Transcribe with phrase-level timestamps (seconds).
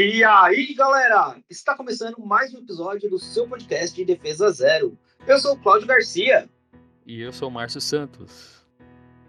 [0.00, 1.42] E aí, galera?
[1.50, 4.96] Está começando mais um episódio do seu podcast de Defesa Zero.
[5.26, 6.48] Eu sou o Cláudio Garcia.
[7.04, 8.64] E eu sou o Márcio Santos.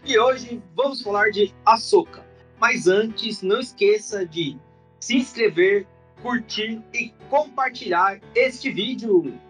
[0.06, 2.24] E hoje vamos falar de Açoka.
[2.60, 4.60] Mas antes, não esqueça de
[5.00, 5.88] se inscrever,
[6.22, 9.42] curtir e compartilhar este vídeo.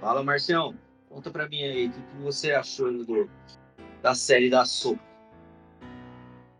[0.00, 0.74] Fala, Marcião.
[1.10, 3.28] Conta pra mim aí o que você achou do,
[4.00, 5.07] da série da Açoka.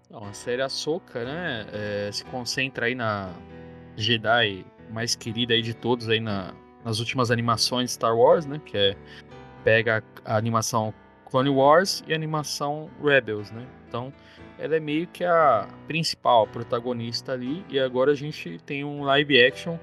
[0.09, 3.31] Então, a série Ahsoka, né, é, se concentra aí na
[3.95, 8.77] Jedi mais querida aí de todos aí na, nas últimas animações Star Wars, né, que
[8.77, 8.97] é
[9.63, 10.95] pega a, a animação
[11.27, 13.67] Clone Wars e a animação Rebels, né?
[13.87, 14.11] Então,
[14.59, 19.45] ela é meio que a principal protagonista ali e agora a gente tem um live
[19.45, 19.79] action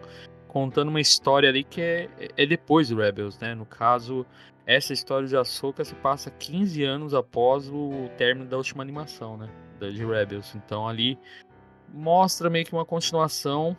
[0.47, 3.53] contando uma história ali que é, é depois do Rebels, né?
[3.53, 4.25] No caso,
[4.65, 9.49] essa história de Ahsoka se passa 15 anos após o término da última animação, né?
[9.79, 10.55] de Rebels.
[10.55, 11.17] Então ali
[11.93, 13.75] mostra meio que uma continuação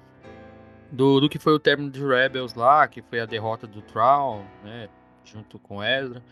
[0.90, 4.44] do, do que foi o término de Rebels lá, que foi a derrota do Thrawn,
[4.62, 4.88] né,
[5.24, 6.22] junto com Ezra.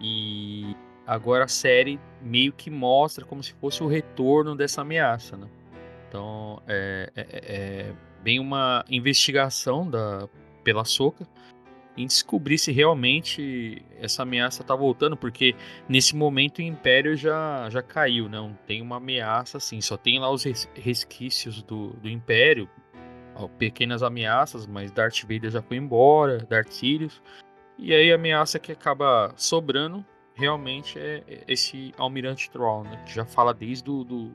[0.00, 0.76] E
[1.06, 5.48] agora a série meio que mostra como se fosse o retorno dessa ameaça, né?
[6.08, 10.28] Então é, é, é, é bem uma investigação da
[10.62, 11.26] pela Soca
[11.96, 15.54] em descobrir se realmente essa ameaça está voltando, porque
[15.88, 18.58] nesse momento o Império já, já caiu, não né?
[18.66, 22.68] tem uma ameaça assim, só tem lá os resquícios do, do Império,
[23.58, 27.20] pequenas ameaças, mas Darth Vader já foi embora, Darth Sidious,
[27.78, 30.04] e aí a ameaça que acaba sobrando
[30.34, 34.34] realmente é esse Almirante Troll, né, que já fala desde do, do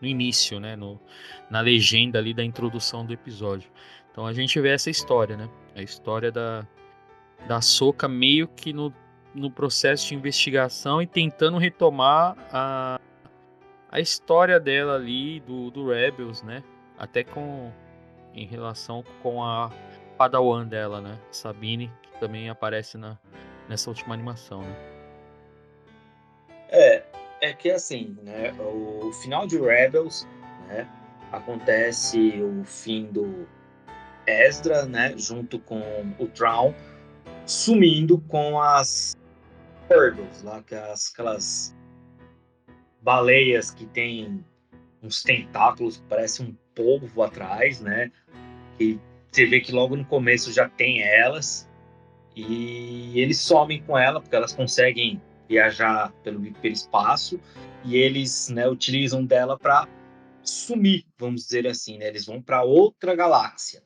[0.00, 1.00] no início, né, no,
[1.48, 3.70] na legenda ali da introdução do episódio.
[4.10, 5.48] Então a gente vê essa história, né?
[5.74, 6.66] A história da,
[7.46, 8.92] da Soca meio que no,
[9.34, 13.00] no processo de investigação e tentando retomar a,
[13.90, 16.62] a história dela ali do, do Rebels, né?
[16.96, 17.72] Até com
[18.34, 19.70] em relação com a
[20.16, 21.18] Padawan dela, né?
[21.30, 23.18] Sabine, que também aparece na,
[23.68, 24.76] nessa última animação, né?
[26.68, 27.04] É,
[27.40, 28.52] é que assim, né?
[28.60, 30.26] O final de Rebels,
[30.66, 30.88] né?
[31.30, 33.48] Acontece o fim do,
[34.26, 35.80] Ezra, né, junto com
[36.18, 36.74] o Traum,
[37.46, 39.16] sumindo com as
[39.88, 41.74] Purgles, lá, que é aquelas
[43.02, 44.44] baleias que tem
[45.02, 48.10] uns tentáculos parece um polvo atrás, né?
[48.80, 48.98] E
[49.30, 51.68] você vê que logo no começo já tem elas.
[52.34, 57.38] E eles somem com ela, porque elas conseguem viajar pelo, pelo espaço.
[57.84, 59.86] E eles né, utilizam dela para
[60.42, 61.98] sumir, vamos dizer assim.
[61.98, 62.08] Né?
[62.08, 63.82] Eles vão para outra galáxia.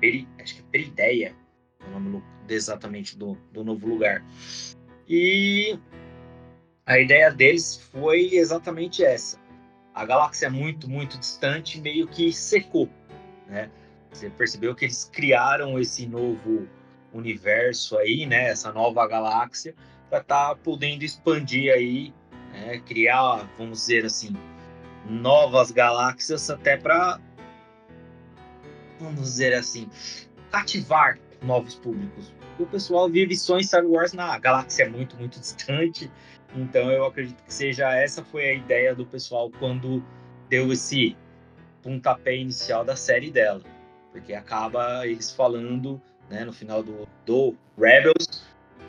[0.00, 1.36] Peri, acho que é Perideia,
[1.80, 4.24] é o nome exatamente do, do novo lugar.
[5.08, 5.78] E
[6.84, 9.38] a ideia deles foi exatamente essa.
[9.94, 12.88] A galáxia é muito, muito distante, meio que secou,
[13.46, 13.70] né?
[14.12, 16.68] Você percebeu que eles criaram esse novo
[17.12, 18.48] universo aí, né?
[18.48, 19.74] Essa nova galáxia
[20.08, 22.14] para estar tá podendo expandir aí,
[22.52, 22.78] né?
[22.80, 24.34] criar, vamos dizer assim,
[25.08, 27.20] novas galáxias até para
[29.00, 29.88] vamos dizer assim,
[30.50, 32.32] cativar novos públicos.
[32.58, 36.10] O pessoal vive só em Star Wars na galáxia muito, muito distante.
[36.54, 40.02] Então eu acredito que seja essa foi a ideia do pessoal quando
[40.48, 41.16] deu esse
[41.82, 43.62] pontapé inicial da série dela.
[44.12, 48.42] Porque acaba eles falando, né, no final do, do Rebels,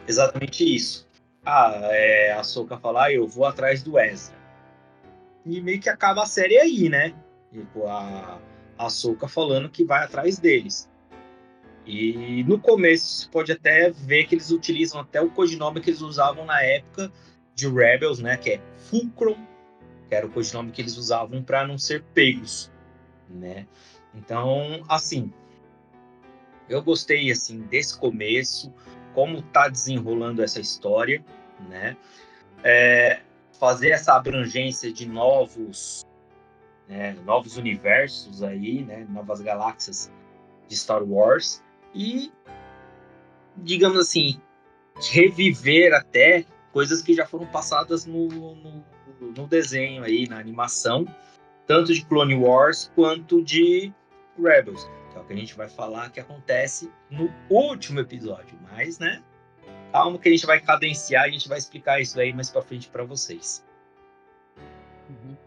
[0.07, 1.05] exatamente isso.
[1.45, 4.35] Ah, é, a Soka falar, ah, eu vou atrás do Ezra.
[5.45, 7.13] E meio que acaba a série aí, né?
[7.51, 8.39] Tipo, a,
[8.77, 10.89] a Soca falando que vai atrás deles.
[11.85, 16.01] E no começo você pode até ver que eles utilizam até o codinome que eles
[16.01, 17.11] usavam na época
[17.55, 18.35] de Rebels, né?
[18.35, 19.37] Que é Fulcrum,
[20.09, 22.71] que era o codinome que eles usavam para não ser pegos,
[23.29, 23.65] né?
[24.13, 25.31] Então, assim,
[26.67, 28.73] eu gostei assim desse começo,
[29.13, 31.23] como tá desenrolando essa história,
[31.69, 31.95] né?
[32.63, 33.21] É,
[33.59, 36.05] fazer essa abrangência de novos
[36.87, 40.11] né, novos universos aí, né, novas galáxias
[40.67, 41.63] de Star Wars
[41.93, 42.31] e,
[43.57, 44.39] digamos assim,
[45.11, 48.85] reviver até coisas que já foram passadas no, no,
[49.35, 51.05] no desenho aí, na animação,
[51.65, 53.91] tanto de Clone Wars quanto de
[54.37, 58.99] Rebels, que é o que a gente vai falar que acontece no último episódio, mas,
[58.99, 59.21] né,
[59.91, 62.89] calma que a gente vai cadenciar, a gente vai explicar isso aí mais para frente
[62.89, 63.65] para vocês.
[65.09, 65.46] Uhum.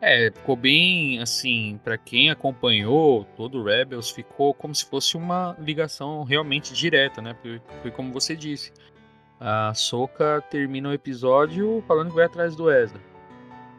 [0.00, 5.54] É, ficou bem assim, para quem acompanhou todo o Rebels, ficou como se fosse uma
[5.58, 7.36] ligação realmente direta, né?
[7.42, 8.72] Foi, foi como você disse.
[9.38, 13.00] A Soka termina o episódio falando que vai atrás do Ezra.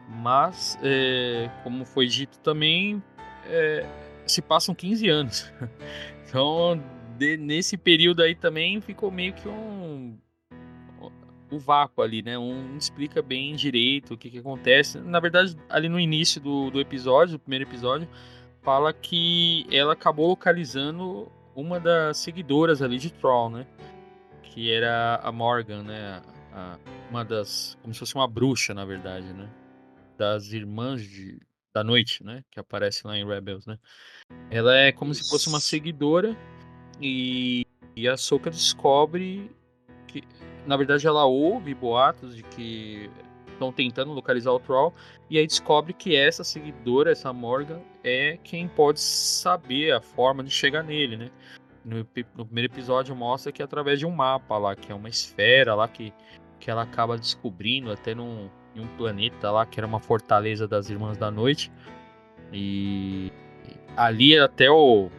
[0.08, 3.02] Mas, é, como foi dito também,
[3.46, 3.84] é,
[4.26, 5.52] se passam 15 anos.
[6.32, 6.82] Então,
[7.18, 10.16] de, nesse período aí também ficou meio que um
[11.52, 12.38] o vácuo ali, né?
[12.38, 14.98] Um explica bem direito o que, que acontece.
[14.98, 18.08] Na verdade, ali no início do, do episódio, do primeiro episódio,
[18.62, 23.66] fala que ela acabou localizando uma das seguidoras ali de Troll, né?
[24.42, 26.22] Que era a Morgan, né?
[26.52, 26.78] A,
[27.10, 27.76] uma das.
[27.82, 29.50] Como se fosse uma bruxa, na verdade, né?
[30.16, 31.38] Das irmãs de,
[31.74, 32.44] da noite, né?
[32.50, 33.78] Que aparece lá em Rebels, né?
[34.50, 35.24] Ela é como Isso.
[35.24, 36.36] se fosse uma seguidora
[37.00, 37.66] e,
[37.96, 39.50] e a Soka descobre
[40.06, 40.22] que,
[40.66, 43.10] na verdade, ela ouve boatos de que
[43.52, 44.92] estão tentando localizar o Troll
[45.30, 50.50] e aí descobre que essa seguidora, essa Morgan, é quem pode saber a forma de
[50.50, 51.30] chegar nele, né?
[51.84, 55.08] No, no, primeiro episódio mostra que é através de um mapa lá, que é uma
[55.08, 56.12] esfera lá que,
[56.60, 60.90] que ela acaba descobrindo até num, em um planeta lá, que era uma fortaleza das
[60.90, 61.72] Irmãs da Noite.
[62.52, 63.32] E
[63.96, 65.10] ali até o,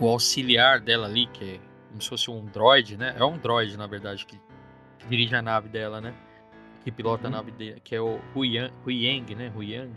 [0.00, 3.14] o auxiliar dela ali, que é como se fosse um droid, né?
[3.16, 4.38] É um droid, na verdade, que
[5.08, 6.14] dirige a nave dela, né?
[6.84, 7.34] Que pilota uhum.
[7.34, 9.52] a nave dele, que é o Huyang, Huyang né?
[9.54, 9.92] Huyang.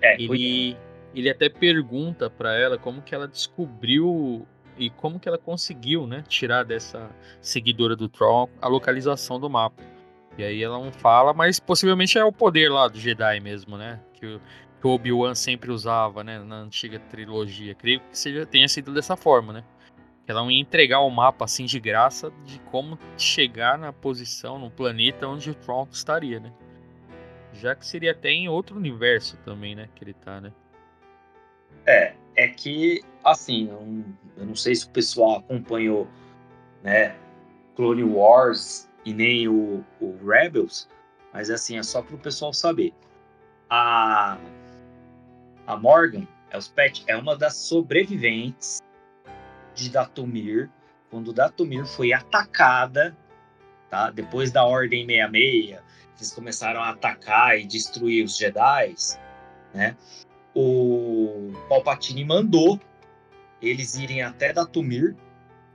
[0.00, 0.78] É, ele, Huyang.
[1.14, 4.46] ele até pergunta para ela como que ela descobriu
[4.76, 7.10] e como que ela conseguiu, né, tirar dessa
[7.40, 9.82] seguidora do Tron a localização do mapa.
[10.36, 14.00] E aí ela não fala, mas possivelmente é o poder lá do Jedi mesmo, né?
[14.14, 14.40] Que o,
[14.80, 17.74] que o Obi-Wan sempre usava, né, na antiga trilogia.
[17.74, 19.64] Creio que seja, tenha sido dessa forma, né?
[20.26, 25.28] Ela ia entregar o mapa assim de graça de como chegar na posição, no planeta
[25.28, 26.52] onde o Tron estaria, né?
[27.52, 29.88] Já que seria até em outro universo também, né?
[29.94, 30.52] Que ele tá, né?
[31.86, 34.04] É, é que, assim, eu,
[34.38, 36.08] eu não sei se o pessoal acompanhou,
[36.82, 37.14] né?
[37.76, 40.88] Clone Wars e nem o, o Rebels,
[41.32, 42.94] mas assim, é só para o pessoal saber.
[43.68, 44.38] A,
[45.66, 48.80] a Morgan Elspeth é uma das sobreviventes
[49.74, 50.70] de Datomir,
[51.10, 53.16] quando Datomir foi atacada,
[53.90, 54.10] tá?
[54.10, 55.80] Depois da Ordem 66,
[56.16, 58.94] eles começaram a atacar e destruir os Jedi,
[59.72, 59.96] né?
[60.54, 62.80] O Palpatine mandou
[63.60, 65.16] eles irem até Datomir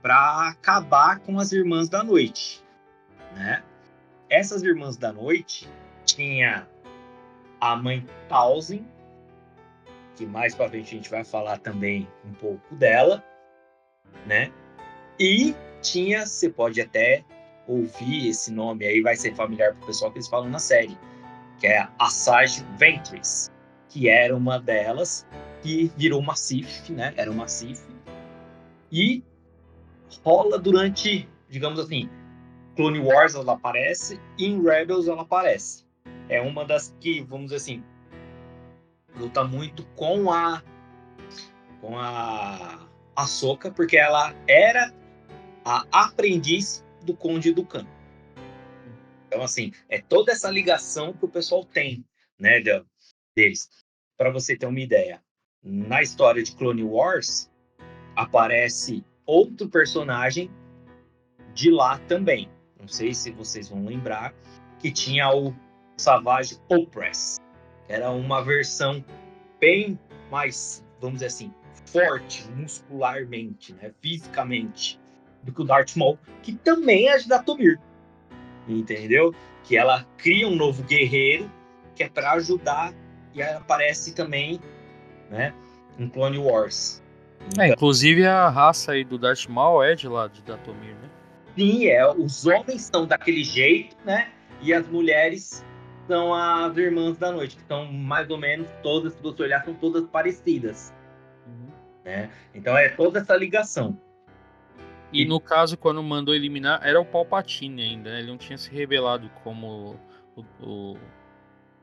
[0.00, 2.64] para acabar com as Irmãs da Noite,
[3.34, 3.62] né?
[4.28, 5.68] Essas Irmãs da Noite
[6.04, 6.66] tinha
[7.60, 8.86] a mãe Tausen,
[10.16, 13.22] que mais para frente a gente vai falar também um pouco dela,
[14.26, 14.52] né?
[15.18, 17.24] E tinha, você pode até
[17.66, 20.98] ouvir esse nome aí, vai ser familiar para o pessoal que eles falam na série,
[21.58, 23.50] que é a Sage Ventress,
[23.88, 25.26] que era uma delas,
[25.62, 27.12] que virou uma Sif, né?
[27.16, 27.82] Era uma Sif.
[28.90, 29.22] E
[30.24, 32.08] rola durante, digamos assim,
[32.76, 35.84] Clone Wars ela aparece e em Rebels ela aparece.
[36.28, 37.84] É uma das que, vamos dizer assim,
[39.16, 40.62] luta muito com a
[41.80, 42.89] com a
[43.20, 44.92] a Soca, porque ela era
[45.64, 47.66] a aprendiz do Conde do.
[49.26, 52.04] Então, assim, é toda essa ligação que o pessoal tem,
[52.38, 52.62] né,
[53.36, 53.68] deles.
[54.16, 55.22] Para você ter uma ideia,
[55.62, 57.50] na história de Clone Wars,
[58.16, 60.50] aparece outro personagem
[61.54, 62.50] de lá também.
[62.78, 64.34] Não sei se vocês vão lembrar,
[64.78, 65.54] que tinha o
[65.96, 67.36] Savage Opress,
[67.88, 69.04] era uma versão
[69.60, 69.98] bem
[70.30, 71.52] mais, vamos dizer assim,
[71.92, 74.98] forte muscularmente, né, fisicamente,
[75.42, 77.78] do que o Darth Maul, que também é de Datomir.
[78.68, 79.34] Entendeu?
[79.64, 81.50] Que ela cria um novo guerreiro
[81.94, 82.94] que é para ajudar
[83.34, 84.60] e aparece também,
[85.30, 85.52] né,
[85.98, 87.02] em Clone Wars.
[87.48, 91.10] Então, é, inclusive a raça aí do Darth Maul é de lá de Datomir, né?
[91.56, 94.30] Sim, é, os homens são daquele jeito, né?
[94.62, 95.64] E as mulheres
[96.06, 99.74] são as irmãs da noite, que são mais ou menos todas, se você olhar, são
[99.74, 100.92] todas parecidas.
[102.10, 102.30] Né?
[102.54, 103.96] Então é toda essa ligação.
[105.12, 108.20] E no caso, quando mandou eliminar, era o Palpatine ainda, né?
[108.20, 109.96] Ele não tinha se revelado como
[110.36, 110.96] o, o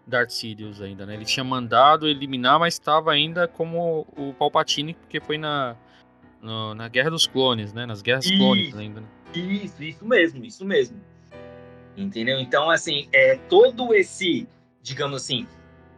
[0.05, 1.13] Darth Sidious ainda, né?
[1.13, 5.75] Ele tinha mandado eliminar, mas estava ainda como o Palpatine, porque foi na,
[6.41, 7.85] no, na Guerra dos Clones, né?
[7.85, 9.01] Nas Guerras isso, Clônicas ainda.
[9.01, 9.07] Né?
[9.33, 11.01] Isso, isso mesmo, isso mesmo.
[11.97, 12.39] Entendeu?
[12.39, 14.47] Então, assim, é todo esse,
[14.81, 15.45] digamos assim,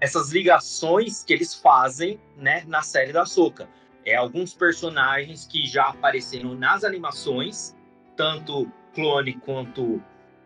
[0.02, 3.68] essas ligações que eles fazem, né, na série da Soca
[4.10, 7.76] é, alguns personagens que já apareceram nas animações,
[8.16, 10.02] tanto Clone quanto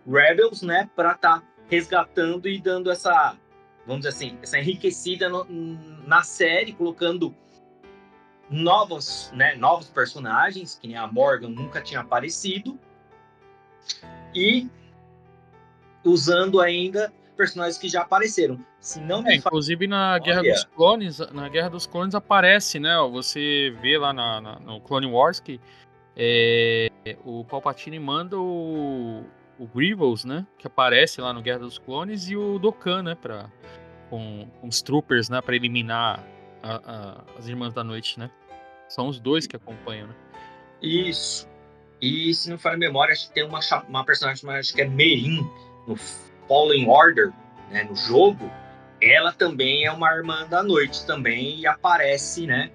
[0.08, 3.38] Rebels, né, para estar tá resgatando e dando essa,
[3.86, 5.46] vamos dizer assim, essa enriquecida no,
[6.06, 7.34] na série, colocando
[8.50, 12.78] novos, né, novos personagens, que nem a Morgan nunca tinha aparecido,
[14.36, 14.70] e
[16.04, 18.60] usando ainda personagens que já apareceram.
[18.80, 20.54] Se não me é, inclusive na Guerra Olha.
[20.54, 22.96] dos Clones, na Guerra dos Clones aparece, né?
[23.12, 25.60] Você vê lá na, na no Clone Wars que
[26.16, 26.90] é,
[27.26, 29.24] o Palpatine manda o,
[29.58, 30.46] o Grievous, né?
[30.58, 33.16] Que aparece lá no Guerra dos Clones e o Dokkan, né?
[33.16, 33.50] Pra,
[34.10, 35.42] com, com os troopers, né?
[35.42, 36.24] Para eliminar
[36.62, 38.30] a, a, as Irmãs da Noite, né?
[38.88, 40.16] São os dois que acompanham, né?
[40.82, 41.48] Isso.
[42.02, 44.88] E se não for a memória, acho que tem uma, uma personagem, acho que é
[44.88, 45.40] Merin,
[45.88, 45.96] no
[46.54, 47.34] Fallen Order,
[47.72, 48.48] né, no jogo.
[49.02, 52.70] Ela também é uma irmã da noite também e aparece, né?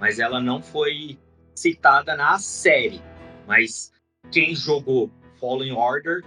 [0.00, 1.18] Mas ela não foi
[1.54, 3.02] citada na série.
[3.46, 3.92] Mas
[4.32, 6.24] quem jogou Fallen Order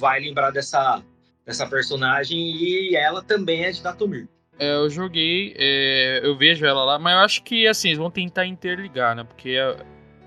[0.00, 1.00] vai lembrar dessa,
[1.46, 4.26] dessa personagem e ela também é de Datomir.
[4.58, 8.10] É, eu joguei, é, eu vejo ela lá, mas eu acho que assim, eles vão
[8.10, 9.22] tentar interligar, né?
[9.22, 9.56] Porque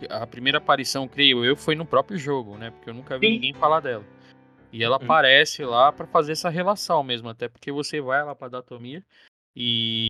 [0.09, 2.71] a, a, primeira aparição, creio eu, foi no próprio jogo, né?
[2.71, 3.33] Porque eu nunca vi Sim.
[3.33, 4.14] ninguém falar dela.
[4.75, 5.05] E ela uhum.
[5.05, 9.05] aparece lá para fazer essa relação mesmo, até porque você vai lá pra Datomir
[9.55, 10.07] e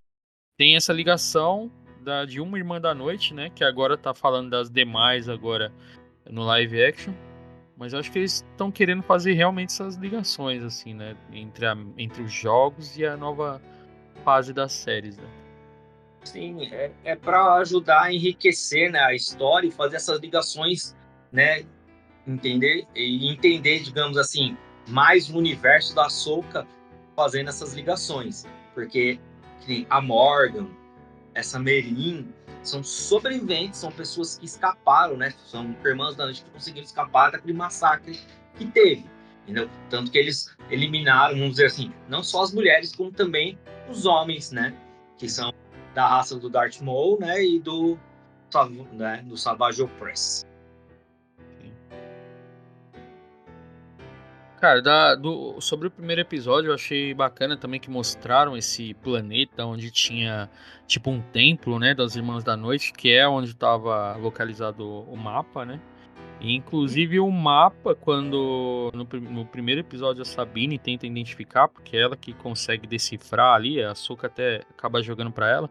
[0.57, 3.51] tem essa ligação da, de uma irmã da noite, né?
[3.51, 5.71] Que agora tá falando das demais agora
[6.27, 7.13] no live action.
[7.77, 11.15] Mas eu acho que eles estão querendo fazer realmente essas ligações, assim, né?
[11.31, 13.61] Entre, a, entre os jogos e a nova
[14.23, 15.29] fase das séries, né?
[16.23, 20.95] Sim, é, é para ajudar a enriquecer né, a história e fazer essas ligações,
[21.31, 21.63] né?
[22.27, 26.67] Entender e entender, digamos assim, mais o universo da Soca
[27.15, 28.45] fazendo essas ligações.
[28.73, 29.19] Porque
[29.89, 30.67] a Morgan,
[31.33, 32.27] essa Merin,
[32.63, 35.33] são sobreviventes, são pessoas que escaparam, né?
[35.45, 38.19] São irmãos da noite que conseguiram escapar daquele massacre
[38.55, 39.05] que teve.
[39.43, 39.69] Entendeu?
[39.89, 44.51] Tanto que eles eliminaram, vamos dizer assim, não só as mulheres, como também os homens,
[44.51, 44.75] né?
[45.17, 45.53] Que são
[45.93, 47.43] da raça do Darth Maul, né?
[47.43, 47.97] E do,
[48.93, 50.43] né, do Savage Opress.
[54.65, 59.63] Cara, da, do, sobre o primeiro episódio, eu achei bacana também que mostraram esse planeta
[59.63, 60.49] onde tinha
[60.87, 65.65] tipo um templo, né, das Irmãs da Noite, que é onde estava localizado o mapa,
[65.65, 65.79] né?
[66.41, 72.01] E, inclusive o mapa, quando no, no, primeiro episódio a Sabine tenta identificar, porque é
[72.01, 75.69] ela que consegue decifrar ali, a Soka até acaba jogando para ela.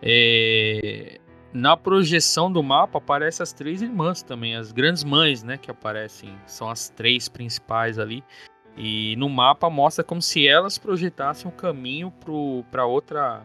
[0.00, 1.18] É,
[1.52, 6.36] na projeção do mapa aparecem as três irmãs também, as grandes mães, né, que aparecem,
[6.46, 8.22] são as três principais ali.
[8.76, 12.12] E no mapa mostra como se elas projetassem o um caminho
[12.70, 13.44] para outra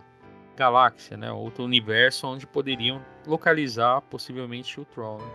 [0.56, 5.20] galáxia, né, outro universo onde poderiam localizar possivelmente o Troll.
[5.20, 5.32] Né?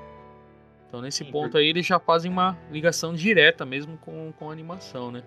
[0.87, 1.59] Então nesse Sim, ponto porque...
[1.59, 5.23] aí eles já fazem uma ligação direta mesmo com, com a animação, né?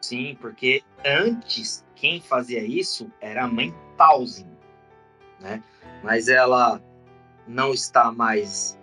[0.00, 4.46] Sim, porque antes quem fazia isso era a mãe Tausen,
[5.40, 5.62] né?
[6.02, 6.80] mas ela
[7.46, 8.78] não está mais,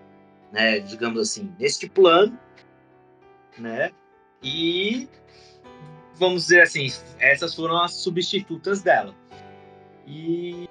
[0.51, 2.37] né, digamos assim, neste plano,
[3.57, 3.91] né?
[4.43, 5.07] E
[6.15, 6.87] vamos dizer assim,
[7.19, 9.13] essas foram as substitutas dela.
[10.05, 10.67] E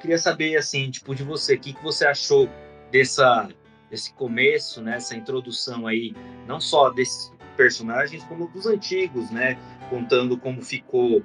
[0.00, 2.48] queria saber assim, tipo de você, o que, que você achou
[2.90, 3.48] dessa
[3.88, 6.14] desse começo, né, essa introdução aí,
[6.46, 9.58] não só desses personagens como dos antigos, né,
[9.90, 11.22] contando como ficou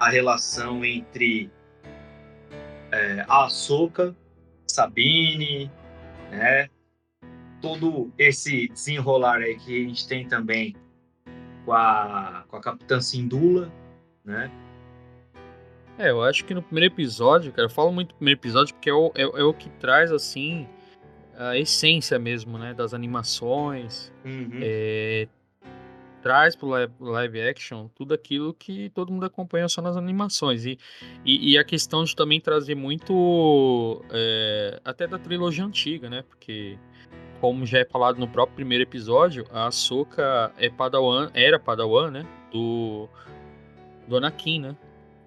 [0.00, 1.50] a relação entre
[2.96, 4.14] é, a Ahsoka,
[4.66, 5.70] Sabine,
[6.30, 6.68] né?
[7.60, 10.76] Todo esse desenrolar aí que a gente tem também
[11.64, 13.72] com a, com a Capitã Sindula,
[14.24, 14.50] né?
[15.98, 18.90] É, eu acho que no primeiro episódio, cara, eu falo muito do primeiro episódio porque
[18.90, 20.68] é o, é, é o que traz, assim,
[21.34, 22.74] a essência mesmo, né?
[22.74, 24.12] Das animações.
[24.24, 24.60] Uhum.
[24.60, 25.26] É,
[26.26, 26.68] traz pro
[26.98, 30.66] live action tudo aquilo que todo mundo acompanha só nas animações.
[30.66, 30.76] E,
[31.24, 36.24] e, e a questão de também trazer muito é, até da trilogia antiga, né?
[36.28, 36.76] Porque,
[37.40, 42.26] como já é falado no próprio primeiro episódio, a Ahsoka é Padawan, era Padawan, né?
[42.50, 43.08] Do,
[44.08, 44.76] do Anakin, né?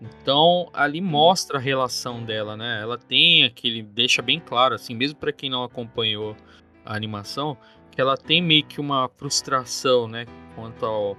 [0.01, 2.81] Então ali mostra a relação dela, né?
[2.81, 6.35] Ela tem aquele, deixa bem claro, assim, mesmo para quem não acompanhou
[6.85, 7.57] a animação,
[7.89, 10.25] que ela tem meio que uma frustração, né?
[10.59, 11.17] Quanto ao,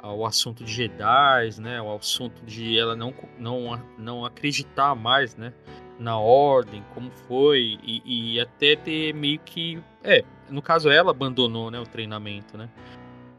[0.00, 5.52] ao assunto de Jedi, né, o assunto de ela não, não, não acreditar mais, né,
[5.98, 11.70] na ordem, como foi, e, e, até ter meio que, é, no caso ela abandonou,
[11.70, 12.68] né, o treinamento, né,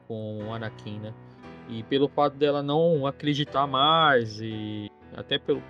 [0.08, 1.14] com o Anakin, né,
[1.70, 5.62] e pelo fato dela não acreditar mais e até pelo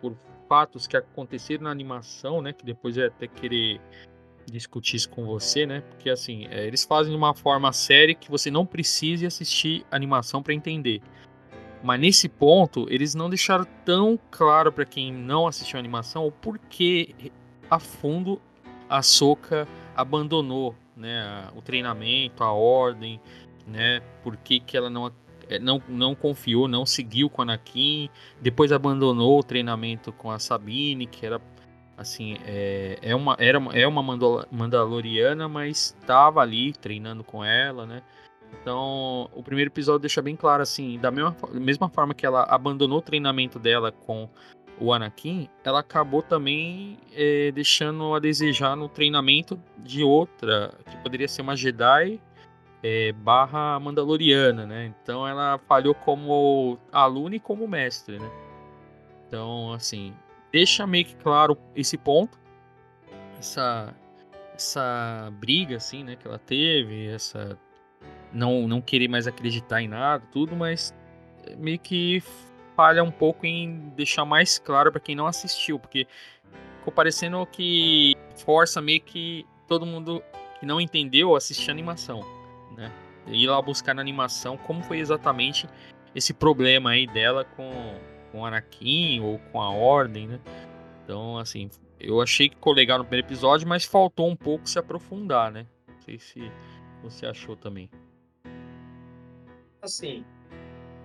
[0.00, 0.16] por
[0.48, 3.80] fatos que aconteceram na animação, né, que depois é até querer
[4.50, 5.82] discutir isso com você, né?
[5.82, 10.42] Porque assim, é, eles fazem de uma forma séria que você não precise assistir animação
[10.42, 11.00] para entender.
[11.82, 16.30] Mas nesse ponto, eles não deixaram tão claro para quem não assistiu a animação o
[16.30, 17.14] porquê
[17.70, 18.40] a fundo
[18.88, 23.20] a Soca abandonou, né, o treinamento, a ordem,
[23.66, 24.00] né?
[24.22, 25.10] Por que, que ela não
[25.48, 28.08] é, não, não confiou, não seguiu com a Anakin,
[28.40, 31.40] depois abandonou o treinamento com a Sabine, que era
[31.96, 34.02] assim, é, é uma, era, é uma
[34.50, 38.02] Mandaloriana, mas estava ali treinando com ela, né?
[38.60, 42.98] Então, o primeiro episódio deixa bem claro, assim, da mesma, mesma forma que ela abandonou
[42.98, 44.28] o treinamento dela com
[44.78, 51.28] o Anakin, ela acabou também é, deixando a desejar no treinamento de outra, que poderia
[51.28, 52.20] ser uma Jedi
[52.82, 54.92] é, barra Mandaloriana, né?
[55.02, 58.30] Então ela falhou como aluna e como mestre, né?
[59.28, 60.12] Então, assim,
[60.52, 62.38] deixa meio que claro esse ponto,
[63.38, 63.94] essa,
[64.54, 67.58] essa briga, assim, né, que ela teve, essa
[68.32, 70.94] não, não querer mais acreditar em nada, tudo, mas
[71.56, 72.22] meio que
[72.76, 76.06] falha um pouco em deixar mais claro para quem não assistiu, porque
[76.78, 80.22] ficou parecendo que força meio que todo mundo
[80.58, 82.20] que não entendeu assistir a animação,
[82.76, 82.90] né?
[83.26, 85.68] Ir lá buscar na animação como foi exatamente
[86.14, 87.70] esse problema aí dela com,
[88.32, 90.40] com o Anakin ou com a Ordem, né?
[91.04, 91.70] Então, assim,
[92.00, 95.66] eu achei que ficou legal no primeiro episódio, mas faltou um pouco se aprofundar, né?
[95.86, 96.50] Não sei se
[97.02, 97.88] você achou também.
[99.82, 100.24] Assim,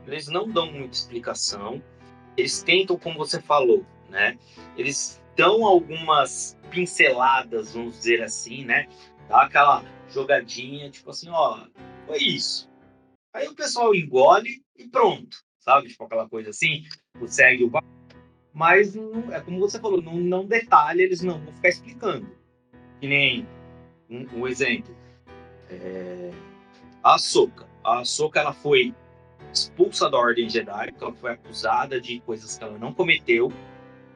[0.08, 1.84] eles não dão muita explicação.
[2.38, 4.38] Eles tentam, como você falou, né?
[4.78, 8.88] Eles dão algumas pinceladas, vamos dizer assim, né?
[9.28, 11.68] Dá aquela jogadinha, tipo assim, ó,
[12.06, 12.70] foi isso.
[13.34, 15.90] Aí o pessoal engole e pronto, sabe?
[15.90, 16.84] Tipo aquela coisa assim,
[17.26, 17.72] segue o
[18.58, 22.28] mas não, é como você falou, não, não detalha, eles não vão ficar explicando.
[23.00, 23.48] Que nem
[24.10, 24.98] um, um exemplo.
[25.70, 26.32] É,
[27.04, 27.68] a Soca.
[27.84, 28.96] A Soca ela foi
[29.54, 33.54] expulsa da Ordem Jedi, ela foi acusada de coisas que ela não cometeu.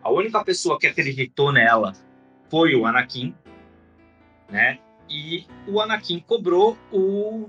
[0.01, 1.93] A única pessoa que acreditou nela
[2.49, 3.35] foi o Anakin,
[4.49, 4.79] né?
[5.07, 7.47] E o Anakin cobrou o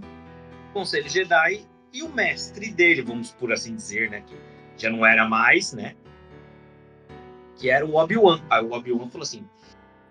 [0.74, 4.20] Conselho Jedi e o mestre dele, vamos por assim dizer, né?
[4.20, 4.34] Que
[4.82, 5.94] já não era mais, né?
[7.56, 8.40] Que era o Obi-Wan.
[8.50, 9.44] Aí o Obi-Wan falou assim: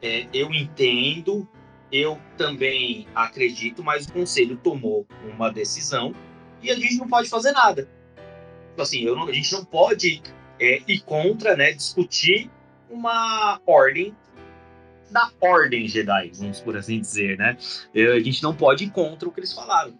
[0.01, 1.47] é, Eu entendo,
[1.91, 6.15] eu também acredito, mas o conselho tomou uma decisão
[6.61, 7.87] e a gente não pode fazer nada.
[8.69, 10.21] Tipo assim, não, a gente não pode
[10.59, 12.49] é, ir contra, né, discutir
[12.89, 14.15] uma ordem
[15.09, 17.57] da ordem Jedi, vamos por assim dizer, né?
[17.93, 19.93] A gente não pode ir contra o que eles falaram.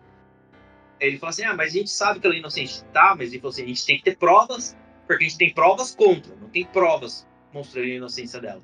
[1.02, 2.84] Ele falou assim, ah, mas a gente sabe que ela é inocente.
[2.94, 5.54] Tá, mas ele falou assim, a gente tem que ter provas, porque a gente tem
[5.54, 8.62] provas contra, não tem provas mostrando a inocência dela.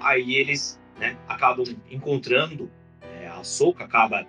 [0.00, 4.26] Aí eles, né, acabam encontrando, é, a Soca acaba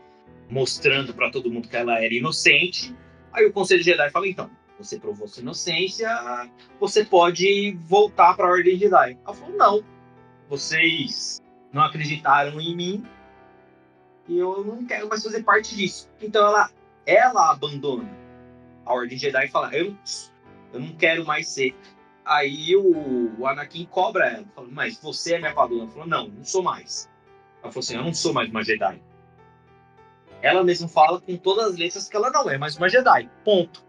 [0.49, 2.95] mostrando para todo mundo que ela era inocente.
[3.33, 6.09] Aí o Conselho Jedi fala: então, você provou sua inocência,
[6.79, 9.17] você pode voltar para a Ordem Jedi.
[9.25, 9.83] Ela falou: não,
[10.47, 11.41] vocês
[11.73, 13.05] não acreditaram em mim
[14.27, 16.09] e eu não quero mais fazer parte disso.
[16.21, 16.69] Então ela,
[17.05, 18.09] ela abandona
[18.85, 19.95] a Ordem Jedi e fala: eu,
[20.73, 21.75] eu não quero mais ser.
[22.23, 25.83] Aí o, o Anakin cobra ela, fala, mas você é minha padrona?
[25.83, 27.09] Ela falou: não, não sou mais.
[27.61, 29.01] Ela falou assim: eu não sou mais uma Jedi
[30.41, 33.29] ela mesma fala com todas as letras que ela não é mais uma Jedi.
[33.45, 33.85] Ponto.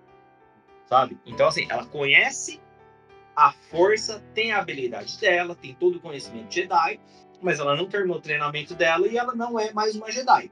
[0.86, 1.18] Sabe?
[1.24, 2.60] Então, assim, ela conhece
[3.34, 7.00] a força, tem a habilidade dela, tem todo o conhecimento Jedi,
[7.40, 10.50] mas ela não terminou o treinamento dela e ela não é mais uma Jedi.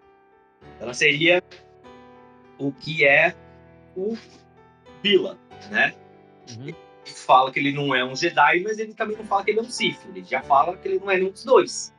[0.81, 1.43] Ela seria
[2.61, 3.35] o que é
[3.97, 4.17] o
[5.03, 5.39] Bila,
[5.71, 5.95] né?
[6.51, 6.67] Uhum.
[6.67, 9.59] Ele fala que ele não é um Jedi, mas ele também não fala que ele
[9.59, 9.99] é um Sith.
[10.09, 11.95] Ele já fala que ele não é nenhum dos dois.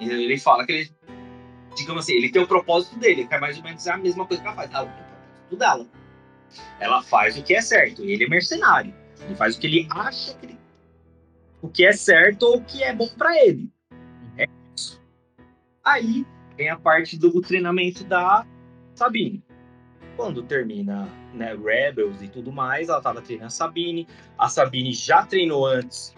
[0.00, 0.90] Ele fala que ele
[1.76, 4.42] digamos assim, ele tem o propósito dele, que é mais ou menos a mesma coisa
[4.42, 4.70] que ela faz.
[4.72, 5.86] Ela tem o propósito dela.
[6.80, 8.94] Ela faz o que é certo, e ele é mercenário.
[9.20, 10.58] Ele faz o que ele acha que ele...
[11.62, 13.70] o que é certo ou o que é bom para ele.
[14.36, 15.00] É isso.
[15.84, 18.46] Aí tem a parte do treinamento da
[19.00, 19.42] Sabine.
[20.14, 24.06] Quando termina né, Rebels e tudo mais, ela estava treinando a Sabine.
[24.36, 26.14] A Sabine já treinou antes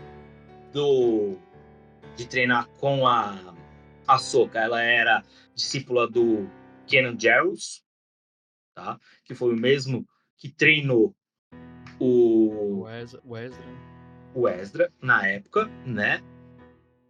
[0.72, 1.36] do
[2.16, 3.54] de treinar com a
[4.08, 4.58] Ahsoka.
[4.58, 5.22] Ela era
[5.54, 6.50] discípula do
[6.88, 7.84] Kenan Jarrus,
[8.74, 8.98] tá?
[9.24, 10.04] Que foi o mesmo
[10.36, 11.14] que treinou
[12.00, 13.22] o Wesley.
[14.34, 16.20] o Ezra na época, né?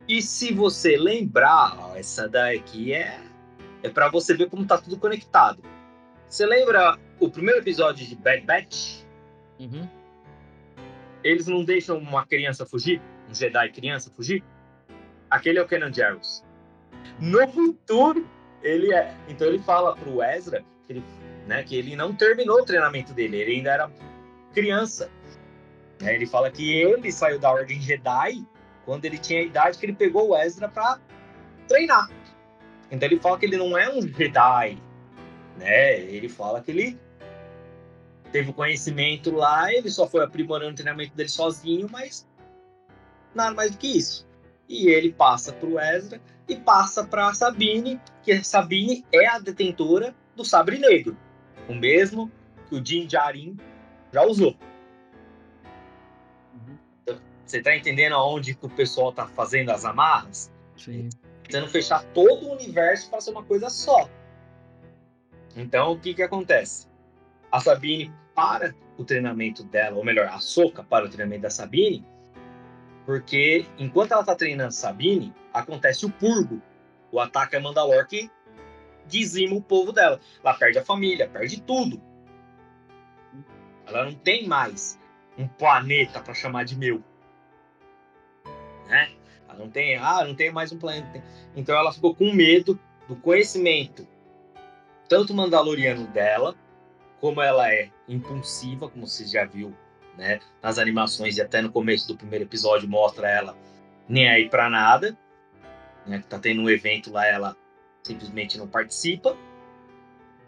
[0.06, 3.31] E se você lembrar, ó, essa daqui é
[3.82, 5.62] é para você ver como tá tudo conectado.
[6.28, 9.02] Você lembra o primeiro episódio de Bad Batch?
[9.58, 9.88] Uhum.
[11.22, 14.42] Eles não deixam uma criança fugir, um Jedi criança fugir.
[15.30, 16.44] Aquele é o Kenan Jarrus.
[17.18, 18.28] No futuro,
[18.62, 19.14] ele é.
[19.28, 21.04] Então ele fala pro Ezra que ele,
[21.46, 23.90] né, que ele não terminou o treinamento dele, ele ainda era
[24.52, 25.10] criança.
[26.02, 28.44] É, ele fala que ele saiu da Ordem Jedi
[28.84, 30.98] quando ele tinha a idade que ele pegou o Ezra para
[31.68, 32.10] treinar.
[32.92, 34.78] Então ele fala que ele não é um Jedi,
[35.56, 35.98] né?
[35.98, 37.00] Ele fala que ele
[38.30, 42.28] teve o conhecimento lá, ele só foi aprimorando o treinamento dele sozinho, mas
[43.34, 44.28] nada mais do que isso.
[44.68, 50.14] E ele passa para o Ezra e passa para Sabine, que Sabine é a detentora
[50.36, 51.16] do sabre negro,
[51.68, 52.30] o mesmo
[52.68, 53.56] que o Din Djarin
[54.12, 54.54] já usou.
[56.54, 57.18] Uhum.
[57.46, 60.52] Você está entendendo aonde que o pessoal está fazendo as amarras?
[60.76, 61.08] Sim.
[61.52, 64.08] Tentando fechar todo o universo para ser uma coisa só.
[65.54, 66.88] Então, o que que acontece?
[67.50, 72.06] A Sabine para o treinamento dela, ou melhor, a Soca para o treinamento da Sabine,
[73.04, 76.62] porque enquanto ela está treinando Sabine, acontece o purgo,
[77.10, 78.30] o ataque a Mandalor que
[79.06, 80.18] dizima o povo dela.
[80.42, 82.00] Ela perde a família, perde tudo.
[83.86, 84.98] Ela não tem mais
[85.36, 87.04] um planeta para chamar de meu.
[88.88, 89.12] Né?
[89.52, 91.22] Ela não tem, ah, não tem mais um planeta.
[91.54, 94.06] Então ela ficou com medo do conhecimento
[95.08, 96.54] tanto mandaloriano dela,
[97.20, 99.74] como ela é impulsiva, como você já viu
[100.16, 100.40] né?
[100.62, 103.56] Nas animações e até no começo do primeiro episódio mostra ela
[104.08, 105.16] nem aí para nada,
[106.06, 106.22] né?
[106.28, 107.56] Tá tendo um evento lá, ela
[108.02, 109.36] simplesmente não participa,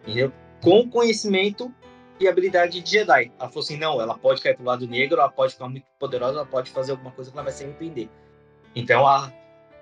[0.03, 0.33] entendeu?
[0.61, 1.73] Com conhecimento
[2.19, 3.33] e habilidade de Jedi.
[3.39, 6.39] Ela falou assim, não, ela pode cair pro lado negro, ela pode ficar muito poderosa,
[6.39, 8.09] ela pode fazer alguma coisa que ela vai se arrepender.
[8.75, 9.33] Então a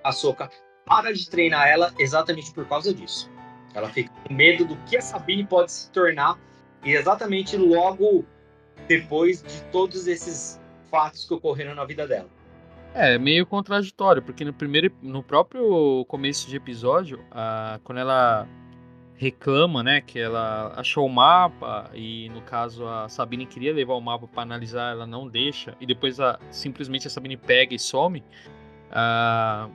[0.05, 0.51] a Soka
[0.85, 3.31] para de treinar ela exatamente por causa disso.
[3.75, 6.39] Ela fica com medo do que a Sabine pode se tornar
[6.85, 8.25] e exatamente logo
[8.89, 12.29] depois de todos esses fatos que ocorreram na vida dela.
[12.95, 18.47] É, meio contraditório, porque no primeiro, no próprio começo de episódio, a, quando ela
[19.17, 24.01] reclama, né, que ela achou o mapa e no caso a Sabine queria levar o
[24.01, 28.23] mapa para analisar, ela não deixa e depois a, simplesmente a Sabine pega e some.
[28.93, 29.69] A,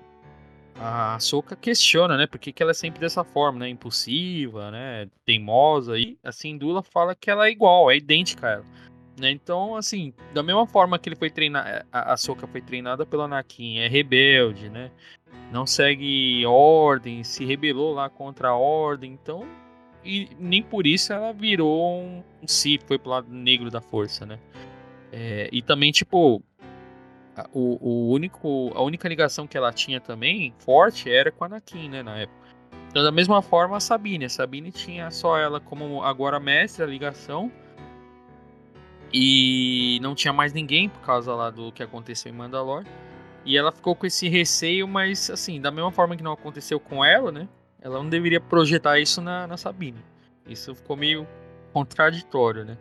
[0.79, 5.09] a Soka questiona, né, por que, que ela é sempre dessa forma, né, impulsiva, né,
[5.25, 8.65] teimosa e assim Dula fala que ela é igual, é idêntica a ela.
[9.19, 9.31] Né?
[9.31, 13.23] Então, assim, da mesma forma que ele foi treinar, a, a Soka foi treinada pelo
[13.23, 14.91] Anakin, é rebelde, né?
[15.51, 19.47] Não segue ordem, se rebelou lá contra a ordem, então
[20.07, 24.39] e nem por isso ela virou um, um foi pro lado negro da força, né?
[25.11, 26.41] É, e também, tipo,
[27.53, 31.89] o, o, único, a única ligação que ela tinha também, forte, era com a Anakin,
[31.89, 32.47] né, na época.
[32.89, 34.25] Então, da mesma forma, a Sabine.
[34.25, 37.51] A Sabine tinha só ela como agora mestre, a ligação,
[39.13, 42.87] e não tinha mais ninguém por causa lá do que aconteceu em Mandalore.
[43.45, 47.03] E ela ficou com esse receio, mas assim, da mesma forma que não aconteceu com
[47.03, 47.47] ela, né?
[47.81, 50.03] Ela não deveria projetar isso na, na Sabine.
[50.45, 51.25] Isso ficou meio
[51.71, 52.77] contraditório, né?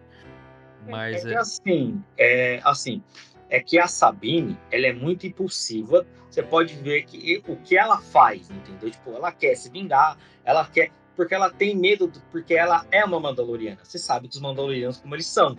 [0.88, 1.36] Mas é, é...
[1.36, 3.02] assim, é assim,
[3.48, 6.06] é que a Sabine, ela é muito impulsiva.
[6.30, 8.90] Você pode ver que o que ela faz, entendeu?
[8.90, 13.18] Tipo, ela quer se vingar, ela quer porque ela tem medo, porque ela é uma
[13.18, 13.78] Mandaloriana.
[13.82, 15.56] Você sabe que os Mandalorianos como eles são.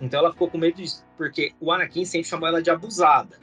[0.00, 3.38] Então ela ficou com medo disso, porque o Anakin sempre chamou ela de abusada.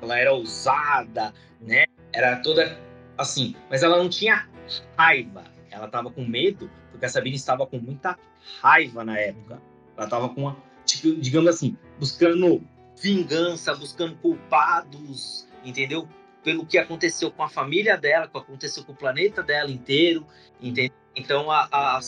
[0.00, 1.86] Ela era ousada, né?
[2.12, 2.78] Era toda
[3.18, 4.48] assim, mas ela não tinha
[4.96, 5.44] raiva.
[5.70, 8.16] Ela tava com medo, porque a Sabine estava com muita
[8.62, 9.60] raiva na época.
[9.96, 12.62] Ela tava com uma, tipo, digamos assim, buscando
[13.04, 16.08] vingança, buscando culpados, entendeu?
[16.42, 20.26] Pelo que aconteceu com a família dela, o que aconteceu com o planeta dela inteiro,
[20.58, 20.96] entendeu?
[21.14, 22.00] Então a, a,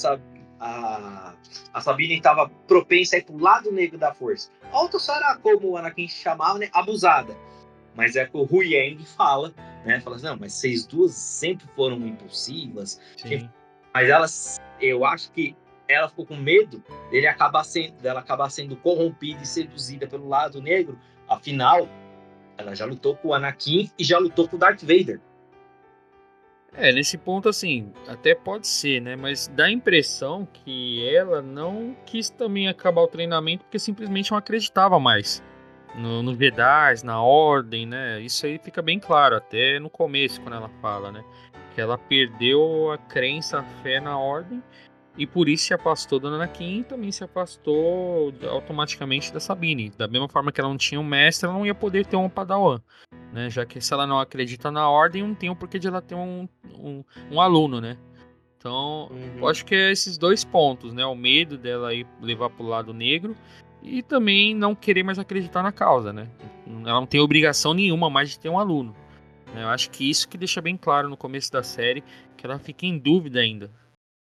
[0.58, 1.34] a,
[1.74, 4.50] a, Sabine estava propensa a ir pro lado negro da força.
[4.72, 6.70] A outra só era como o Anakin chamava, né?
[6.72, 7.36] Abusada.
[7.94, 9.54] Mas é que o Hu Yang fala,
[9.84, 10.00] né?
[10.00, 12.98] Fala assim, não, mas vocês duas sempre foram impulsivas.
[13.18, 13.50] Sim.
[13.92, 15.54] Mas elas, eu acho que
[15.88, 20.60] ela ficou com medo dele acabar sendo, dela acabar sendo corrompida e seduzida pelo lado
[20.60, 20.98] negro.
[21.28, 21.88] Afinal,
[22.56, 25.20] ela já lutou com o Anakin e já lutou com o Darth Vader.
[26.74, 29.16] É, nesse ponto, assim, até pode ser, né?
[29.16, 34.36] Mas dá a impressão que ela não quis também acabar o treinamento porque simplesmente não
[34.36, 35.42] acreditava mais
[35.96, 36.36] no, no
[37.02, 38.20] na ordem, né?
[38.20, 41.24] Isso aí fica bem claro, até no começo, quando ela fala, né?
[41.74, 44.62] Que ela perdeu a crença, a fé na ordem
[45.16, 49.90] e por isso se afastou do Anakin e também se afastou automaticamente da Sabine.
[49.96, 52.28] Da mesma forma que ela não tinha um mestre, ela não ia poder ter um
[52.28, 52.80] Padawan.
[53.32, 53.48] Né?
[53.48, 56.02] Já que se ela não acredita na ordem, não tem o um porquê de ela
[56.02, 56.48] ter um,
[56.78, 57.96] um, um aluno, né?
[58.58, 59.38] Então, uhum.
[59.38, 61.04] eu acho que é esses dois pontos, né?
[61.06, 63.36] O medo dela ir levar pro lado negro
[63.82, 66.28] e também não querer mais acreditar na causa, né?
[66.66, 68.94] Ela não tem obrigação nenhuma mais de ter um aluno.
[69.54, 69.62] Né?
[69.62, 72.02] Eu acho que isso que deixa bem claro no começo da série,
[72.36, 73.70] que ela fica em dúvida ainda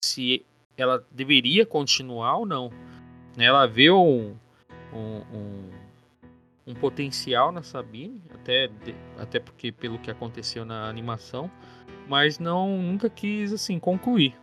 [0.04, 2.70] se ela deveria continuar ou não.
[3.36, 4.34] Ela vê um,
[4.92, 5.70] um, um,
[6.68, 8.70] um potencial na Sabine, até,
[9.18, 11.50] até porque pelo que aconteceu na animação,
[12.08, 14.34] mas não nunca quis assim concluir.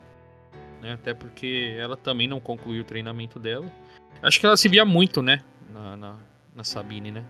[0.82, 0.93] Né?
[0.93, 3.65] Até porque ela também não concluiu o treinamento dela.
[4.22, 5.41] Acho que ela se via muito, né?
[5.72, 6.17] Na, na,
[6.56, 7.26] na Sabine, né?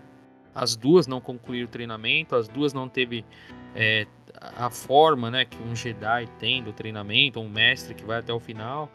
[0.54, 3.24] As duas não concluíram o treinamento, as duas não teve
[3.74, 4.06] é,
[4.56, 8.38] a forma, né, que um Jedi tem do treinamento, um mestre que vai até o
[8.38, 8.90] final.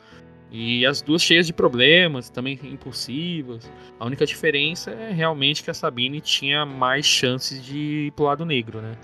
[0.51, 3.71] E as duas cheias de problemas, também impulsivas.
[3.99, 8.43] A única diferença é realmente que a Sabine tinha mais chances de ir pro lado
[8.45, 8.97] negro, né?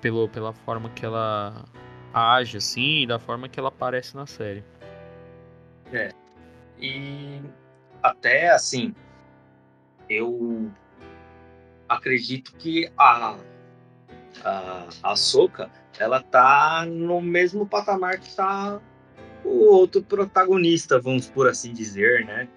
[0.00, 1.64] Pelo, pela forma que ela
[2.14, 4.64] age, assim, e da forma que ela aparece na série.
[5.92, 6.12] É.
[6.80, 7.42] E
[8.02, 8.94] até assim,
[10.08, 10.70] eu
[11.88, 13.36] acredito que a
[14.44, 18.80] a, a Soca, ela tá no mesmo patamar que tá
[19.44, 22.48] o outro protagonista, vamos por assim dizer, né?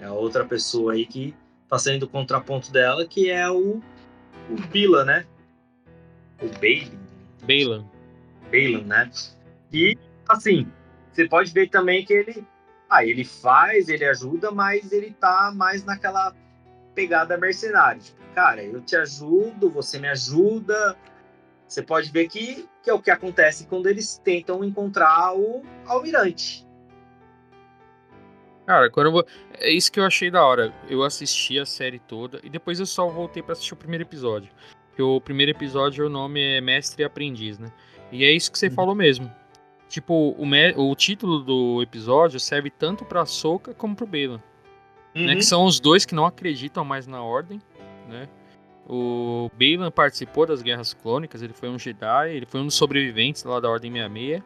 [0.00, 1.34] É a outra pessoa aí que
[1.68, 3.80] tá sendo o contraponto dela, que é o,
[4.50, 5.26] o Bila, né?
[6.42, 6.98] O Bailey.
[7.46, 7.84] Bailan.
[8.50, 9.10] Bailan, né?
[9.72, 9.96] E,
[10.28, 10.66] assim,
[11.12, 12.44] você pode ver também que ele...
[12.88, 16.34] Ah, ele faz, ele ajuda, mas ele tá mais naquela
[17.00, 17.98] pegada mercenária.
[17.98, 20.96] Tipo, cara, eu te ajudo, você me ajuda,
[21.66, 26.66] você pode ver que, que é o que acontece quando eles tentam encontrar o almirante.
[28.66, 29.26] Cara, quando eu vou...
[29.58, 30.74] é isso que eu achei da hora.
[30.88, 34.52] Eu assisti a série toda e depois eu só voltei para assistir o primeiro episódio.
[34.94, 37.72] Que o primeiro episódio, o nome é Mestre e Aprendiz, né?
[38.12, 38.74] E é isso que você uhum.
[38.74, 39.32] falou mesmo.
[39.88, 40.72] Tipo, o, me...
[40.76, 44.42] o título do episódio serve tanto pra Soca como pro Bela.
[45.14, 45.26] Uhum.
[45.26, 45.34] Né?
[45.36, 47.60] Que são os dois que não acreditam mais na ordem,
[48.08, 48.28] né?
[48.88, 53.44] O Bailan participou das Guerras Clônicas, ele foi um Jedi, ele foi um dos sobreviventes
[53.44, 54.42] lá da Ordem 66.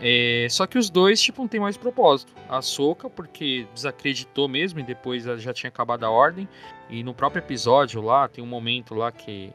[0.00, 2.32] É, só que os dois, tipo, não tem mais propósito.
[2.48, 6.48] A Soka, porque desacreditou mesmo e depois já tinha acabado a Ordem.
[6.88, 9.52] E no próprio episódio lá, tem um momento lá que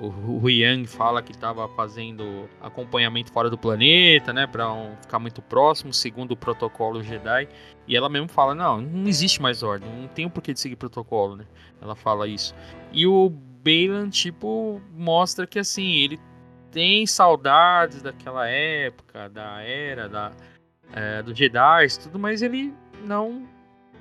[0.00, 5.42] o, Yang fala que estava fazendo acompanhamento fora do planeta, né, para um, ficar muito
[5.42, 7.48] próximo, segundo o protocolo Jedi.
[7.86, 10.76] E ela mesmo fala: não, não existe mais ordem, não tem o porquê de seguir
[10.76, 11.44] protocolo, né?
[11.80, 12.54] Ela fala isso.
[12.92, 16.18] E o Bailan, tipo, mostra que assim, ele
[16.70, 20.32] tem saudades daquela época, da era, da,
[20.92, 22.72] é, do Jedi tudo, mas ele
[23.04, 23.46] não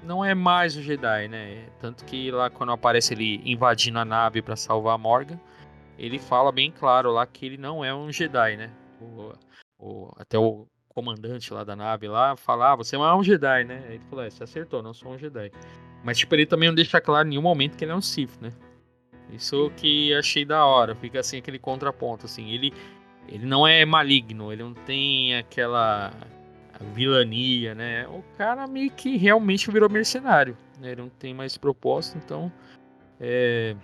[0.03, 1.65] não é mais o Jedi, né?
[1.79, 5.39] Tanto que lá quando aparece ele invadindo a nave para salvar a Morgan,
[5.97, 8.71] ele fala bem claro lá que ele não é um Jedi, né?
[9.01, 9.33] O,
[9.79, 13.63] o, até o comandante lá da nave lá fala, ah, você não é um Jedi,
[13.63, 13.83] né?
[13.87, 15.51] Aí ele falou, é, você acertou, não sou um Jedi.
[16.03, 18.39] Mas tipo, ele também não deixa claro em nenhum momento que ele é um Sith,
[18.39, 18.51] né?
[19.31, 22.73] Isso que achei da hora, fica assim aquele contraponto, assim, ele
[23.27, 26.13] ele não é maligno, ele não tem aquela
[26.93, 28.07] vilania, né?
[28.07, 30.91] O cara meio que realmente virou mercenário, né?
[30.91, 32.51] Ele não tem mais propósito, então
[33.19, 33.75] é,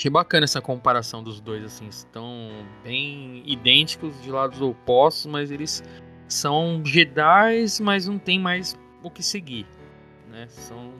[0.00, 5.84] Achei bacana essa comparação dos dois, assim, estão bem idênticos de lados opostos, mas eles
[6.26, 9.66] são Jedi, mas não tem mais o que seguir,
[10.30, 10.46] né?
[10.48, 10.94] São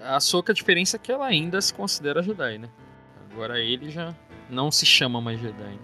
[0.00, 2.70] a Soca a diferença é que ela ainda se considera Jedi, né?
[3.32, 4.14] Agora ele já
[4.48, 5.76] não se chama mais Jedi.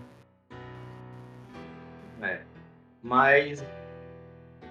[2.21, 2.33] Né?
[2.33, 2.43] É.
[3.03, 3.67] Mas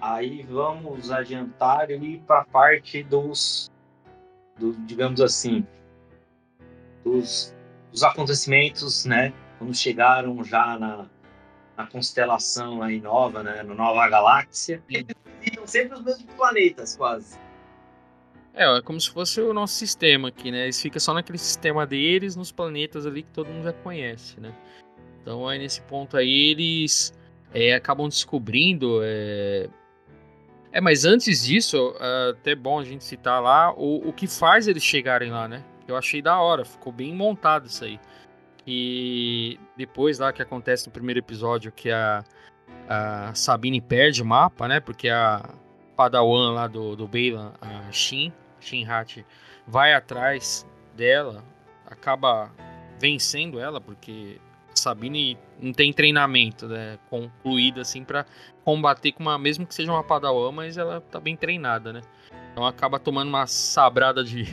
[0.00, 3.70] aí vamos adiantar e ir para a parte dos,
[4.58, 5.66] do, digamos assim,
[7.04, 7.54] dos,
[7.90, 9.32] dos acontecimentos, né?
[9.58, 11.06] Quando chegaram já na,
[11.76, 13.62] na constelação aí nova, né?
[13.62, 14.82] Na nova galáxia.
[14.88, 15.14] Eles
[15.64, 17.38] sempre os mesmos planetas, quase.
[18.54, 20.64] É, é como se fosse o nosso sistema aqui, né?
[20.64, 24.52] Eles ficam só naquele sistema deles, nos planetas ali que todo mundo já conhece, né?
[25.20, 27.14] Então aí nesse ponto aí eles
[27.54, 29.00] é, acabam descobrindo.
[29.02, 29.68] É...
[30.70, 34.68] é, mas antes disso, é até bom a gente citar lá o, o que faz
[34.68, 35.64] eles chegarem lá, né?
[35.86, 38.00] Eu achei da hora, ficou bem montado isso aí.
[38.66, 42.24] E depois lá que acontece no primeiro episódio que a,
[42.88, 44.78] a Sabine perde o mapa, né?
[44.78, 45.54] Porque a
[45.96, 49.24] Padawan lá do, do Bailan, a Shin, Shin Hat,
[49.66, 50.66] vai atrás
[50.96, 51.44] dela,
[51.86, 52.50] acaba
[52.98, 54.40] vencendo ela, porque
[54.74, 58.24] Sabine não tem treinamento né, concluído assim para
[58.64, 62.00] combater com uma, mesmo que seja uma Padawan, mas ela tá bem treinada, né?
[62.52, 64.44] Então acaba tomando uma sabrada de,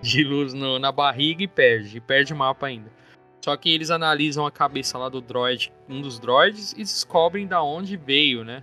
[0.00, 1.98] de luz no, na barriga e perde.
[1.98, 2.90] E perde o mapa ainda.
[3.44, 7.62] Só que eles analisam a cabeça lá do droid, um dos droids, e descobrem da
[7.62, 8.62] onde veio, né?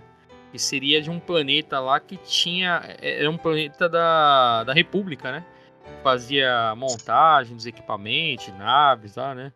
[0.52, 2.82] Que seria de um planeta lá que tinha.
[3.00, 5.44] É, era um planeta da, da República, né?
[6.02, 9.52] Fazia montagem dos equipamentos, naves lá, né?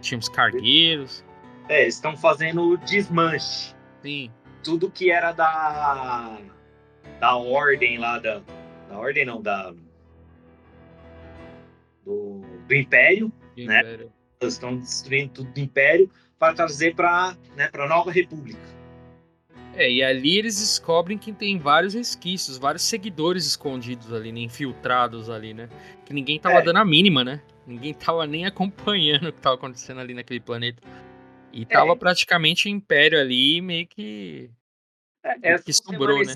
[0.00, 1.24] Tinha uns cargueiros.
[1.68, 3.74] É, eles estão fazendo desmanche.
[4.02, 4.32] Sim.
[4.64, 6.38] Tudo que era da.
[7.20, 8.42] Da ordem lá, da.
[8.88, 9.72] Da ordem não, da
[12.04, 13.80] do, do Império, do né?
[13.80, 14.12] Império.
[14.40, 18.60] Eles estão destruindo tudo do Império para trazer para né, a Nova República.
[19.74, 25.30] É, e ali eles descobrem que tem vários resquícios, vários seguidores escondidos ali, né, infiltrados
[25.30, 25.68] ali, né?
[26.04, 26.62] Que ninguém tava é.
[26.62, 27.40] dando a mínima, né?
[27.66, 30.82] Ninguém tava nem acompanhando o que tava acontecendo ali naquele planeta.
[31.52, 31.96] E tava é.
[31.96, 34.50] praticamente o Império ali meio que.
[35.24, 36.34] É, que sobrou, né?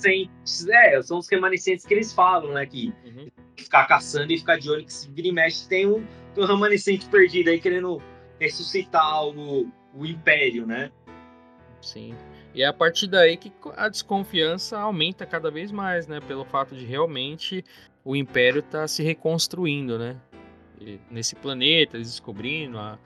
[0.71, 2.65] É, são os remanescentes que eles falam, né?
[2.67, 3.29] Que uhum.
[3.57, 6.47] ficar caçando e ficar de olho que se vira e mexe tem um, tem um
[6.47, 8.01] remanescente perdido aí querendo
[8.39, 10.93] ressuscitar o, o Império, né?
[11.81, 12.15] Sim.
[12.55, 16.21] E é a partir daí que a desconfiança aumenta cada vez mais, né?
[16.21, 17.65] Pelo fato de realmente
[18.05, 20.17] o Império tá se reconstruindo, né?
[20.81, 22.99] E nesse planeta, eles descobrindo, a,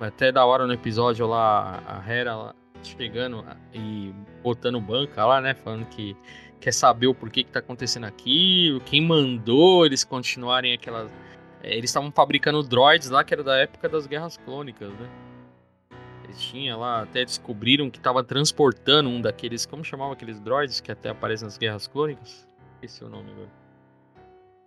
[0.00, 4.12] até da hora no episódio lá, a Hera chegando e
[4.42, 5.54] botando banca lá, né?
[5.54, 6.16] Falando que
[6.60, 11.10] quer saber o porquê que tá acontecendo aquilo, quem mandou eles continuarem aquelas.
[11.62, 15.08] É, eles estavam fabricando droids lá que era da época das guerras clônicas, né?
[16.30, 19.66] Eles tinham lá, até descobriram que estava transportando um daqueles.
[19.66, 22.46] Como chamava aqueles droids que até aparecem nas Guerras Clônicas?
[22.80, 23.50] Esse é o nome agora.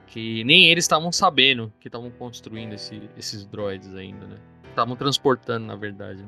[0.08, 4.38] Que nem eles estavam sabendo que estavam construindo esse, esses droids ainda, né?
[4.70, 6.26] Estavam transportando, na verdade.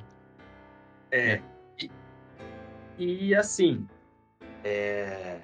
[1.12, 1.34] É.
[1.34, 1.43] é.
[2.97, 3.88] E, assim.
[4.63, 5.38] É,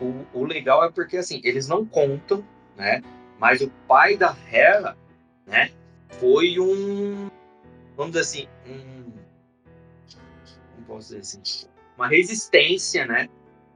[0.00, 2.44] o, o legal é porque assim, eles não contam,
[2.76, 3.02] né?
[3.38, 4.96] Mas o pai da Hera,
[5.46, 5.70] né?
[6.08, 7.28] Foi um
[7.96, 9.12] vamos dizer assim, um,
[10.74, 13.28] como posso dizer assim, uma resistência, né?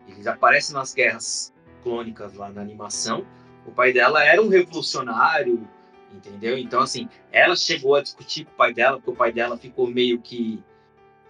[0.06, 1.52] Eles aparecem nas guerras
[1.83, 3.26] clônicas lá na animação.
[3.66, 5.66] O pai dela era um revolucionário,
[6.12, 6.59] entendeu?
[6.59, 9.87] Então, assim, ela chegou a discutir com o pai dela, porque o pai dela ficou
[9.87, 10.62] meio que,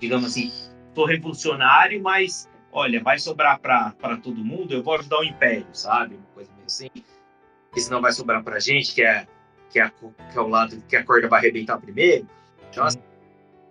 [0.00, 0.52] digamos assim,
[0.94, 6.16] tô revolucionário, mas olha, vai sobrar para todo mundo, eu vou ajudar o império, sabe?
[6.16, 6.90] Uma coisa meio assim.
[7.68, 9.26] Porque senão vai sobrar pra gente, que é,
[9.70, 12.28] que é, que é o lado que a corda vai arrebentar primeiro.
[12.70, 13.00] Então, assim,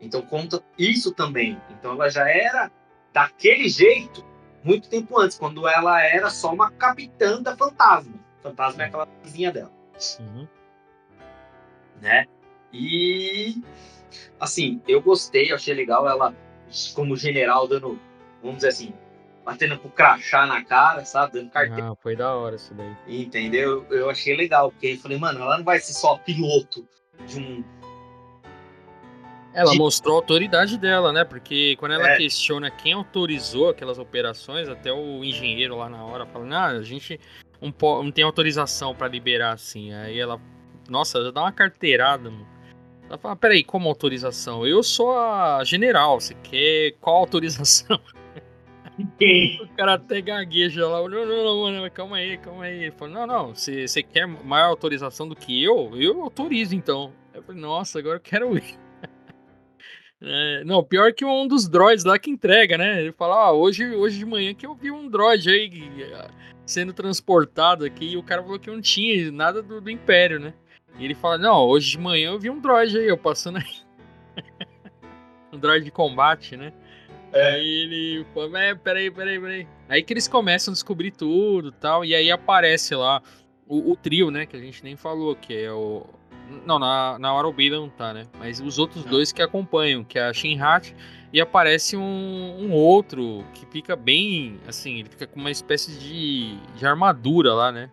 [0.02, 1.60] então conta isso também.
[1.72, 2.72] Então ela já era
[3.14, 4.26] daquele jeito
[4.64, 8.14] muito tempo antes, quando ela era só uma capitã da Fantasma.
[8.42, 9.72] Fantasma é aquela vizinha dela.
[10.20, 10.48] Uhum.
[12.02, 12.26] Né?
[12.72, 13.62] E
[14.40, 16.34] assim, eu gostei, eu achei legal ela
[16.94, 18.00] como general dando,
[18.42, 18.94] vamos dizer assim,
[19.44, 21.34] batendo com crachá na cara, sabe?
[21.34, 21.92] Dando carteira.
[21.92, 22.96] Ah, foi da hora isso daí.
[23.08, 23.86] Entendeu?
[23.90, 26.88] Eu achei legal, porque eu falei, mano, ela não vai ser só piloto
[27.26, 27.64] de um
[29.54, 31.24] ela mostrou a autoridade dela, né?
[31.24, 32.18] Porque quando ela é.
[32.18, 37.20] questiona quem autorizou aquelas operações, até o engenheiro lá na hora fala: ah, a gente
[37.60, 39.92] não, pode, não tem autorização para liberar assim.
[39.94, 40.40] Aí ela,
[40.88, 42.48] nossa, já dá uma carteirada, mano.
[43.10, 44.66] Ela fala: peraí, como autorização?
[44.66, 48.00] Eu sou a general, você quer qual autorização?
[49.18, 49.60] Quem?
[49.64, 52.84] O cara até gagueja lá, não, não, não, calma aí, calma aí.
[52.84, 55.92] Ele falou, não, não, você, você quer maior autorização do que eu?
[55.96, 57.14] Eu autorizo então.
[57.34, 58.78] Eu falei, nossa, agora eu quero ir.
[60.22, 63.00] É, não, pior que um dos droids lá que entrega, né?
[63.00, 65.72] Ele fala, ah, hoje, hoje de manhã que eu vi um droid aí
[66.14, 66.30] ah,
[66.66, 70.54] sendo transportado aqui e o cara falou que não tinha nada do, do Império, né?
[70.98, 73.76] E ele fala, não, hoje de manhã eu vi um droid aí, eu passando aí.
[75.54, 76.74] um droid de combate, né?
[77.32, 77.52] É.
[77.54, 79.68] Aí ele fala, é, peraí, peraí, peraí.
[79.88, 83.22] Aí que eles começam a descobrir tudo tal, e aí aparece lá
[83.68, 86.06] o, o trio, né, que a gente nem falou, que é o,
[86.66, 88.26] não, na, na hora o Bida não tá, né?
[88.40, 89.12] Mas os outros não.
[89.12, 90.96] dois que acompanham, que é a Shinhat
[91.32, 96.58] e aparece um, um, outro que fica bem, assim, ele fica com uma espécie de,
[96.76, 97.90] de armadura lá, né?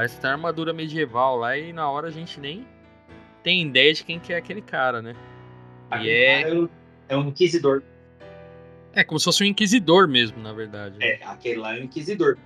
[0.00, 2.66] Parece que tem armadura medieval lá e na hora a gente nem
[3.42, 5.14] tem ideia de quem que é aquele cara, né?
[6.00, 6.42] E é...
[7.06, 7.82] é um inquisidor.
[8.94, 10.96] É, como se fosse um inquisidor mesmo, na verdade.
[11.02, 12.38] É, aquele lá é um inquisidor.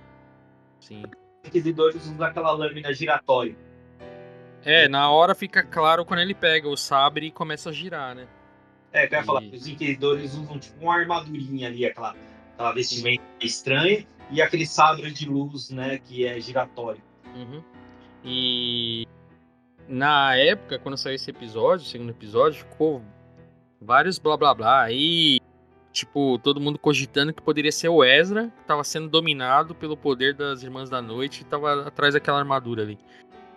[0.81, 1.03] Sim.
[1.05, 3.55] Os inquisidores usam aquela lâmina giratória.
[4.65, 8.27] É, na hora fica claro quando ele pega o sabre e começa a girar, né?
[8.91, 9.23] É, eu ia e...
[9.23, 12.17] falar que os inquisidores usam tipo uma armadurinha ali, aquela,
[12.53, 17.01] aquela vestimenta estranha, e aquele sabre de luz, né, que é giratório.
[17.35, 17.63] Uhum.
[18.23, 19.07] E
[19.87, 23.01] na época, quando saiu esse episódio, o segundo episódio, ficou
[23.79, 24.81] vários blá blá blá.
[24.81, 25.39] Aí,
[25.91, 30.33] tipo, todo mundo cogitando que poderia ser o Ezra, que tava sendo dominado pelo poder
[30.33, 32.97] das Irmãs da Noite e tava atrás daquela armadura ali.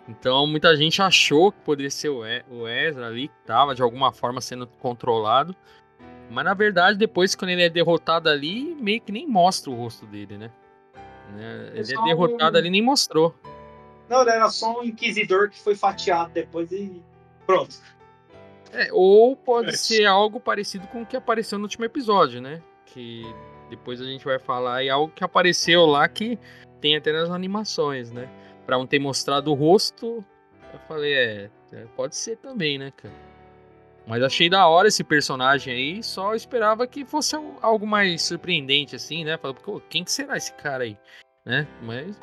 [0.07, 4.41] Então muita gente achou que poderia ser o Ezra ali, que estava de alguma forma
[4.41, 5.55] sendo controlado.
[6.31, 10.07] Mas na verdade, depois quando ele é derrotado ali, meio que nem mostra o rosto
[10.07, 10.51] dele, né?
[11.33, 11.71] né?
[11.73, 13.35] Ele é derrotado ali nem mostrou.
[14.09, 17.01] Não, ele era só um inquisidor que foi fatiado depois e
[17.45, 17.75] pronto.
[18.71, 19.77] É, ou pode é.
[19.77, 22.61] ser algo parecido com o que apareceu no último episódio, né?
[22.85, 23.23] Que
[23.69, 26.37] depois a gente vai falar e algo que apareceu lá que
[26.81, 28.29] tem até nas animações, né?
[28.69, 30.23] pra não ter mostrado o rosto,
[30.71, 33.15] eu falei, é, é, pode ser também, né, cara?
[34.05, 39.23] Mas achei da hora esse personagem aí, só esperava que fosse algo mais surpreendente, assim,
[39.23, 39.39] né?
[39.39, 39.55] Falei,
[39.89, 40.95] quem que será esse cara aí?
[41.43, 41.67] Né?
[41.81, 42.15] Mas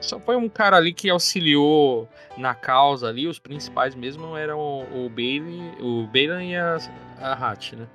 [0.00, 5.06] só foi um cara ali que auxiliou na causa ali, os principais mesmo eram o,
[5.06, 6.78] o Bailey, o Bailey e a,
[7.18, 7.88] a Hatch, né?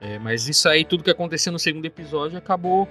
[0.00, 2.88] É, mas isso aí, tudo que aconteceu no segundo episódio, acabou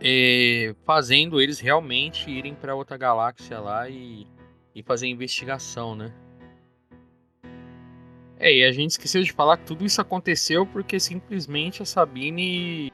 [0.00, 4.26] é, fazendo eles realmente irem para outra galáxia lá e,
[4.74, 6.12] e fazer investigação, né?
[8.38, 12.92] É, e a gente esqueceu de falar que tudo isso aconteceu porque simplesmente a Sabine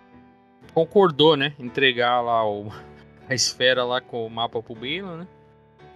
[0.72, 1.54] concordou, né?
[1.58, 2.70] Entregar lá o,
[3.31, 5.28] a esfera lá com o mapa pro Bela, né?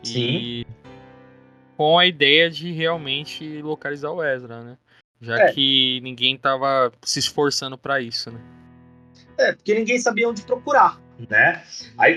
[0.05, 0.20] Sim.
[0.20, 0.66] E
[1.76, 4.78] com a ideia de realmente localizar o Ezra, né?
[5.20, 5.53] Já é.
[5.53, 8.41] que ninguém tava se esforçando para isso, né?
[9.37, 11.64] É, porque ninguém sabia onde procurar, né?
[11.99, 12.16] Aí,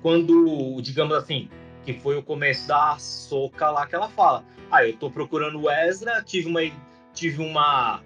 [0.00, 1.50] quando, digamos assim,
[1.84, 5.68] que foi o começo da soca lá que ela fala, ah, eu tô procurando o
[5.68, 6.60] Ezra, tive uma,
[7.12, 8.00] tive uma,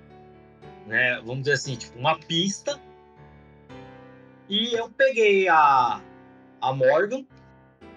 [0.86, 2.80] né, vamos dizer assim, tipo, uma pista,
[4.48, 6.00] e eu peguei a,
[6.60, 7.24] a Morgan,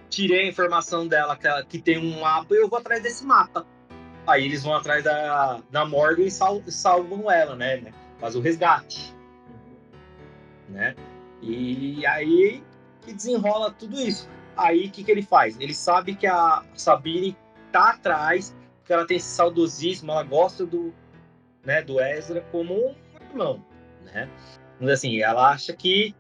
[0.10, 3.66] tirei a informação dela que, que tem um mapa e eu vou atrás desse mapa.
[4.26, 7.94] Aí eles vão atrás da, da Morgan e sal, salvam ela, né, né?
[8.20, 9.14] Faz o resgate.
[10.70, 10.96] Né?
[11.42, 12.64] E aí
[13.02, 14.30] que desenrola tudo isso.
[14.56, 15.60] Aí o que, que ele faz?
[15.60, 17.36] Ele sabe que a Sabine
[17.72, 20.94] tá atrás, porque ela tem esse saudosismo, ela gosta do,
[21.66, 22.96] né, do Ezra como um
[23.30, 23.66] irmão,
[24.04, 24.30] né?
[24.80, 26.16] Mas assim, ela acha que,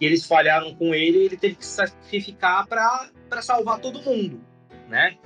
[0.00, 4.40] que eles falharam com ele e ele teve que se sacrificar para salvar todo mundo,
[4.88, 5.18] né?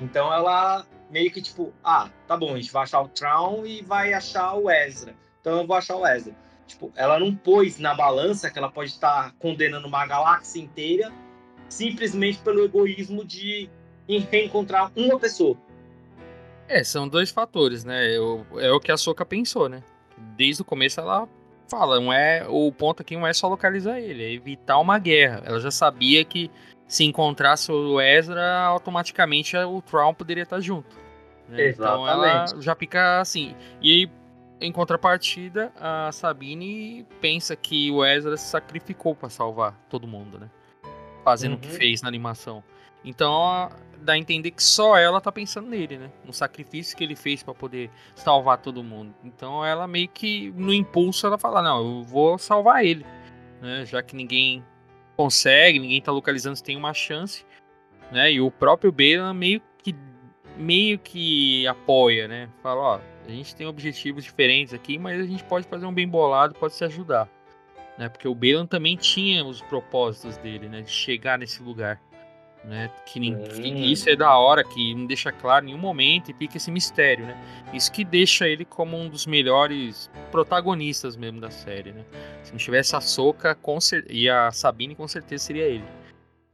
[0.00, 3.82] Então ela meio que tipo, ah, tá bom, a gente vai achar o Traum e
[3.82, 5.14] vai achar o Ezra.
[5.38, 6.34] Então eu vou achar o Ezra.
[6.66, 11.12] Tipo, ela não pôs na balança que ela pode estar condenando uma galáxia inteira
[11.68, 13.68] simplesmente pelo egoísmo de
[14.08, 15.58] reencontrar uma pessoa.
[16.68, 18.16] É, são dois fatores, né?
[18.16, 19.82] Eu, é o que a Soca pensou, né?
[20.36, 21.28] Desde o começo ela
[21.68, 25.42] fala, não é o ponto aqui não é só localizar ele, é evitar uma guerra.
[25.44, 26.50] Ela já sabia que
[26.86, 30.96] se encontrasse o Ezra, automaticamente o Traum poderia estar junto.
[31.48, 31.70] Né?
[31.70, 33.54] Então ela já fica assim.
[33.80, 34.10] E aí,
[34.60, 40.50] em contrapartida, a Sabine pensa que o Ezra se sacrificou para salvar todo mundo, né?
[41.24, 41.58] Fazendo uhum.
[41.58, 41.74] o que uhum.
[41.74, 42.62] fez na animação.
[43.06, 46.10] Então dá a entender que só ela tá pensando nele, né?
[46.24, 49.14] No sacrifício que ele fez para poder salvar todo mundo.
[49.24, 53.06] Então ela meio que no impulso ela fala: "Não, eu vou salvar ele",
[53.62, 53.86] né?
[53.86, 54.64] Já que ninguém
[55.16, 57.46] consegue, ninguém tá localizando se tem uma chance,
[58.10, 58.32] né?
[58.32, 59.94] E o próprio Bela meio que
[60.56, 62.48] meio que apoia, né?
[62.62, 66.08] Fala, ó, a gente tem objetivos diferentes aqui, mas a gente pode fazer um bem
[66.08, 67.28] bolado, pode se ajudar,
[67.98, 68.08] né?
[68.08, 70.82] Porque o Balan também tinha os propósitos dele, né?
[70.82, 72.00] De chegar nesse lugar,
[72.66, 72.90] né?
[73.06, 73.84] Que, nem, hum.
[73.84, 77.24] isso é da hora, que não deixa claro em nenhum momento e fica esse mistério,
[77.24, 77.40] né?
[77.72, 82.04] Isso que deixa ele como um dos melhores protagonistas mesmo da série, né?
[82.42, 83.56] Se não tivesse a Soca
[84.10, 85.84] e a Sabine, com certeza seria ele.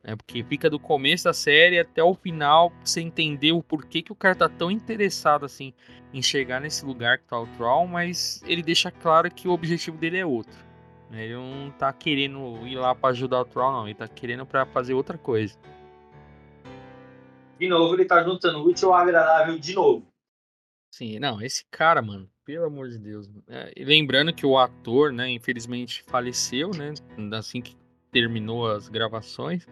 [0.05, 0.15] Né?
[0.17, 4.13] Porque fica do começo da série até o final pra você entender o porquê que
[4.13, 5.73] o cara tá tão interessado assim
[6.13, 9.97] em chegar nesse lugar que tá o Troll, mas ele deixa claro que o objetivo
[9.97, 10.59] dele é outro.
[11.11, 11.25] Né?
[11.25, 13.87] Ele não tá querendo ir lá para ajudar o Troll, não.
[13.87, 15.57] Ele tá querendo para fazer outra coisa.
[17.63, 20.05] De novo, ele tá juntando útil ao agradável de novo.
[20.93, 23.31] Sim, não, esse cara, mano, pelo amor de Deus.
[23.47, 26.93] É, lembrando que o ator, né, infelizmente faleceu, né,
[27.39, 27.77] assim que
[28.11, 29.65] terminou as gravações.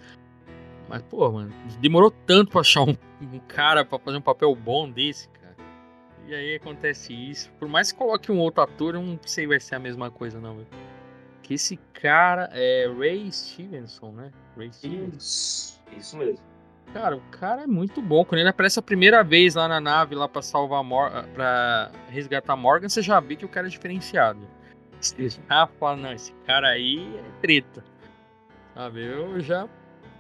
[0.88, 4.88] Mas, pô, mano, demorou tanto pra achar um, um cara pra fazer um papel bom
[4.88, 5.57] desse, cara.
[6.28, 7.51] E aí acontece isso.
[7.59, 10.12] Por mais que coloque um outro ator, eu não sei se vai ser a mesma
[10.12, 10.68] coisa, não, velho.
[11.43, 14.30] Que esse cara é Ray Stevenson, né?
[14.57, 15.16] Ray Stevenson.
[15.16, 16.49] Isso, isso mesmo.
[16.93, 18.24] Cara, o cara é muito bom.
[18.24, 22.57] Quando ele aparece a primeira vez lá na nave, lá pra salvar Mor pra resgatar
[22.57, 24.41] Morgan, você já vê que o cara é diferenciado.
[25.01, 27.84] Você já fala, não, esse cara aí é treta.
[28.74, 29.05] Sabe?
[29.05, 29.68] Eu já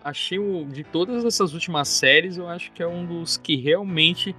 [0.04, 4.34] achei o, de todas essas últimas séries, eu acho que é um dos que realmente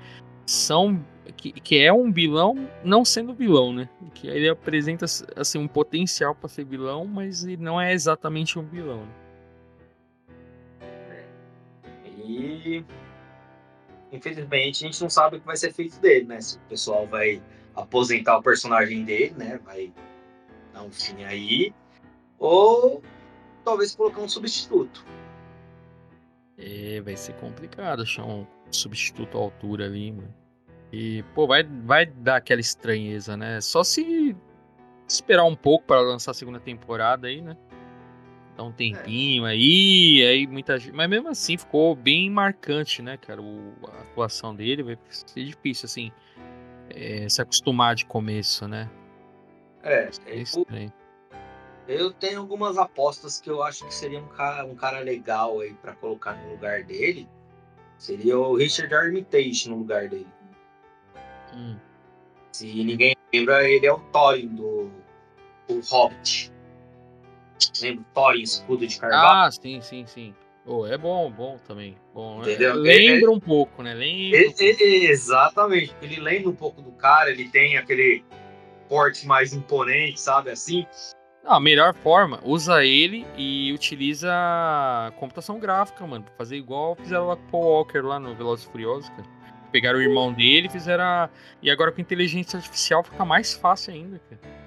[0.46, 1.04] são
[1.38, 3.90] que, que é um vilão não sendo vilão, né?
[4.14, 5.06] Que ele apresenta
[5.36, 9.02] assim um potencial para ser vilão, mas ele não é exatamente um vilão.
[9.02, 9.21] Né?
[12.38, 12.86] E
[14.12, 16.42] infelizmente a gente não sabe o que vai ser feito dele, né?
[16.42, 17.42] Se o pessoal vai
[17.76, 19.60] aposentar o personagem dele, né?
[19.64, 19.94] Vai
[20.74, 21.74] dar um fim aí,
[22.40, 23.02] ou
[23.64, 25.06] talvez colocar um substituto.
[26.58, 30.34] É, vai ser complicado achar um substituto à altura ali, mano.
[30.92, 33.62] E, pô, vai, vai dar aquela estranheza, né?
[33.62, 34.36] Só se
[35.08, 37.56] esperar um pouco para lançar a segunda temporada aí, né?
[38.64, 39.52] Um tempinho é.
[39.52, 40.94] aí, aí muita gente.
[40.94, 43.42] Mas mesmo assim ficou bem marcante, né, cara?
[43.42, 46.12] O, a atuação dele vai ser difícil, assim.
[46.90, 48.90] é, se acostumar de começo, né?
[49.84, 50.94] É, É eu, estranho.
[51.88, 55.74] eu tenho algumas apostas que eu acho que seria um cara, um cara legal aí
[55.74, 57.28] pra colocar no lugar dele.
[57.98, 60.28] Seria o Richard Armitage no lugar dele.
[61.54, 61.78] Hum.
[62.52, 64.92] Se ninguém lembra, ele é o Thorin do
[65.70, 66.51] o Hobbit.
[67.82, 69.48] Lembra o Thorin, escudo de carvalho?
[69.48, 70.34] Ah, sim, sim, sim.
[70.66, 71.98] Oh, é bom, bom também.
[72.14, 72.76] Bom, é- Entendeu?
[72.76, 73.94] lembra um pouco, né?
[73.94, 74.38] Lembra.
[74.38, 74.64] um E- pouco.
[74.64, 75.96] e- exatamente.
[76.02, 78.24] Ele lembra um pouco do cara, ele tem aquele
[78.88, 80.52] porte mais imponente, sabe?
[80.52, 80.86] Assim.
[81.44, 84.32] Não, a melhor forma, usa ele e utiliza
[85.18, 88.66] computação gráfica, mano, pra fazer igual fizeram lá com o Paul Walker lá no Velozes
[88.66, 89.24] e Furiosos, cara.
[89.72, 91.04] Pegaram o irmão dele e fizeram.
[91.04, 91.30] a-
[91.62, 94.61] E agora com inteligência artificial fica mais fácil ainda, cara.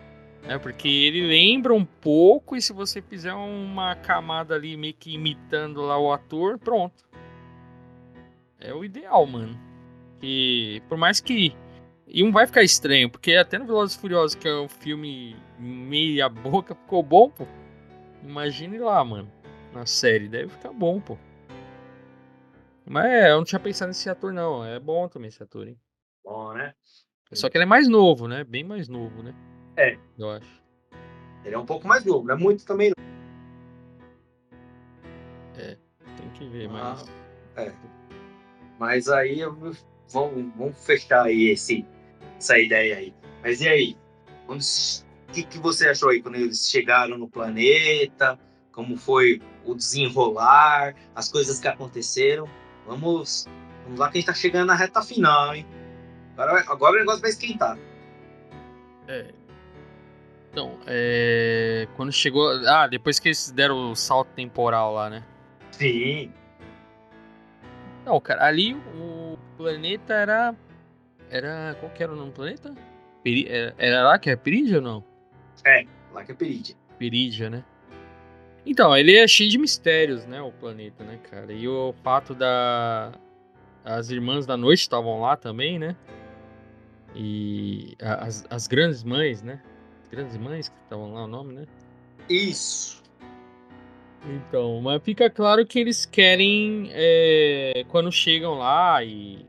[0.47, 5.14] É, porque ele lembra um pouco e se você fizer uma camada ali meio que
[5.14, 7.05] imitando lá o ator, pronto.
[8.61, 9.59] É o ideal, mano.
[10.20, 11.55] Que por mais que
[12.07, 15.34] e não vai ficar estranho, porque até no Velozes e Furiosos, que é um filme
[15.59, 17.47] meia boca, ficou bom, pô.
[18.22, 19.30] Imagine lá, mano.
[19.72, 21.18] Na série, deve ficar bom, pô.
[22.86, 24.64] Mas é, eu não tinha pensado nesse ator, não.
[24.64, 25.78] É bom também esse ator, hein?
[26.22, 26.74] Bom, né?
[27.32, 28.45] Só que ele é mais novo, né?
[28.45, 29.34] Bem mais novo, né?
[29.76, 29.96] É.
[30.18, 30.62] Eu acho.
[31.44, 32.90] Ele é um pouco mais novo, não é muito também.
[32.96, 33.04] não.
[36.16, 37.10] Tem que ver, Ah, mas.
[37.56, 37.72] é.
[38.78, 39.84] Mas aí vamos,
[40.56, 41.86] vamos fechar aí esse,
[42.38, 43.14] essa ideia aí.
[43.42, 43.96] Mas e aí?
[44.48, 44.56] O
[45.32, 48.38] que, que você achou aí quando eles chegaram no planeta?
[48.72, 52.48] Como foi o desenrolar, as coisas que aconteceram?
[52.86, 53.46] Vamos,
[53.84, 55.66] vamos lá que a gente tá chegando na reta final, hein?
[56.36, 57.78] Agora, agora o negócio vai esquentar.
[59.06, 59.32] É.
[60.55, 61.88] Então, é.
[61.96, 62.48] Quando chegou.
[62.68, 65.24] Ah, depois que eles deram o salto temporal lá, né?
[65.72, 66.32] Sim.
[68.07, 70.55] Não, cara, ali o planeta era.
[71.28, 71.76] Era.
[71.80, 72.72] Qual que era o nome do planeta?
[73.24, 73.48] Peri...
[73.48, 75.05] Era, era lá que é Perídia ou não?
[76.12, 76.76] Lá que é Peridia.
[77.00, 77.64] Perídia, né?
[78.64, 80.40] Então, ele é cheio de mistérios, né?
[80.40, 81.52] O planeta, né, cara?
[81.52, 83.11] E o fato da.
[83.84, 85.96] As irmãs da noite estavam lá também, né?
[87.12, 89.61] E as, as grandes mães, né?
[90.14, 91.66] As grandes mães que estavam lá, o nome, né?
[92.28, 93.02] Isso.
[94.24, 99.44] Então, mas fica claro que eles querem, é, quando chegam lá e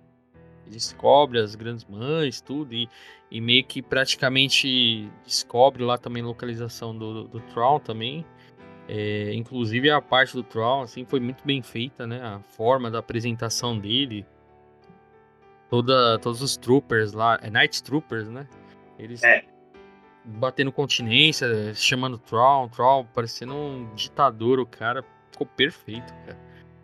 [0.65, 2.89] descobre as grandes mães, tudo, e,
[3.29, 8.25] e meio que praticamente descobre lá também a localização do, do, do Tron também.
[8.87, 12.21] É, inclusive a parte do Tron, assim, foi muito bem feita, né?
[12.21, 14.25] A forma da apresentação dele.
[15.69, 18.47] Toda, todos os troopers lá, é Night Troopers, né?
[18.97, 19.54] Eles É.
[20.25, 26.37] batendo continência, chamando Tron, Tron, parecendo um ditador, o cara ficou perfeito, cara.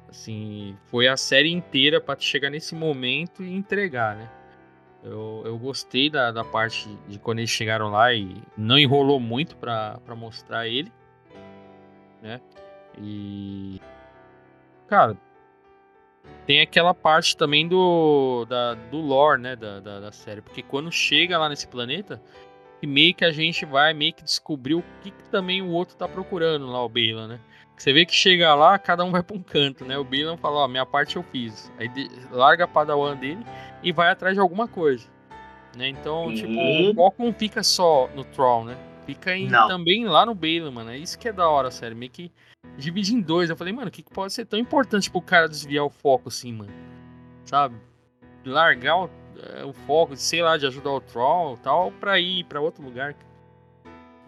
[0.10, 4.30] Assim, foi a série inteira pra chegar nesse momento e entregar, né?
[5.04, 9.56] Eu, eu gostei da, da parte de quando eles chegaram lá e não enrolou muito
[9.56, 10.92] pra mostrar ele,
[12.22, 12.40] né?
[13.00, 13.82] E.
[14.88, 15.18] Cara,
[16.46, 19.56] tem aquela parte também do, da, do lore, né?
[19.56, 22.22] Da, da, da série, porque quando chega lá nesse planeta,
[22.82, 25.96] e meio que a gente vai meio que descobrir o que, que também o outro
[25.96, 27.40] tá procurando lá, o Bailan, né?
[27.78, 29.98] Você vê que chega lá, cada um vai pra um canto, né?
[29.98, 31.72] O Bailan fala, ó, minha parte eu fiz.
[31.80, 31.90] Aí
[32.32, 33.44] larga a padawan dele
[33.82, 35.08] e vai atrás de alguma coisa.
[35.76, 35.88] Né?
[35.88, 36.36] Então, Sim.
[36.36, 38.78] tipo, o foco não fica só no Troll, né?
[39.06, 40.92] Fica em- também lá no Bailan, mano.
[40.92, 41.98] É isso que é da hora, sério.
[41.98, 42.32] Meio que
[42.78, 43.50] divide em dois.
[43.50, 46.30] Eu falei, mano, o que, que pode ser tão importante pro cara desviar o foco
[46.30, 46.72] assim, mano?
[47.46, 47.76] Sabe?
[48.46, 49.10] Largar o,
[49.56, 53.16] é, o foco, sei lá, de ajudar o Troll tal, pra ir pra outro lugar.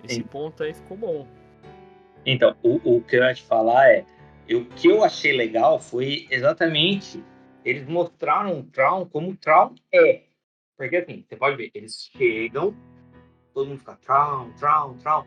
[0.04, 0.24] Esse Sim.
[0.24, 1.28] ponto aí ficou bom.
[2.26, 4.06] Então, o, o que eu ia te falar é,
[4.51, 7.24] o que eu achei legal foi exatamente
[7.66, 10.24] eles mostraram o Traum como o Traum é.
[10.78, 12.76] Porque assim, você pode ver, eles chegam,
[13.54, 15.26] todo mundo fica Traum, Traum, Traum.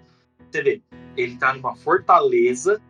[0.51, 0.83] Você vê,
[1.17, 2.81] ele tá numa fortaleza,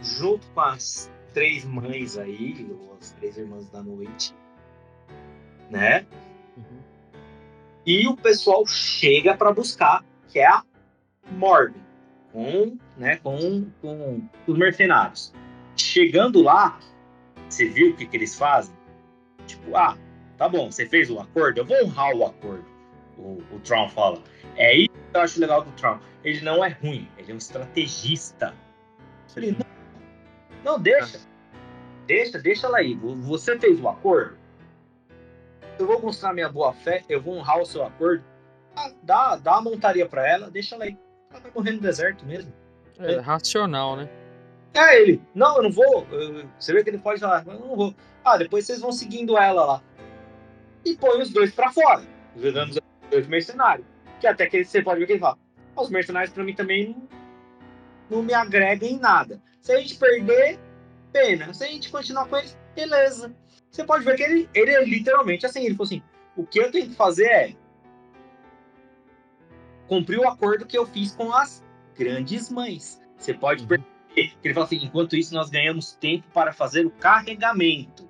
[0.00, 4.34] junto com as três mães aí, ou as três irmãs da noite,
[5.72, 6.06] né?
[6.56, 6.80] Uhum.
[7.86, 10.62] E o pessoal chega para buscar, que é a
[11.30, 11.80] Morgan,
[12.32, 15.32] com, né, com, com os mercenários.
[15.76, 16.78] Chegando lá,
[17.48, 18.74] você viu o que, que eles fazem?
[19.46, 19.96] Tipo, ah,
[20.36, 22.64] tá bom, você fez o acordo, eu vou honrar o acordo.
[23.18, 24.22] O, o Tron fala.
[24.56, 25.98] É isso que eu acho legal do Tron.
[26.24, 28.54] Ele não é ruim, ele é um estrategista.
[29.28, 31.20] Eu falei, não, não, deixa.
[32.06, 32.94] Deixa, deixa ela aí.
[32.94, 34.36] Vo- Você fez o acordo?
[35.78, 38.24] Eu vou mostrar minha boa fé, eu vou honrar o seu acordo.
[38.76, 40.96] Ah, dá, dá a montaria pra ela, deixa ela aí.
[41.30, 42.52] Ela vai morrer no deserto mesmo.
[42.98, 44.08] É, racional, né?
[44.74, 45.20] É ele.
[45.34, 46.06] Não, eu não vou.
[46.10, 47.94] Eu- Você vê que ele pode falar, eu não vou.
[48.24, 49.82] Ah, depois vocês vão seguindo ela lá.
[50.84, 52.02] E põe os dois pra fora.
[52.36, 53.86] jogando os dois mercenários.
[54.20, 55.36] Que até que você pode ver que ele fala:
[55.76, 56.96] os mercenários pra mim também
[58.10, 59.40] não, não me agregam em nada.
[59.60, 60.58] Se a gente perder,
[61.12, 61.52] pena.
[61.52, 63.34] Se a gente continuar com eles, beleza.
[63.72, 66.02] Você pode ver que ele, ele é literalmente assim, ele falou assim:
[66.36, 67.56] o que eu tenho que fazer é
[69.88, 71.64] cumprir o acordo que eu fiz com as
[71.96, 73.00] grandes mães.
[73.16, 73.68] Você pode uhum.
[73.68, 78.06] perceber que ele fala assim: enquanto isso, nós ganhamos tempo para fazer o carregamento.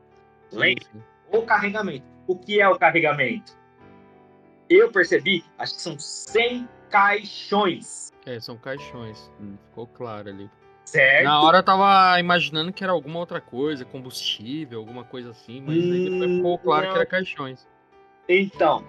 [0.51, 0.85] Lembra?
[1.31, 2.05] O carregamento.
[2.27, 3.57] O que é o carregamento?
[4.69, 8.11] Eu percebi, acho que são 100 caixões.
[8.27, 9.31] É, são caixões.
[9.41, 10.51] Hum, ficou claro ali.
[10.85, 11.25] Certo.
[11.25, 15.77] Na hora eu tava imaginando que era alguma outra coisa, combustível, alguma coisa assim, mas
[15.77, 16.93] hum, aí depois ficou claro não.
[16.93, 17.69] que era caixões.
[18.29, 18.85] Então,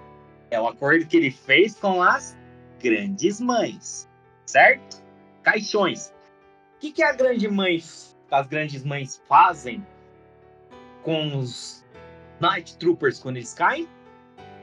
[0.49, 2.37] é o acordo que ele fez com as
[2.81, 4.09] grandes mães,
[4.45, 5.01] certo?
[5.43, 6.13] Caixões.
[6.75, 7.81] O que, que a grande mãe,
[8.31, 9.85] as grandes mães fazem
[11.03, 11.85] com os
[12.39, 13.87] Night Troopers quando eles caem?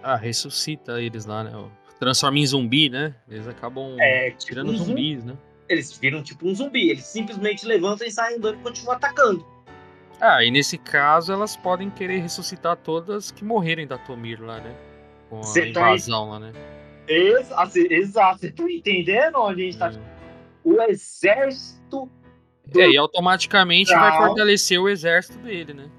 [0.02, 1.70] Ah, ressuscita eles lá, né?
[1.98, 3.14] Transforma em zumbi, né?
[3.28, 5.36] Eles acabam é, tipo tirando um zumbis, né?
[5.70, 6.90] Eles viram tipo um zumbi.
[6.90, 9.46] Eles simplesmente levantam e saem andando e continuam atacando.
[10.20, 14.74] Ah, e nesse caso elas podem querer ressuscitar todas que morrerem da Tomir lá, né?
[15.30, 16.32] Com a Cê tá invasão tá...
[16.32, 16.52] lá, né?
[17.06, 19.92] Ex assim, exato, você tá entendendo onde a gente tá?
[19.92, 19.98] tá?
[20.64, 22.10] O exército.
[22.66, 22.80] Do...
[22.80, 25.90] É, e automaticamente vai fortalecer o exército dele, né?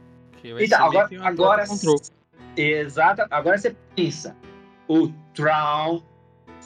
[0.59, 1.63] então, agora, agora
[2.57, 4.35] exato, agora você pensa,
[4.87, 6.01] o Traum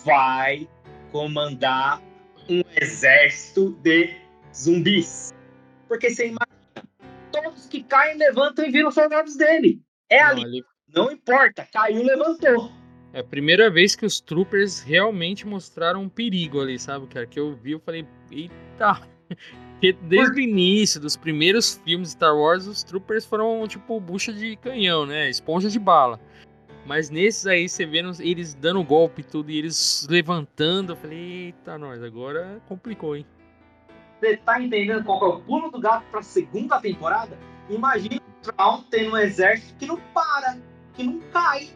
[0.04, 0.68] vai
[1.12, 2.02] comandar
[2.50, 4.16] um exército de
[4.54, 5.34] zumbis.
[5.88, 6.90] Porque você imagina,
[7.32, 9.82] todos que caem levantam e viram soldados dele.
[10.10, 10.44] É ali.
[10.44, 10.64] Ali...
[10.94, 12.72] Não importa, caiu, levantou.
[13.12, 17.26] É a primeira vez que os troopers realmente mostraram um perigo ali, sabe, cara?
[17.26, 19.02] Que eu vi, eu falei, eita.
[19.76, 20.38] Porque desde Por...
[20.38, 25.06] o início dos primeiros filmes de Star Wars, os troopers foram tipo bucha de canhão,
[25.06, 25.30] né?
[25.30, 26.20] Esponja de bala.
[26.86, 31.46] Mas nesses aí, você vendo eles dando golpe e tudo, e eles levantando, eu falei,
[31.48, 33.26] eita, nós, agora complicou, hein?
[34.20, 37.38] Você tá entendendo qual é o pulo do gato pra segunda temporada?
[37.70, 40.58] Imagina o Traum tendo um exército que não para,
[40.94, 41.70] que não cai.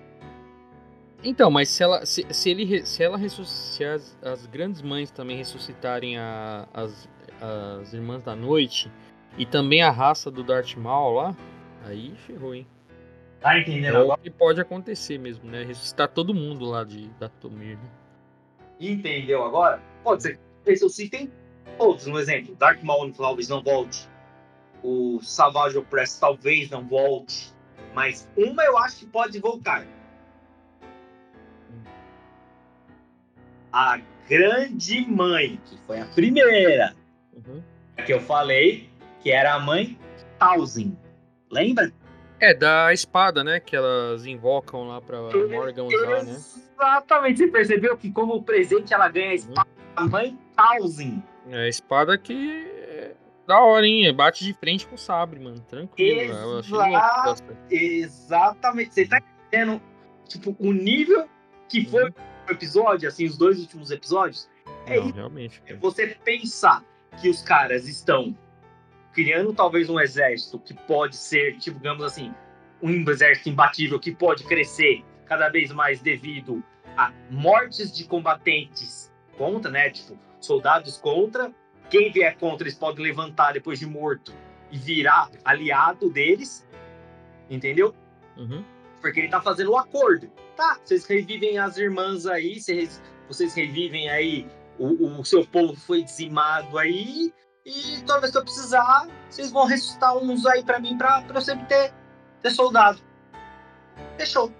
[1.23, 5.35] Então, mas se ela, se, se ele, se ela se as, as grandes mães também
[5.37, 7.09] ressuscitarem a, as,
[7.41, 8.89] as irmãs da noite
[9.37, 11.35] e também a raça do Darth Maul lá,
[11.83, 12.65] aí ferrou, hein?
[13.41, 14.19] Tá entendendo é agora?
[14.21, 15.63] que pode acontecer mesmo, né?
[15.63, 17.89] Ressuscitar todo mundo lá de Datomir, né?
[18.79, 19.81] Entendeu agora?
[20.03, 21.31] Pode ser que ressuscitem
[21.77, 22.55] todos, um exemplo.
[22.55, 24.07] Dark Maul talvez não volte.
[24.83, 27.53] O Savage Opress talvez não volte.
[27.93, 29.85] Mas uma eu acho que pode voltar.
[33.71, 36.95] A Grande Mãe, que foi a primeira.
[37.33, 37.63] Uhum.
[38.05, 38.89] Que eu falei,
[39.21, 39.97] que era a mãe
[40.37, 40.95] Thousand.
[41.51, 41.91] Lembra?
[42.39, 43.59] É, da espada, né?
[43.59, 46.31] Que elas invocam lá pra Morgan usar, né?
[46.31, 47.37] Exatamente.
[47.37, 49.35] Você percebeu que como presente ela ganha a uhum.
[49.35, 51.23] espada da mãe Thousand.
[51.49, 53.11] É, a espada que é
[53.45, 54.13] da hora, hein?
[54.13, 55.59] Bate de frente com o sabre, mano.
[55.61, 56.61] Tranquilo.
[56.61, 57.35] Exa
[57.69, 58.93] Exatamente.
[58.93, 59.19] Você tá
[59.49, 59.81] entendendo,
[60.27, 61.27] tipo, o nível
[61.67, 62.13] que foi uhum.
[62.47, 64.47] o episódio, assim, os dois últimos episódios?
[64.85, 65.15] É Não, isso.
[65.15, 65.63] realmente.
[65.65, 66.83] É você pensar
[67.19, 68.35] que os caras estão
[69.23, 72.33] criando talvez um exército que pode ser, tipo, digamos assim,
[72.81, 76.63] um exército imbatível que pode crescer cada vez mais devido
[76.95, 79.89] a mortes de combatentes contra, né?
[79.89, 81.53] Tipo, soldados contra.
[81.89, 84.33] Quem vier contra, eles podem levantar depois de morto
[84.71, 86.65] e virar aliado deles.
[87.49, 87.93] Entendeu?
[88.37, 88.63] Uhum.
[89.01, 90.31] Porque ele tá fazendo o um acordo.
[90.55, 94.47] Tá, vocês revivem as irmãs aí, vocês, vocês revivem aí,
[94.77, 97.33] o, o seu povo foi dizimado aí,
[97.69, 101.37] e toda vez que eu precisar, vocês vão ressuscitar uns aí pra mim, pra, pra
[101.37, 101.93] eu sempre ter,
[102.41, 102.99] ter soldado.
[104.17, 104.51] Fechou.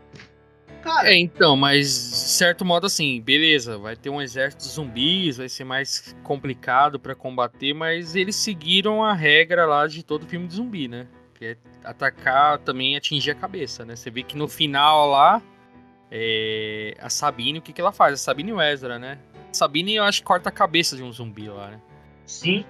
[0.84, 1.12] Cara.
[1.12, 5.50] É, então, mas de certo modo assim, beleza, vai ter um exército de zumbis, vai
[5.50, 10.56] ser mais complicado para combater, mas eles seguiram a regra lá de todo filme de
[10.56, 11.08] zumbi, né?
[11.34, 13.96] Que é atacar também atingir a cabeça, né?
[13.96, 15.42] Você vê que no final lá,
[16.10, 16.96] é...
[17.02, 18.14] a Sabine, o que, que ela faz?
[18.14, 19.20] A Sabine e o Ezra, né?
[19.50, 21.82] A Sabine, eu acho que corta a cabeça de um zumbi lá, né?
[22.26, 22.64] Sim,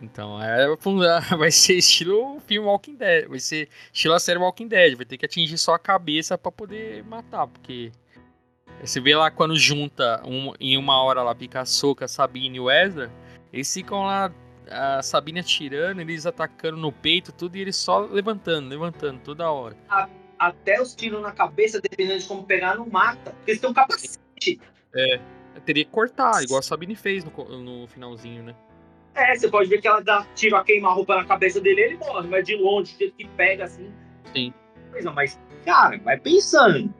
[0.00, 0.66] então, é,
[1.36, 5.16] vai ser estilo filme Walking Dead, vai ser estilo a série Walking Dead, vai ter
[5.16, 7.92] que atingir só a cabeça para poder matar, porque
[8.80, 12.70] você vê lá quando junta um, em uma hora lá pica a Soca, Sabine e
[12.70, 13.10] Ezra,
[13.52, 14.32] eles ficam lá
[14.68, 19.76] a Sabine atirando, eles atacando no peito, tudo, e eles só levantando, levantando toda hora.
[20.38, 23.74] Até os tiros na cabeça, dependendo de como pegar, não mata, porque eles têm um
[23.74, 24.60] capacete.
[24.94, 25.20] É,
[25.64, 27.30] teria que cortar, igual a Sabine fez no,
[27.62, 28.56] no finalzinho, né?
[29.14, 32.28] É, você pode ver que ela dá tiro a queima-roupa na cabeça dele ele morre,
[32.28, 33.92] mas de longe, de jeito que pega assim.
[34.34, 34.54] Sim.
[34.90, 36.92] Coisa, mas, cara, vai pensando.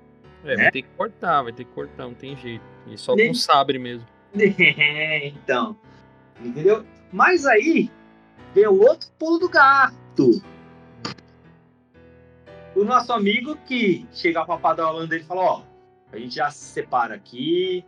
[0.44, 0.56] É, né?
[0.64, 2.64] vai ter que cortar, vai ter que cortar, não tem jeito.
[2.86, 4.06] E só com sabre mesmo.
[4.34, 5.76] É, então.
[6.40, 6.84] Entendeu?
[7.12, 7.90] Mas aí
[8.54, 10.42] vem o outro pulo do gato.
[12.74, 15.62] O nosso amigo que chega pra padawan dele e fala, ó,
[16.10, 17.84] a gente já se separa aqui,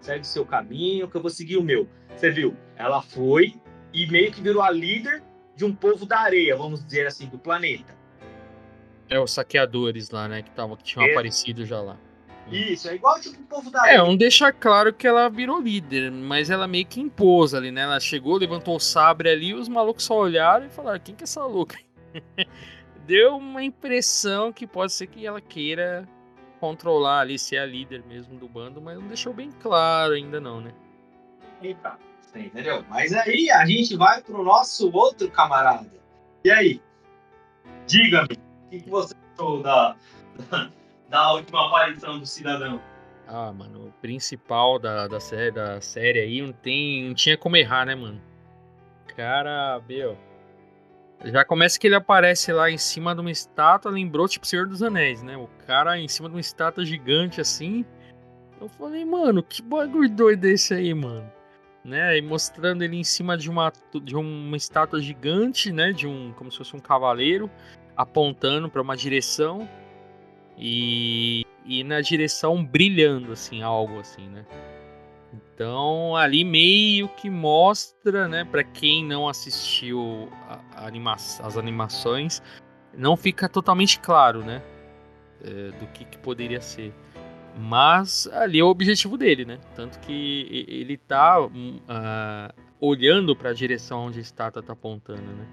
[0.00, 1.88] segue o seu caminho, que eu vou seguir o meu.
[2.16, 2.56] Você viu?
[2.80, 3.54] Ela foi
[3.92, 5.22] e meio que virou a líder
[5.54, 7.94] de um povo da areia, vamos dizer assim, do planeta.
[9.06, 11.10] É, os saqueadores lá, né, que, tavam, que tinham é.
[11.10, 11.98] aparecido já lá.
[12.50, 16.10] Isso, é igual tipo o povo da É, um deixa claro que ela virou líder,
[16.10, 17.82] mas ela meio que impôs ali, né?
[17.82, 21.24] Ela chegou, levantou o sabre ali, os malucos só olharam e falaram: quem que é
[21.24, 21.78] essa louca?
[23.06, 26.08] Deu uma impressão que pode ser que ela queira
[26.58, 30.60] controlar ali, ser a líder mesmo do bando, mas não deixou bem claro ainda não,
[30.60, 30.72] né?
[31.62, 31.98] Eita,
[32.38, 32.84] entendeu?
[32.88, 35.90] Mas aí a gente vai pro nosso outro camarada.
[36.44, 36.82] E aí?
[37.86, 39.96] Diga-me, o que, que você achou da,
[40.50, 40.70] da
[41.10, 42.80] da última aparição do cidadão?
[43.26, 47.56] Ah, mano, o principal da, da, série, da série aí não, tem, não tinha como
[47.56, 48.20] errar, né, mano?
[49.16, 50.16] Cara, meu.
[51.24, 54.82] Já começa que ele aparece lá em cima de uma estátua, lembrou tipo Senhor dos
[54.82, 55.36] Anéis, né?
[55.36, 57.84] O cara em cima de uma estátua gigante assim.
[58.60, 61.30] Eu falei, mano, que bagulho doido é esse aí, mano?
[61.84, 62.18] Né?
[62.18, 63.72] E mostrando ele em cima de uma,
[64.02, 65.92] de uma estátua gigante, né?
[65.92, 66.32] De um.
[66.34, 67.50] Como se fosse um cavaleiro,
[67.96, 69.68] apontando para uma direção
[70.58, 74.44] e, e na direção brilhando, assim, algo assim, né?
[75.32, 82.42] Então ali meio que mostra, né, para quem não assistiu a, a anima as animações,
[82.92, 84.62] não fica totalmente claro, né,
[85.44, 86.92] é, do que, que, poderia ser.
[87.58, 89.58] Mas ali é o objetivo dele, né?
[89.74, 91.50] Tanto que ele tá uh,
[92.80, 95.46] olhando para a direção onde a estátua tá apontando, né?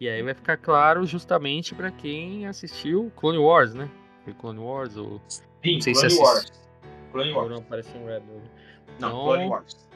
[0.00, 3.90] E aí vai ficar claro justamente para quem assistiu Clone Wars, né?
[4.24, 5.20] Foi Clone Wars ou.
[5.28, 6.52] Sim, não sei Clone se Wars.
[7.10, 7.50] Clone Wars.
[7.50, 8.42] Não Rebel.
[9.00, 9.88] Não, então, Clone Wars.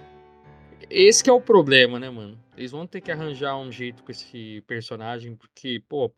[0.90, 2.38] Esse que é o problema, né, mano?
[2.56, 6.10] Eles vão ter que arranjar um jeito com esse personagem, porque, pô.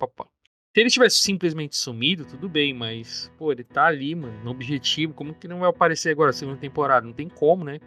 [0.75, 5.15] Se ele tivesse simplesmente sumido, tudo bem, mas, pô, ele tá ali, mano, no objetivo.
[5.15, 7.07] Como que não vai aparecer agora, segunda temporada?
[7.07, 7.79] Não tem como, né?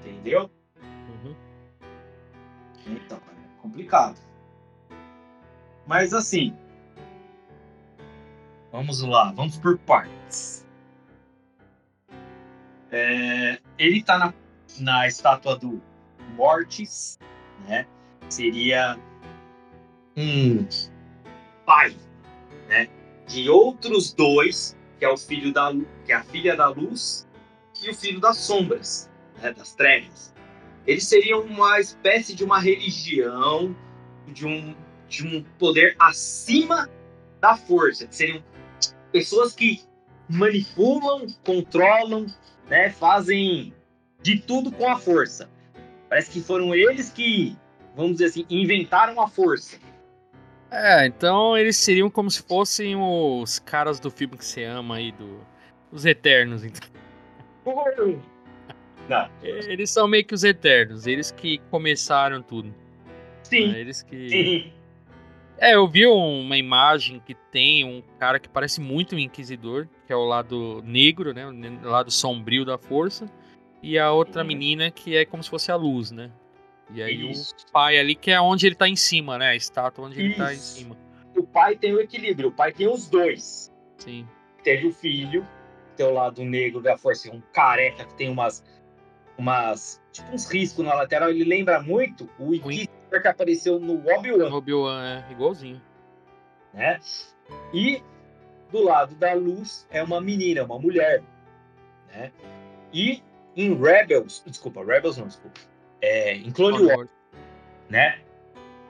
[0.00, 0.50] Entendeu?
[0.82, 1.34] Uhum.
[2.88, 4.18] Então, é complicado.
[5.86, 6.54] Mas assim,
[8.70, 10.66] vamos lá, vamos por partes.
[12.92, 14.34] É, ele está na,
[14.78, 15.80] na estátua do
[16.36, 17.18] Mortis,
[17.66, 17.86] né?
[18.28, 19.00] Seria
[20.14, 20.66] um
[21.64, 21.96] pai,
[22.70, 22.88] né?
[23.26, 25.72] De outros dois, que é o filho da
[26.06, 27.28] que é a filha da luz
[27.82, 29.10] e o filho das sombras,
[29.42, 29.52] né?
[29.52, 30.32] Das trevas.
[30.86, 33.76] Eles seriam uma espécie de uma religião,
[34.26, 34.74] de um
[35.08, 36.88] de um poder acima
[37.40, 38.42] da força, que seriam
[39.10, 39.82] pessoas que
[40.28, 42.26] manipulam, controlam,
[42.68, 43.74] né, fazem
[44.22, 45.50] de tudo com a força.
[46.08, 47.56] Parece que foram eles que,
[47.96, 49.78] vamos dizer assim, inventaram a força.
[50.70, 55.10] É, então eles seriam como se fossem os caras do filme que você ama aí,
[55.12, 55.40] do,
[55.90, 56.88] os Eternos, então.
[59.08, 59.28] Não.
[59.42, 62.72] Eles são meio que os Eternos, eles que começaram tudo.
[63.42, 63.74] Sim.
[63.74, 64.28] É, eles que.
[64.28, 64.72] Sim.
[65.58, 70.12] É, eu vi uma imagem que tem um cara que parece muito um inquisidor, que
[70.12, 71.46] é o lado negro, né?
[71.46, 73.26] O lado sombrio da força.
[73.82, 76.30] E a outra menina que é como se fosse a luz, né?
[76.92, 77.54] E aí Isso.
[77.68, 79.50] o pai ali, que é onde ele tá em cima, né?
[79.50, 80.24] A estátua onde Isso.
[80.24, 80.96] ele tá em cima.
[81.36, 83.72] O pai tem o equilíbrio, o pai tem os dois.
[83.98, 84.26] Sim.
[84.62, 85.46] Teve o filho,
[85.96, 88.64] tem o lado negro da força, um careca que tem umas.
[89.38, 90.00] umas.
[90.12, 91.30] tipo uns riscos na lateral.
[91.30, 94.52] Ele lembra muito o Inquisidor que apareceu no Obi-Wan.
[94.52, 95.80] Obi-Wan, é, igualzinho.
[96.74, 96.98] Né?
[97.72, 98.02] E
[98.70, 101.22] do lado da luz é uma menina, uma mulher.
[102.08, 102.32] Né?
[102.92, 103.22] E
[103.56, 105.60] em Rebels, desculpa, Rebels não, desculpa.
[106.02, 107.10] É, em Clone Wars,
[107.88, 108.20] né?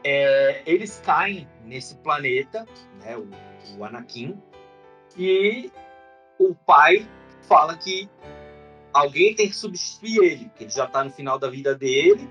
[0.04, 2.66] É, eles caem nesse planeta,
[3.02, 3.16] né?
[3.16, 3.28] O,
[3.78, 4.40] o Anakin,
[5.16, 5.70] e
[6.38, 7.06] o pai
[7.42, 8.08] fala que
[8.92, 12.28] alguém tem que substituir ele, que ele já tá no final da vida dele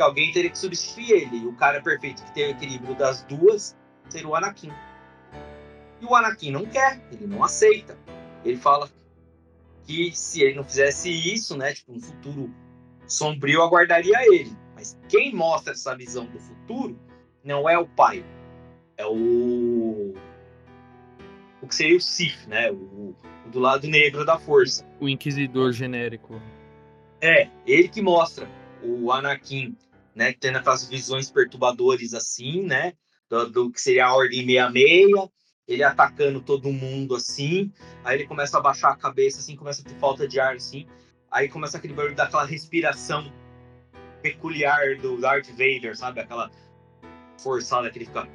[0.00, 1.36] que alguém teria que substituir ele.
[1.36, 3.76] E o cara perfeito que tem o equilíbrio das duas
[4.08, 4.72] seria o Anakin.
[6.00, 7.98] E o Anakin não quer, ele não aceita.
[8.42, 8.88] Ele fala
[9.84, 12.50] que se ele não fizesse isso, né, tipo, um futuro
[13.10, 14.56] sombrio aguardaria ele.
[14.74, 16.98] Mas quem mostra essa visão do futuro
[17.44, 18.24] não é o pai,
[18.96, 20.14] é o
[21.62, 24.86] o que seria o Sith, né, o, o do lado negro da força.
[24.98, 26.40] O inquisidor genérico.
[27.20, 28.48] É, ele que mostra
[28.82, 29.76] o Anakin
[30.14, 32.94] né, tendo aquelas visões perturbadoras assim, né,
[33.28, 35.28] do, do, que seria a Ordem 66,
[35.68, 39.84] ele atacando todo mundo assim, aí ele começa a baixar a cabeça, assim, começa a
[39.84, 40.86] ter falta de ar, assim,
[41.30, 43.32] aí começa aquele barulho daquela respiração
[44.22, 46.20] peculiar do Darth Vader, sabe?
[46.20, 46.50] Aquela
[47.38, 48.28] forçada que ele fica.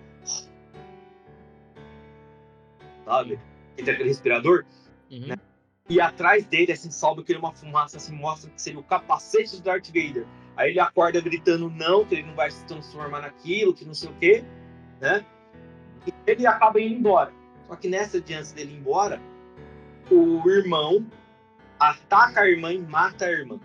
[3.06, 3.40] Sabe?
[3.78, 4.66] Ele tem aquele respirador.
[5.12, 5.28] Uhum.
[5.28, 5.36] Né?
[5.88, 9.62] E atrás dele, assim, sobe aquele uma fumaça, assim, mostra que seria o capacete do
[9.62, 10.26] Darth Vader.
[10.58, 14.10] Aí ele acorda gritando não, que ele não vai se transformar naquilo, que não sei
[14.10, 14.44] o quê,
[15.00, 15.24] né?
[16.08, 17.32] E ele acaba indo embora.
[17.68, 19.22] Só que nessa de antes dele ir embora,
[20.10, 21.06] o irmão
[21.80, 23.60] ataca a irmã e mata a irmã.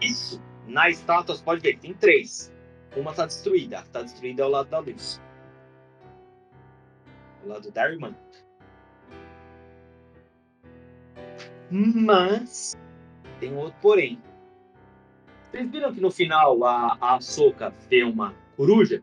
[0.00, 2.52] Isso, na estátua, você pode ver que tem três.
[2.96, 3.78] Uma está destruída.
[3.78, 5.20] A que está destruída é o lado da luz.
[7.44, 8.14] O lado da irmã.
[11.70, 12.76] Mas
[13.40, 14.20] tem outro porém.
[15.50, 19.02] Vocês viram que no final a, a Soca vê uma coruja?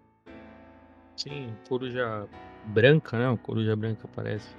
[1.15, 2.27] Sim, coruja
[2.65, 3.27] branca, né?
[3.27, 4.55] Uma coruja branca aparece.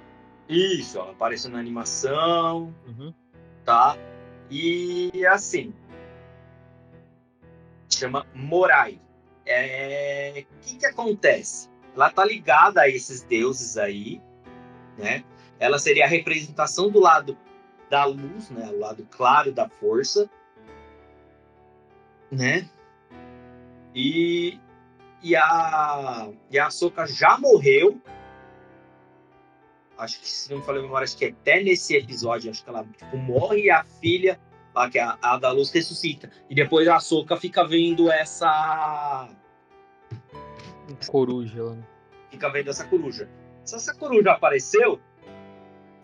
[0.47, 3.13] Isso, ela aparece na animação, uhum.
[3.63, 3.97] tá?
[4.49, 5.73] E assim,
[7.89, 8.99] chama Morai.
[9.45, 11.69] É, o que que acontece?
[11.95, 14.21] Ela tá ligada a esses deuses aí,
[14.97, 15.23] né?
[15.59, 17.37] Ela seria a representação do lado
[17.89, 18.69] da luz, né?
[18.71, 20.29] O lado claro da força,
[22.31, 22.67] né?
[23.93, 24.57] E,
[25.21, 28.01] e a e a Soka já morreu.
[30.01, 32.69] Acho que se não me falei memória, acho que é até nesse episódio, acho que
[32.69, 34.39] ela tipo, morre e a filha
[34.73, 36.31] lá que a, a da luz ressuscita.
[36.49, 39.29] E depois a Soca fica vendo essa
[41.07, 41.75] coruja lá.
[41.75, 41.83] Né?
[42.31, 43.29] Fica vendo essa coruja.
[43.63, 44.99] Se essa coruja apareceu,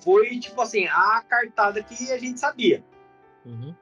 [0.03, 2.83] foi tipo assim, a cartada que a gente sabia.
[3.43, 3.73] Uhum.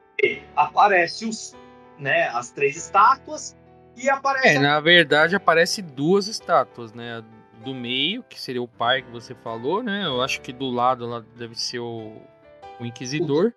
[0.56, 1.58] aparece os,
[2.00, 3.58] né, as três estátuas
[3.98, 4.48] e aparece.
[4.48, 4.62] É, a...
[4.62, 7.22] na verdade aparece duas estátuas, né?
[7.66, 10.06] Do meio, que seria o pai que você falou, né?
[10.06, 12.14] Eu acho que do lado lá deve ser o,
[12.80, 13.52] o Inquisidor.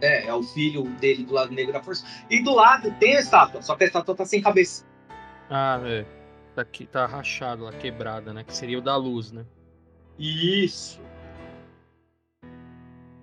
[0.00, 2.04] É, é o filho dele do lado negro da força.
[2.28, 4.84] E do lado tem a estátua, só que a estátua tá sem cabeça.
[5.48, 6.04] Ah, é.
[6.54, 8.42] Tá, aqui, tá rachado lá, quebrada, né?
[8.42, 9.46] Que seria o da luz, né?
[10.18, 11.00] Isso.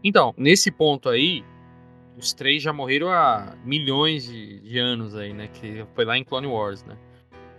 [0.01, 1.43] Então, nesse ponto aí,
[2.18, 5.47] os três já morreram há milhões de, de, anos aí, né?
[5.47, 6.97] Que foi lá em Clone Wars, né?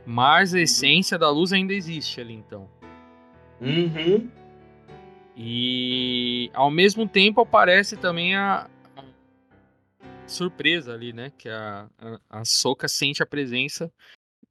[0.07, 2.69] Mas a essência da luz ainda existe ali, então.
[3.61, 4.31] Uhum.
[5.37, 8.71] E ao mesmo tempo aparece também a,
[10.27, 11.33] surpresa ali, né?
[11.37, 13.93] Que a, a, a Soca sente a presença,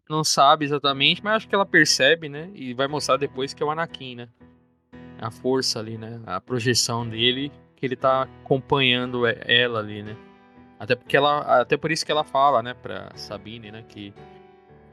[0.09, 2.49] não sabe exatamente, mas acho que ela percebe, né?
[2.53, 4.29] E vai mostrar depois que é o Anakin, né?
[5.19, 6.21] A força ali, né?
[6.25, 10.15] A projeção dele, que ele tá acompanhando ela ali, né?
[10.79, 14.13] Até porque ela, até por isso que ela fala, né, para Sabine, né, que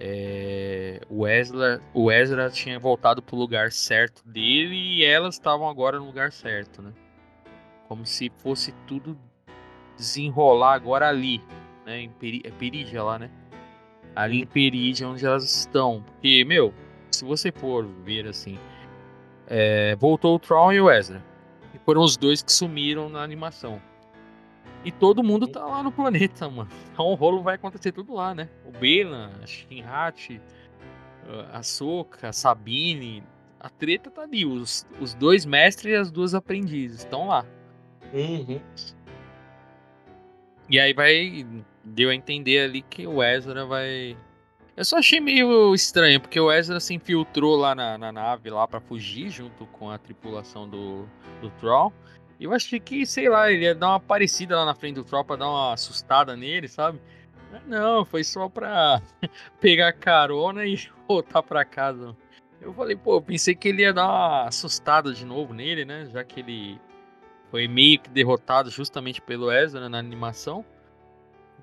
[0.05, 6.01] é, o, Ezra, o Ezra tinha voltado pro lugar certo dele e elas estavam agora
[6.01, 6.93] no lugar certo, né?
[7.87, 9.17] Como se fosse tudo
[9.97, 11.41] desenrolar agora ali,
[11.87, 12.01] né?
[12.01, 13.31] Em Peri é Perígia lá, né?
[14.17, 16.03] Ali em Perígia, onde elas estão.
[16.03, 16.75] Porque, meu,
[17.09, 18.59] se você for ver assim,
[19.47, 21.23] é, voltou o Tron e o Ezra.
[21.73, 23.81] E foram os dois que sumiram na animação.
[24.85, 26.71] E todo mundo tá lá no planeta, mano.
[26.93, 28.49] Então o rolo vai acontecer tudo lá, né?
[28.67, 30.41] O Bela, a Shinhachi,
[31.53, 33.23] a Soka, a Sabine.
[33.61, 34.45] A treta tá ali.
[34.45, 37.47] Os, os dois mestres e as duas aprendizes estão lá.
[38.13, 38.61] Uhum.
[40.69, 41.47] E aí vai.
[41.85, 44.17] Deu a entender ali que o Ezra vai.
[44.77, 48.67] Eu só achei meio estranho, porque o Ezra se infiltrou lá na, na nave lá
[48.67, 51.07] para fugir junto com a tripulação do,
[51.41, 51.93] do Troll.
[52.43, 55.25] Eu achei que, sei lá, ele ia dar uma parecida lá na frente do Troll
[55.25, 57.01] pra dar uma assustada nele, sabe?
[57.67, 59.01] Não, foi só pra
[59.61, 60.77] pegar carona e
[61.07, 62.17] voltar pra casa.
[62.61, 66.07] Eu falei, pô, pensei que ele ia dar uma assustada de novo nele, né?
[66.13, 66.81] Já que ele
[67.51, 70.65] foi meio que derrotado justamente pelo Ezra na animação.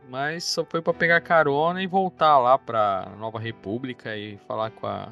[0.10, 4.88] Mas só foi para pegar carona e voltar lá pra Nova República e falar com
[4.88, 5.12] a,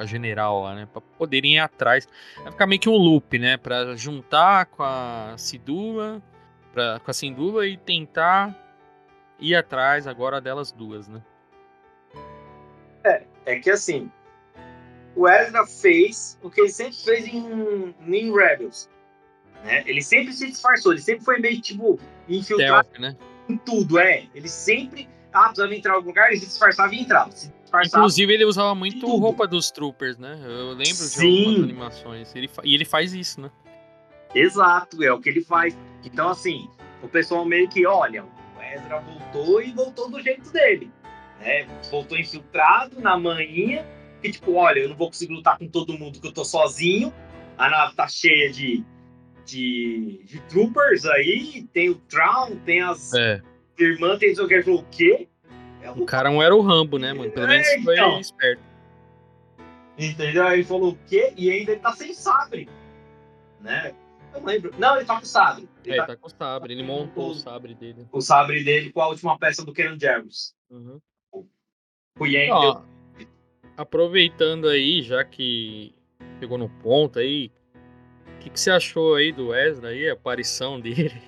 [0.00, 0.88] a general lá, né?
[0.90, 2.08] Pra poderem ir atrás.
[2.42, 3.58] Vai ficar meio que um loop, né?
[3.58, 6.22] Pra juntar com a Sidula,
[6.72, 8.56] pra, com a Sindula e tentar
[9.38, 11.22] ir atrás agora delas duas, né?
[13.04, 14.10] É, é que assim,
[15.14, 18.88] o Ezra fez o que ele sempre fez em, em Rebels.
[19.64, 19.84] Né?
[19.86, 23.14] Ele sempre se disfarçou, ele sempre foi meio tipo infiltrado né?
[23.48, 24.26] em tudo, é.
[24.34, 27.30] Ele sempre, ah, precisava entrar em algum lugar, ele se disfarçava e entrava.
[27.32, 30.38] Se disfarçava Inclusive, ele usava muito roupa dos troopers, né?
[30.44, 31.20] Eu lembro Sim.
[31.20, 32.34] de algumas animações.
[32.34, 33.50] Ele, e ele faz isso, né?
[34.34, 35.76] Exato, é o que ele faz.
[36.04, 36.68] Então, assim,
[37.02, 40.90] o pessoal meio que, olha, o Ezra voltou e voltou do jeito dele.
[41.40, 41.66] Né?
[41.90, 43.86] Voltou infiltrado na manhinha
[44.20, 47.12] porque, tipo, olha, eu não vou conseguir lutar com todo mundo que eu tô sozinho.
[47.56, 48.84] A nave tá cheia de,
[49.46, 53.40] de, de troopers aí, tem o Traum, tem as É.
[53.78, 55.26] irmãs, tem o que o quê?
[55.82, 57.30] É O cara não era o Rambo, né, mano?
[57.30, 58.20] Pelo menos É, foi então.
[58.20, 58.62] esperto.
[59.98, 60.46] Entendeu?
[60.46, 61.32] Aí ele falou o quê?
[61.36, 62.68] E ainda ele tá sem sabre.
[63.60, 63.94] Né?
[64.32, 64.72] Eu não lembro.
[64.78, 65.68] Não, ele tá com sabre.
[65.84, 66.72] É, Ele tá tá com o sabre.
[66.72, 68.06] Ele montou o sabre dele.
[68.12, 70.54] o sabre dele com a última peça do Kenan Jarvis.
[70.70, 71.00] Uhum.
[72.18, 72.60] O Yang Ó,
[73.18, 73.28] deu.
[73.76, 75.94] aproveitando aí, já que
[76.38, 77.50] pegou no ponto aí,
[78.36, 81.20] o que, que você achou aí do Wesley aí, a aparição dele?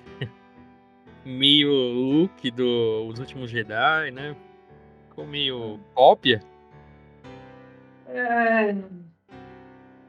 [1.25, 4.35] Meio look do Os Últimos Jedi, né?
[5.09, 6.41] Ficou meio cópia.
[8.07, 8.75] É...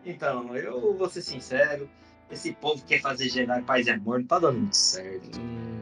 [0.04, 1.88] Então, eu vou ser sincero.
[2.30, 5.40] Esse povo que quer fazer Jedi Paz e Amor não tá dando muito certo.
[5.40, 5.80] Hum,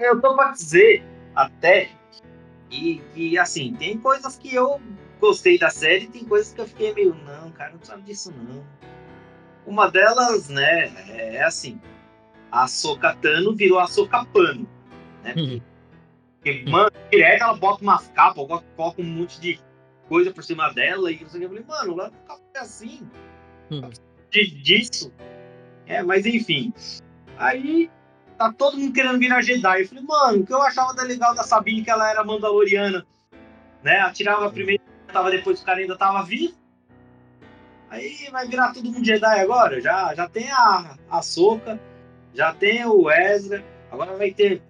[0.00, 1.02] Eu tô pra dizer
[1.34, 1.90] até
[2.70, 4.80] e que, assim, tem coisas que eu
[5.20, 8.64] gostei da série, tem coisas que eu fiquei meio, não, cara, não precisava disso não.
[9.66, 11.80] Uma delas, né, é assim,
[12.50, 14.68] a Ahsoka Tano virou a Ahsoka Pano,
[15.22, 15.34] né?
[16.36, 18.46] Porque, mano, direto ela bota umas capas,
[18.76, 19.60] coloca um monte de
[20.08, 21.58] coisa por cima dela e não sei o que.
[21.58, 23.08] Eu falei, mano, lá no café assim,
[24.30, 25.12] de, disso.
[25.86, 26.72] É, mas enfim.
[27.36, 27.90] Aí
[28.38, 29.82] tá todo mundo querendo virar Jedi.
[29.82, 33.06] Eu falei, mano, o que eu achava da legal da Sabine que ela era mandaloriana,
[33.82, 34.00] né?
[34.00, 34.82] Atirava primeiro,
[35.12, 36.54] tava depois o cara ainda tava vivo.
[37.90, 39.80] Aí vai virar todo mundo Jedi agora.
[39.80, 41.78] Já, já tem a, a Soca,
[42.34, 44.62] já tem o Ezra, agora vai ter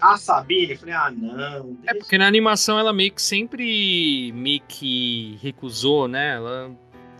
[0.00, 0.72] a Sabine.
[0.72, 1.78] Eu falei, ah, não.
[1.86, 6.36] É porque na animação ela meio que sempre meio que recusou, né?
[6.36, 6.70] Ela,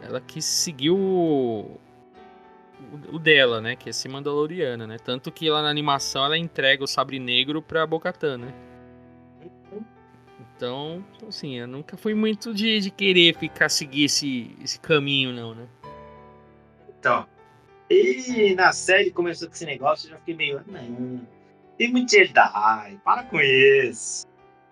[0.03, 1.79] ela quis seguir o,
[3.13, 3.77] o, dela, né?
[3.77, 4.97] Que é ser Mandaloriana, né?
[4.99, 8.55] Tanto que lá na animação ela entrega o sabre negro pra Bocatan, né?
[10.57, 15.55] Então, assim, eu nunca fui muito de, de querer ficar seguir esse, esse caminho, não,
[15.55, 15.67] né?
[16.89, 17.27] Então.
[17.95, 21.21] E na série começou com esse negócio, eu já fiquei meio, não.
[21.79, 24.27] Tem muito Jedi, para com isso.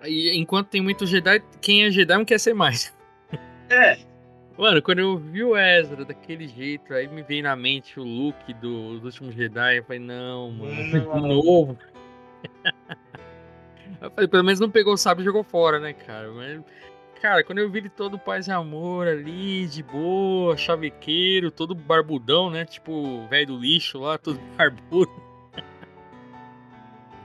[0.05, 2.93] E enquanto tem muito Jedi, quem é Jedi não quer ser mais.
[3.70, 3.97] É,
[4.57, 8.53] Mano, quando eu vi o Ezra daquele jeito, aí me veio na mente o look
[8.55, 9.79] dos últimos Jedi.
[9.79, 11.20] Eu falei, não, mano, Não.
[11.20, 11.79] de novo.
[14.01, 16.31] eu falei, pelo menos não pegou o sábio e jogou fora, né, cara?
[16.31, 16.61] Mas,
[17.23, 22.51] cara, quando eu vi ele todo paz e amor ali, de boa, chavequeiro, todo barbudão,
[22.51, 22.64] né?
[22.64, 25.11] Tipo velho do lixo lá, todo barbudo.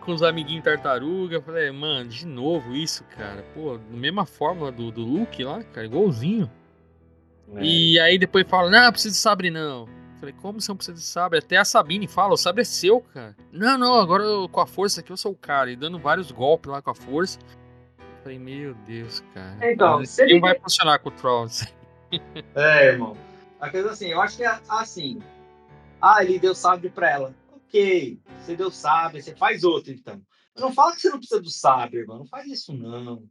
[0.02, 1.42] Com os amiguinhos tartaruga.
[1.42, 3.44] Falei, mano, de novo isso, cara.
[3.54, 6.50] Pô, mesma fórmula do, do Luke lá, cara, igualzinho.
[7.60, 9.88] E aí depois fala, não, precisa de sabre não.
[10.20, 11.40] Falei, como você não precisa de sabre?
[11.40, 13.36] Até a Sabine fala, o sabre é seu, cara.
[13.52, 15.72] Não, não, agora eu- com a força aqui eu sou o cara.
[15.72, 17.38] E dando vários golpes lá com a força.
[18.28, 19.72] Falei, meu Deus, cara.
[19.72, 21.66] Então, Mas se ele- não vai funcionar com o Trolls.
[22.56, 23.16] É, irmão.
[23.58, 25.22] A coisa assim, eu acho que é assim.
[26.02, 27.34] Ah, ele deu sabre pra ela.
[27.54, 30.22] Ok, você deu sabre, você faz outro então.
[30.54, 32.20] Mas não fala que você não precisa do sabre, irmão.
[32.20, 33.24] Não faz isso, não.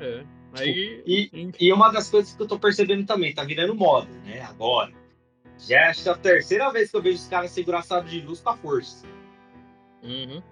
[0.00, 0.24] É.
[0.58, 1.02] Aí.
[1.06, 4.40] E, e uma das coisas que eu tô percebendo também, tá virando moda, né?
[4.40, 4.92] Agora.
[5.58, 8.20] Já acho que é a terceira vez que eu vejo os caras segurar sabre de
[8.26, 9.06] luz com a força.
[10.02, 10.42] Uhum.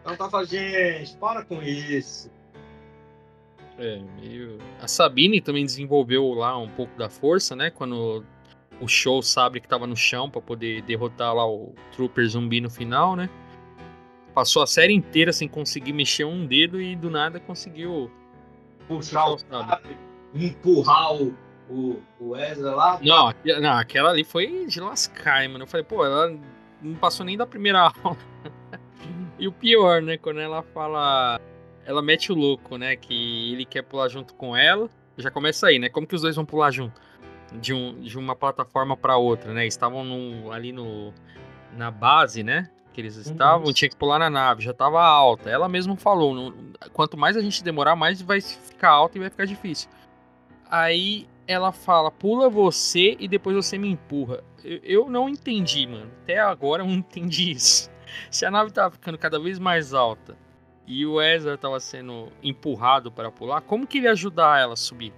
[0.00, 2.30] Então tá falando, gente, para com isso.
[3.78, 4.58] É, meio.
[4.80, 7.70] A Sabine também desenvolveu lá um pouco da força, né?
[7.70, 8.24] Quando
[8.80, 12.70] o show sabre que tava no chão pra poder derrotar lá o Trooper zumbi no
[12.70, 13.28] final, né?
[14.34, 18.10] Passou a série inteira sem conseguir mexer um dedo e do nada conseguiu.
[18.86, 19.96] Puxar o sabre,
[20.34, 21.34] empurrar o,
[21.68, 23.00] o, o Ezra lá.
[23.02, 25.64] Não, não, aquela ali foi de lascar, mano.
[25.64, 26.38] Eu falei, pô, ela
[26.80, 28.16] não passou nem da primeira aula.
[29.38, 30.16] e o pior, né?
[30.16, 31.40] Quando ela fala.
[31.86, 32.96] Ela mete o louco, né?
[32.96, 34.90] Que ele quer pular junto com ela.
[35.16, 35.88] Já começa aí, né?
[35.88, 37.00] Como que os dois vão pular junto?
[37.60, 39.66] De, um, de uma plataforma pra outra, né?
[39.66, 41.14] Estavam no- ali no,
[41.76, 42.68] na base, né?
[42.92, 45.48] Que eles estavam, tinha que pular na nave, já tava alta.
[45.48, 46.54] Ela mesma falou: não-
[46.92, 49.88] quanto mais a gente demorar, mais vai ficar alta e vai ficar difícil.
[50.68, 54.42] Aí ela fala, pula você e depois você me empurra.
[54.64, 56.10] Eu, eu não entendi, mano.
[56.22, 57.88] Até agora eu não entendi isso.
[58.30, 60.36] Se a nave tava ficando cada vez mais alta
[60.86, 64.76] e o Ezra tava sendo empurrado para pular, como que ele ia ajudar ela a
[64.76, 65.12] subir?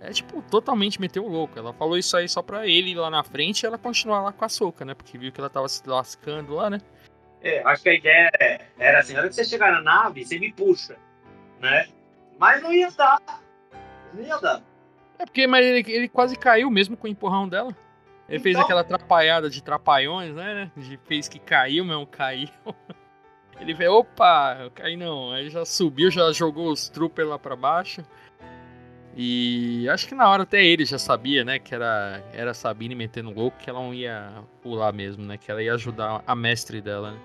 [0.00, 1.58] É tipo, totalmente meteu o louco.
[1.58, 4.32] Ela falou isso aí só pra ele ir lá na frente e ela continuar lá
[4.32, 4.94] com a soca, né?
[4.94, 6.80] Porque viu que ela tava se lascando lá, né?
[7.42, 8.30] É, acho que a ideia
[8.78, 10.96] era assim, na hora que você chegar na nave, você me puxa,
[11.60, 11.86] né?
[12.38, 13.20] Mas não ia dar.
[14.14, 14.62] Não ia dar.
[15.18, 17.76] É porque mas ele, ele quase caiu mesmo com o empurrão dela.
[18.26, 20.70] Ele fez Então- aquela atrapalhada de trapalhões, né?
[20.76, 22.48] De fez que caiu mesmo, caiu.
[23.60, 25.32] Ele veio, opa, eu caí não.
[25.32, 28.02] Aí já subiu, já jogou os troopers lá pra baixo.
[29.16, 32.94] E acho que na hora até ele já sabia, né, que era, era a Sabine
[32.94, 36.80] metendo louco, que ela não ia pular mesmo, né, que ela ia ajudar a mestre
[36.80, 37.18] dela, né.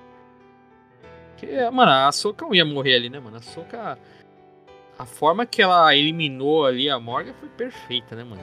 [1.38, 3.38] Que, mano, a Soka não ia morrer ali, né, mano?
[3.38, 4.00] A Soka.
[4.98, 8.42] A forma que ela eliminou ali a Morgan foi perfeita, né, mano?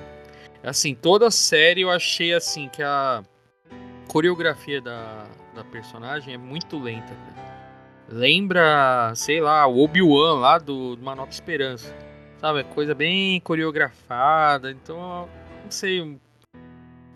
[0.62, 3.22] Assim, toda a série eu achei assim que a
[4.06, 7.51] coreografia da, da personagem é muito lenta, cara.
[8.12, 11.96] Lembra, sei lá, o Obi-Wan lá do, do Uma Esperança.
[12.36, 12.60] Sabe?
[12.60, 14.70] É coisa bem coreografada.
[14.70, 15.26] Então,
[15.64, 16.20] não sei.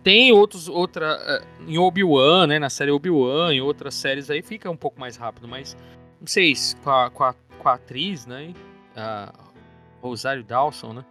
[0.03, 1.19] Tem outros, outra.
[1.21, 2.59] Eh, em Obi-Wan, né?
[2.59, 5.77] Na série Obi-Wan, em outras séries aí fica um pouco mais rápido, mas.
[6.19, 8.55] Não sei, com a, com a, com a atriz, né?
[8.97, 9.35] A
[10.01, 11.05] Rosário Dawson, né?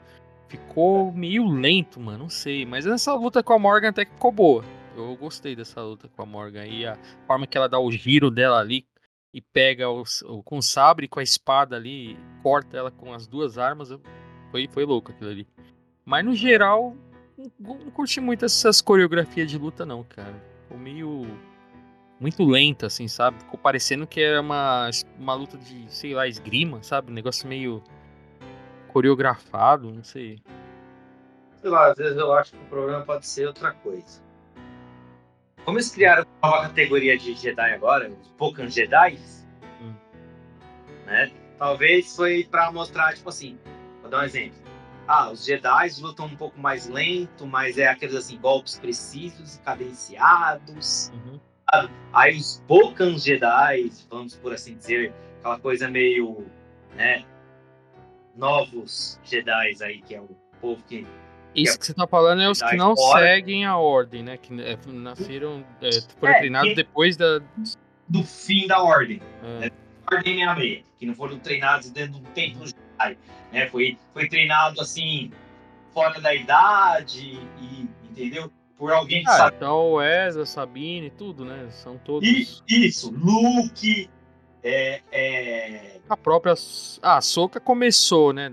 [0.47, 2.23] Ficou meio lento, mano.
[2.23, 2.65] Não sei.
[2.65, 4.65] Mas essa luta com a Morgan até que ficou boa.
[4.97, 6.65] Eu gostei dessa luta com a Morgan.
[6.65, 8.83] E a forma que ela dá o giro dela ali
[9.35, 10.05] e pega o,
[10.45, 13.89] com o sabre com a espada ali, corta ela com as duas armas.
[14.49, 15.45] Foi, foi louco aquilo ali.
[16.05, 16.95] Mas no geral,
[17.37, 20.41] não, não curti muito essas coreografias de luta, não, cara.
[20.61, 21.27] Ficou meio.
[22.17, 23.39] Muito lenta, assim, sabe?
[23.39, 27.11] Ficou parecendo que era uma, uma luta de, sei lá, esgrima, sabe?
[27.11, 27.83] Um negócio meio
[28.87, 30.39] coreografado, não sei.
[31.57, 34.23] Sei lá, às vezes eu acho que o problema pode ser outra coisa.
[35.65, 39.19] Como eles criaram uma nova categoria de Jedi agora, os Pokémon Jedi,
[39.81, 39.93] hum.
[41.07, 41.31] né?
[41.57, 43.57] Talvez foi para mostrar, tipo assim,
[44.01, 44.63] vou dar um exemplo.
[45.07, 49.61] Ah, os Jedi lutam um pouco mais lento, mas é aqueles assim, golpes precisos e
[49.61, 51.11] cadenciados.
[51.13, 51.39] Uhum.
[52.13, 56.45] Aí os Pokémon Jedi, vamos por assim dizer, aquela coisa meio,
[56.95, 57.25] né?
[58.35, 60.29] Novos Jedi aí, que é o
[60.61, 61.07] povo que
[61.55, 64.37] isso que você tá falando é os que não seguem a ordem, né?
[64.37, 65.89] Que é, nasceram, é,
[66.19, 67.39] foram é, treinados depois da...
[68.07, 69.21] Do fim da ordem.
[69.43, 69.59] É.
[69.59, 69.71] Né?
[70.11, 73.17] Ordem 66, que não foram treinados dentro do tempo do Jedi.
[73.51, 73.67] Né?
[73.67, 75.31] Foi, foi treinado, assim,
[75.93, 78.51] fora da idade, e, entendeu?
[78.77, 79.55] Por alguém que ah, sabe...
[79.55, 81.67] Então o Ezra, Sabine, tudo, né?
[81.71, 82.63] São todos...
[82.67, 84.09] E, isso, Luke...
[84.61, 85.99] É, é...
[86.09, 86.53] A própria...
[87.01, 88.51] Ah, a Soca começou, né?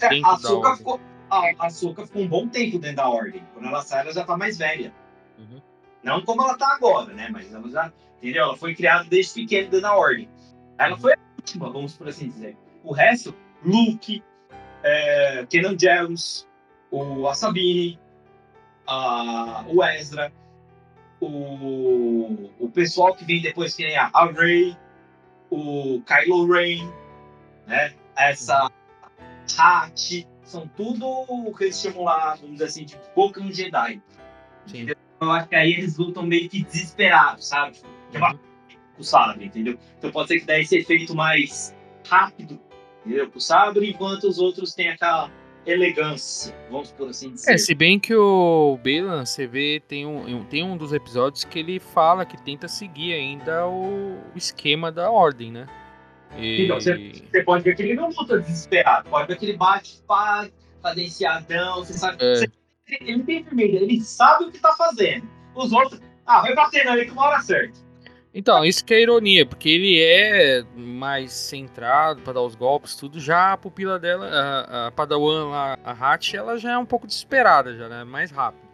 [0.00, 3.44] É, a Soca ficou a Açúcar ficou um bom tempo dentro da ordem.
[3.52, 4.92] Quando ela sai, ela já tá mais velha.
[5.38, 5.60] Uhum.
[6.02, 7.28] Não como ela tá agora, né?
[7.30, 8.44] Mas ela já, entendeu?
[8.44, 10.28] Ela foi criada desde pequena dentro da ordem.
[10.78, 11.00] Ela uhum.
[11.00, 12.56] foi a última, vamos por assim dizer.
[12.84, 14.22] O resto, Luke,
[14.82, 16.46] é, Kenan Jones,
[16.90, 17.98] o, a Sabine,
[18.86, 20.32] a, o Ezra,
[21.20, 24.76] o, o pessoal que vem depois, que nem a, a Rey,
[25.50, 26.88] o Kylo Ren,
[27.66, 27.94] né?
[28.16, 28.70] Essa.
[29.58, 34.00] Hat, são tudo o que eles chamam lá, vamos dizer assim, de Pokémon Jedi.
[34.66, 34.86] Sim.
[35.20, 37.78] Eu acho que aí eles lutam meio que desesperados, sabe?
[38.14, 38.38] Uhum.
[38.94, 39.78] Com o sabre, entendeu?
[39.98, 41.74] Então pode ser que daí esse efeito mais
[42.08, 42.60] rápido,
[43.04, 43.28] entendeu?
[43.30, 45.30] Com o sabre, enquanto os outros têm aquela
[45.66, 47.52] elegância, vamos por assim dizer.
[47.52, 51.58] É, se bem que o Balan, você vê, tem um, tem um dos episódios que
[51.58, 55.66] ele fala que tenta seguir ainda o esquema da ordem, né?
[56.38, 56.64] E...
[56.64, 60.02] Então, você, você, pode ver que ele não luta desesperado, pode ver que ele bate,
[60.06, 60.48] pá,
[60.82, 62.18] cadenciadão, você sabe.
[62.20, 62.34] É.
[62.34, 62.50] Você,
[63.00, 65.28] ele tem vermelho, ele sabe o que tá fazendo.
[65.54, 67.86] Os outros, ah, vai batendo ali que uma hora certa.
[68.38, 73.18] Então, isso que é ironia, porque ele é mais centrado para dar os golpes, tudo.
[73.18, 77.06] Já a pupila dela, a, a Padawan lá, a Hatch, ela já é um pouco
[77.06, 78.04] desesperada, já, né?
[78.04, 78.66] Mais rápido.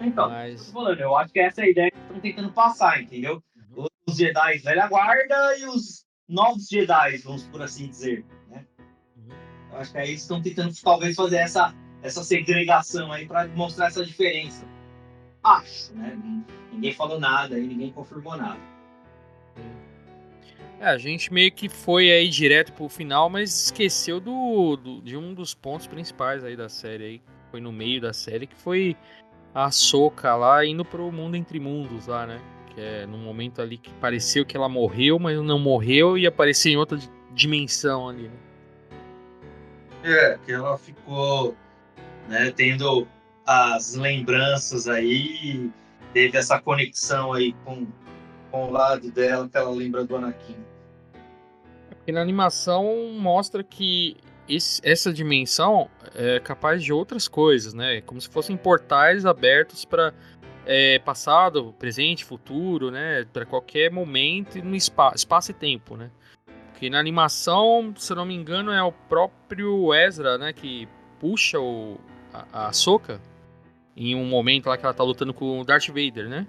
[0.00, 0.70] Então, Mas...
[0.70, 3.42] falando, eu acho que essa é a ideia que estão tentando passar, entendeu?
[3.76, 3.86] Uhum.
[4.06, 8.24] Os Jedi velha guarda e os novos Jedi, vamos por assim dizer.
[8.50, 8.64] Né?
[9.72, 13.86] Eu acho que aí eles estão tentando talvez fazer essa, essa segregação aí para mostrar
[13.86, 14.66] essa diferença.
[15.42, 16.18] Acho, né?
[16.72, 18.60] Ninguém falou nada e ninguém confirmou nada.
[20.80, 25.16] É, a gente meio que foi aí direto pro final, mas esqueceu do, do, de
[25.16, 28.96] um dos pontos principais aí da série aí, foi no meio da série, que foi
[29.52, 32.40] a Soca lá indo pro mundo entre mundos lá, né?
[32.78, 36.70] Que é num momento ali que pareceu que ela morreu, mas não morreu e apareceu
[36.70, 36.96] em outra
[37.34, 38.36] dimensão ali, né?
[40.04, 41.56] É, que ela ficou
[42.28, 43.08] né, tendo
[43.44, 45.72] as lembranças aí,
[46.12, 47.84] teve essa conexão aí com,
[48.52, 50.56] com o lado dela que ela lembra do Anakin.
[51.88, 54.16] Porque na animação mostra que
[54.48, 58.02] esse, essa dimensão é capaz de outras coisas, né?
[58.02, 60.14] Como se fossem portais abertos para
[60.70, 63.24] é, passado, presente, futuro, né?
[63.32, 66.10] Para qualquer momento no espaço, espaço e tempo, né?
[66.70, 70.52] Porque na animação, se eu não me engano, é o próprio Ezra, né?
[70.52, 70.86] Que
[71.18, 71.98] puxa o,
[72.32, 73.18] a, a Soca
[73.96, 76.46] em um momento lá que ela tá lutando com o Darth Vader, né?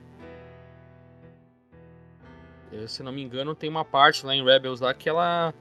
[2.87, 5.53] Se não me engano, tem uma parte lá em Rebels lá que ela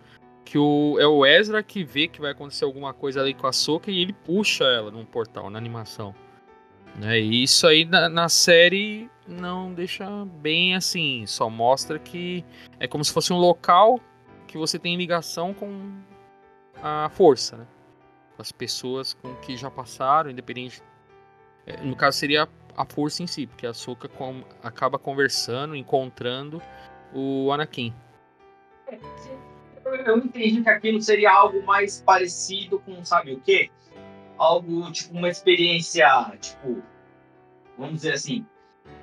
[0.44, 3.52] que o, é o Ezra que vê que vai acontecer alguma coisa ali com a
[3.52, 6.14] Soca e ele puxa ela num portal, na animação.
[6.96, 7.20] Né?
[7.20, 10.06] E isso aí na, na, série não deixa
[10.40, 12.44] bem assim, só mostra que
[12.80, 14.00] é como se fosse um local
[14.46, 15.92] que você tem ligação com
[16.82, 17.66] a força, né?
[18.34, 20.82] Com as pessoas com que já passaram, independente.
[21.66, 26.62] É, no caso seria a força em si, porque a Soka com, acaba conversando, encontrando
[27.12, 27.92] o Anakin.
[30.06, 33.70] Eu entendi que aquilo seria algo mais parecido com, sabe o quê?
[34.38, 36.06] Algo, tipo, uma experiência,
[36.40, 36.80] tipo,
[37.76, 38.46] vamos dizer assim,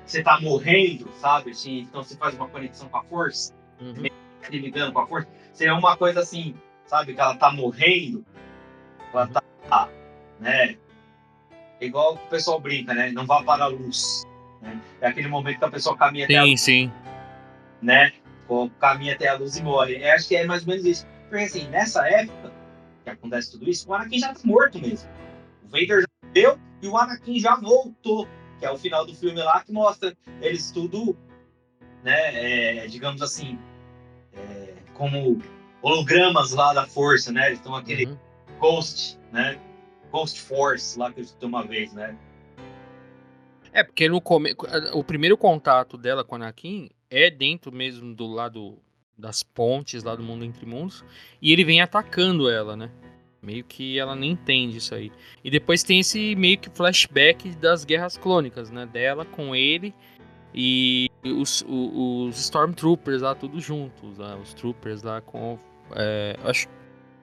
[0.04, 1.50] você tá morrendo, sabe?
[1.50, 4.04] Assim, então você faz uma conexão com a força, uhum.
[4.40, 5.28] Tá ligando com a força.
[5.52, 6.54] Seria uma coisa assim,
[6.86, 7.14] sabe?
[7.14, 8.24] Que ela tá morrendo,
[9.12, 9.88] ela tá,
[10.40, 10.76] né?
[11.80, 13.10] Igual o pessoal brinca, né?
[13.10, 14.24] Não vá para a luz.
[14.62, 14.80] Né?
[15.02, 16.60] É aquele momento que a pessoa caminha sim, até a luz.
[16.60, 16.92] Sim, sim.
[17.82, 18.12] Né?
[18.80, 20.02] Caminha até a luz e morre.
[20.02, 21.06] Eu acho que é mais ou menos isso.
[21.28, 22.52] Porque assim, nessa época
[23.04, 25.08] que acontece tudo isso, o Anakin já tá morto mesmo.
[25.66, 28.28] O Vader já morreu e o Anakin já voltou.
[28.58, 31.16] Que é o final do filme lá que mostra eles tudo,
[32.02, 32.84] né?
[32.84, 33.58] É, digamos assim,
[34.32, 35.42] é, como
[35.82, 37.48] hologramas lá da força, né?
[37.48, 38.18] Eles estão aquele uhum.
[38.58, 39.60] Ghost, né?
[40.10, 42.16] Ghost Force lá que eu escutei uma vez, né?
[43.72, 44.54] É, porque no come...
[44.94, 48.78] o primeiro contato dela com a Anakin é dentro mesmo do lado
[49.18, 51.04] das pontes lá do mundo entre mundos
[51.42, 52.90] e ele vem atacando ela, né?
[53.46, 55.12] Meio que ela nem entende isso aí.
[55.44, 58.84] E depois tem esse meio que flashback das guerras clônicas, né?
[58.84, 59.94] Dela com ele
[60.52, 64.18] e os, os, os Stormtroopers lá, tudo juntos.
[64.18, 65.56] Lá, os Troopers lá com.
[65.94, 66.74] É, acho que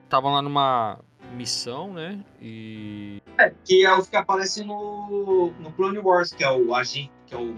[0.04, 0.98] estavam lá numa
[1.32, 2.24] missão, né?
[2.40, 3.20] E.
[3.36, 7.34] É, que é o que aparece no, no Clone Wars, que é o agente, que
[7.34, 7.54] é o,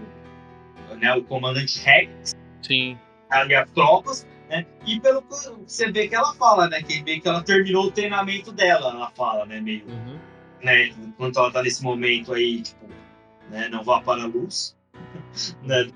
[0.97, 2.35] né, o comandante Rex.
[2.61, 2.97] Sim.
[3.29, 4.65] Ali as tropas, né?
[4.85, 6.81] E pelo que você vê que ela fala, né?
[6.81, 9.59] Que vê que ela terminou o treinamento dela, ela fala, né?
[9.59, 9.85] Meio.
[9.87, 10.19] Uhum.
[10.63, 12.87] Né, enquanto ela tá nesse momento aí, tipo,
[13.51, 14.75] né, não vá para a luz.
[15.61, 15.91] né?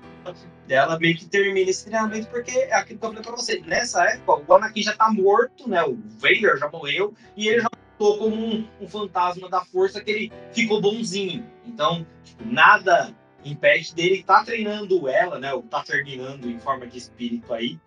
[0.68, 3.60] Ela meio que termina esse treinamento porque é aquilo que eu falei pra você.
[3.60, 5.82] Nessa época, o Anakin já tá morto, né?
[5.82, 7.68] O Vader já morreu e ele já
[7.98, 11.44] voltou como um, um fantasma da força que ele ficou bonzinho.
[11.66, 13.14] Então, tipo, nada
[13.44, 15.52] impede dele estar tá treinando ela, né?
[15.52, 17.78] Ou tá terminando em forma de espírito aí.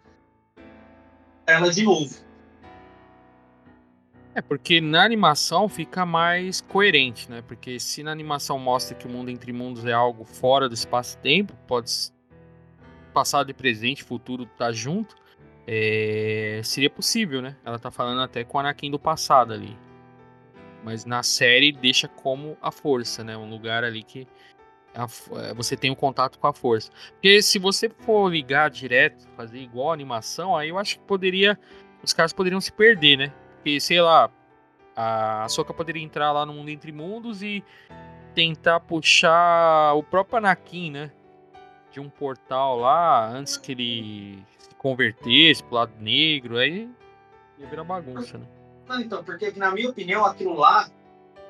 [1.47, 2.26] Ela de novo.
[4.34, 7.41] É, porque na animação fica mais coerente, né?
[7.41, 11.55] Porque se na animação mostra que o mundo entre mundos é algo fora do espaço-tempo,
[11.65, 11.89] pode
[13.13, 15.15] passado e presente, futuro tá junto,
[15.65, 16.59] é...
[16.65, 17.55] seria possível, né?
[17.63, 19.77] Ela tá falando até com o Anakin do passado ali.
[20.84, 23.38] Mas na série deixa como a força, né?
[23.38, 24.27] Um lugar ali que
[24.95, 25.07] a...
[25.41, 26.91] É, você tem o um contato com a força.
[27.11, 31.59] Porque se você for ligar direto, fazer igual a animação, aí eu acho que poderia.
[32.03, 33.34] Os caras poderiam se perder, né?
[33.55, 34.30] Porque, sei lá,
[34.95, 37.63] a Soka poderia entrar lá no mundo entre mundos e
[38.34, 41.11] tentar puxar o próprio Anakin, né?
[41.91, 46.89] De um portal lá, antes que ele se convertesse pro lado negro, aí
[47.57, 48.45] ia virar bagunça, né?
[48.88, 50.88] Não, então, porque na minha opinião, aquilo lá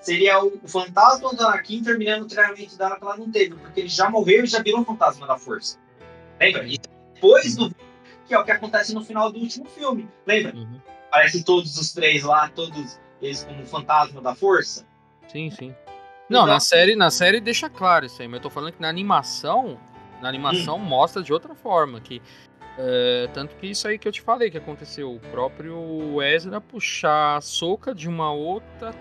[0.06, 3.90] seria o, fantasma do Anakin terminando o treinamento dela que ela não teve, porque ele
[3.90, 5.80] já morreu e já virou um fantasma da força.
[6.40, 6.68] Lembra?
[6.68, 7.74] E depois do.
[8.28, 10.08] Que é o que acontece no final do último filme.
[10.26, 10.56] Lembra?
[10.56, 10.80] Uhum.
[11.08, 14.86] Aparecem todos os três lá, todos eles como fantasma da força.
[15.28, 15.76] Sim, sim.
[16.30, 18.82] Não, então, na série, na série deixa claro isso aí, mas eu tô falando que
[18.82, 19.80] na animação,
[20.22, 20.80] na animação hum.
[20.80, 22.22] mostra de outra forma, que
[22.78, 27.38] é, tanto que isso aí que eu te falei que aconteceu, o próprio Ezra puxar
[27.38, 28.94] a soca de uma outra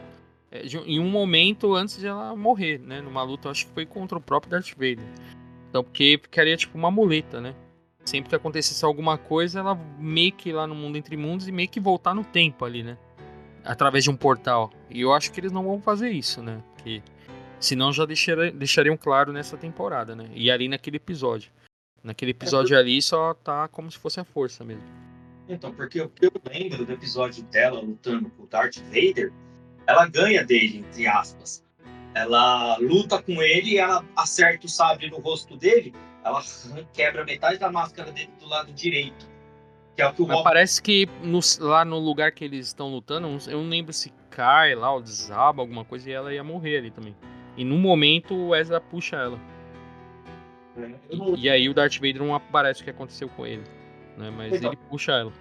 [0.62, 4.18] de, em um momento antes de ela morrer, né, numa luta, acho que foi contra
[4.18, 5.04] o próprio Darth Vader.
[5.68, 7.54] Então, porque ficaria tipo uma muleta, né?
[8.04, 11.52] sempre que acontecesse alguma coisa, ela meio que ir lá no mundo entre mundos e
[11.52, 12.98] meio que voltar no tempo ali, né?
[13.64, 14.70] Através de um portal.
[14.90, 16.62] E eu acho que eles não vão fazer isso, né?
[16.74, 17.02] Porque
[17.58, 20.28] senão já deixaria, deixariam claro nessa temporada, né?
[20.34, 21.50] E ali naquele episódio.
[22.02, 24.84] Naquele episódio é, ali só tá como se fosse a força mesmo.
[25.48, 29.32] Então, porque o que eu lembro do episódio dela lutando com o Darth Vader,
[29.86, 31.64] ela ganha dele, entre aspas.
[32.14, 35.92] Ela luta com ele e ela acerta o sabre no rosto dele
[36.24, 36.42] ela
[36.92, 39.28] quebra metade da máscara dele do lado direito.
[39.94, 42.88] Que é o que o Mas parece que no, lá no lugar que eles estão
[42.88, 46.78] lutando, eu não lembro se cai lá ou desaba alguma coisa e ela ia morrer
[46.78, 47.14] ali também.
[47.56, 49.38] E no momento o Ezra puxa ela.
[50.76, 51.36] É, não...
[51.36, 53.62] e, e, aí o Darth Vader não aparece o que aconteceu com ele.
[54.16, 54.30] Né?
[54.30, 55.32] Mas então, ele puxa ela.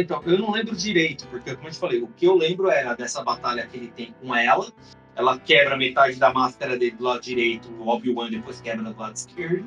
[0.00, 2.94] Então, eu não lembro direito, porque como eu te falei, o que eu lembro era
[2.94, 4.72] dessa batalha que ele tem com ela.
[5.16, 9.14] Ela quebra metade da máscara dele do lado direito, o Obi-Wan depois quebra do lado
[9.14, 9.64] esquerdo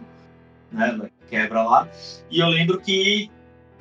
[0.72, 0.90] né?
[0.90, 1.90] Ela quebra lá.
[2.30, 3.32] E eu lembro que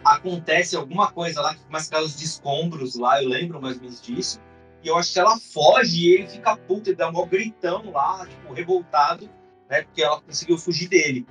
[0.04, 4.00] acontece alguma coisa lá que a cair os escombros lá, eu lembro mais ou menos
[4.00, 4.40] disso.
[4.82, 8.24] E eu acho que ela foge e ele fica puto, ele dá um gritão lá,
[8.26, 9.28] tipo, revoltado,
[9.68, 9.82] né?
[9.82, 11.26] Porque ela conseguiu fugir dele.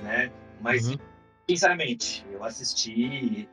[0.00, 0.30] Né?
[0.60, 0.96] Mas, uhum.
[1.48, 3.48] sinceramente, eu assisti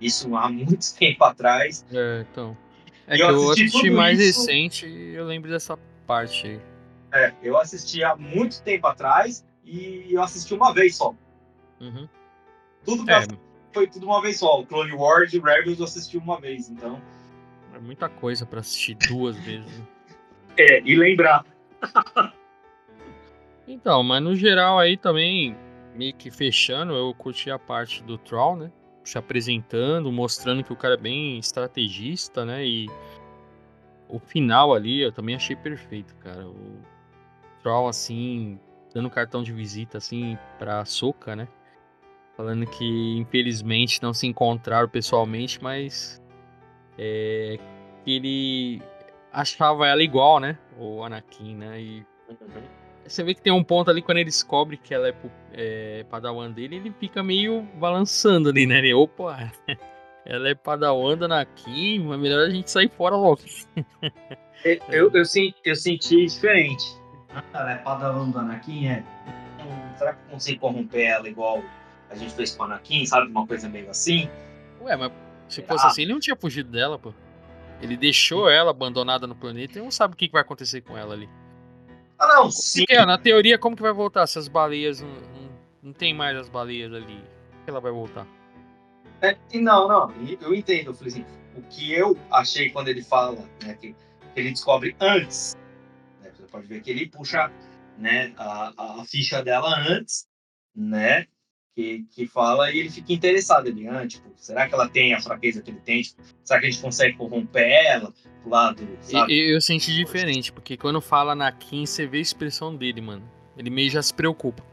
[0.00, 1.84] isso há muito tempo atrás.
[1.92, 2.56] É, então.
[3.06, 4.40] É que eu assisti, eu assisti mais isso...
[4.40, 6.60] recente e eu lembro dessa parte aí.
[7.12, 11.14] É, eu assisti há muito tempo atrás e eu assisti uma vez só.
[11.80, 12.08] Uhum.
[12.84, 13.26] Tudo que é.
[13.72, 14.60] foi tudo uma vez só.
[14.60, 17.00] O Clone Wars e Rebels eu assisti uma vez, então.
[17.74, 19.82] É muita coisa para assistir duas vezes.
[20.58, 21.44] É, e lembrar.
[23.68, 25.54] então, mas no geral aí também,
[25.94, 28.72] meio que fechando, eu curti a parte do Troll, né?
[29.06, 32.66] Se apresentando, mostrando que o cara é bem estrategista, né?
[32.66, 32.86] E
[34.08, 36.46] o final ali eu também achei perfeito, cara.
[36.46, 36.80] O
[37.62, 38.58] Troll, assim,
[38.92, 41.46] dando cartão de visita, assim, pra Soca, né?
[42.36, 46.20] Falando que infelizmente não se encontraram pessoalmente, mas
[46.98, 47.58] é,
[48.04, 48.82] que ele
[49.32, 50.58] achava ela igual, né?
[50.78, 51.80] O Anakin, né?
[51.80, 52.06] E
[53.08, 55.14] você vê que tem um ponto ali quando ele descobre que ela é,
[55.52, 58.78] é padawan dele, ele fica meio balançando ali, né?
[58.78, 59.50] Ele, opa,
[60.24, 63.40] ela é padawan da Anakin, mas melhor a gente sair fora logo.
[64.64, 65.24] eu, eu, eu,
[65.64, 66.84] eu senti diferente.
[67.52, 69.04] Ela é padawan do Anakin, é?
[69.96, 71.62] Será que eu consigo corromper ela igual
[72.10, 73.30] a gente fez com o Anakin, sabe?
[73.30, 74.28] Uma coisa meio assim.
[74.80, 75.12] Ué, mas
[75.48, 75.88] se fosse ah.
[75.88, 77.12] assim, ele não tinha fugido dela, pô.
[77.80, 81.14] Ele deixou ela abandonada no planeta e não sabe o que vai acontecer com ela
[81.14, 81.28] ali.
[82.18, 82.84] Ah, não, sim.
[82.86, 85.50] Porque, na teoria, como que vai voltar se as baleias não, não,
[85.82, 87.22] não tem mais as baleias ali?
[87.64, 88.26] Que ela vai voltar?
[89.22, 91.24] É, não, não, eu entendo, eu assim,
[91.56, 93.96] o que eu achei quando ele fala, né, que, que
[94.40, 95.56] ele descobre antes,
[96.20, 97.50] né, você pode ver que ele puxa
[97.96, 100.28] né, a, a ficha dela antes,
[100.74, 101.26] né,
[101.76, 105.20] que, que fala e ele fica interessado ali, ah, tipo, será que ela tem a
[105.20, 106.00] fraqueza que ele tem?
[106.00, 109.38] Tipo, será que a gente consegue corromper ela do lado, sabe?
[109.38, 113.30] Eu, eu senti diferente, porque quando fala na Kim, você vê a expressão dele, mano.
[113.58, 114.64] Ele meio já se preocupa.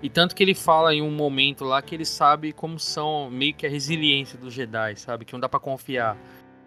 [0.00, 3.54] E tanto que ele fala em um momento lá que ele sabe como são meio
[3.54, 5.24] que a resiliência dos Jedi, sabe?
[5.24, 6.16] Que não dá para confiar.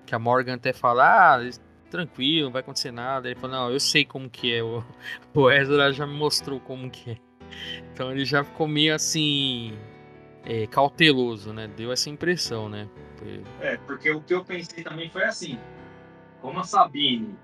[0.06, 1.50] Que a Morgan até fala, ah,
[1.90, 3.30] tranquilo, não vai acontecer nada.
[3.30, 4.62] Ele fala, não, eu sei como que é.
[4.62, 4.84] O,
[5.34, 7.25] o Ezra já me mostrou como que é.
[7.94, 9.78] Então ele já ficou meio assim.
[10.44, 11.68] É, cauteloso, né?
[11.68, 12.88] Deu essa impressão, né?
[13.62, 15.58] É, porque o que eu pensei também foi assim.
[16.42, 17.36] Como a Sabine,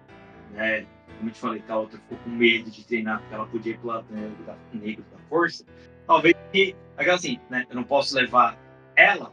[0.51, 0.85] né?
[1.17, 3.73] Como eu te falei, que a outra ficou com medo de treinar porque ela podia
[3.73, 5.65] ir pro lado negro da, negro da força.
[6.05, 6.75] Talvez que.
[6.97, 7.65] assim, né?
[7.69, 8.57] Eu não posso levar
[8.95, 9.31] ela.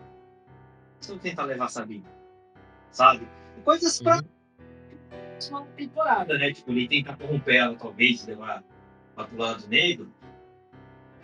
[1.01, 2.07] Se eu tentar levar a Sabine.
[2.91, 3.29] Sabe?
[3.65, 4.17] Coisas pra.
[4.17, 4.23] Uhum.
[5.51, 6.53] Uma temporada, né?
[6.53, 8.65] Tipo, ele tentar corromper ela, talvez, levar
[9.15, 10.13] pro lado negro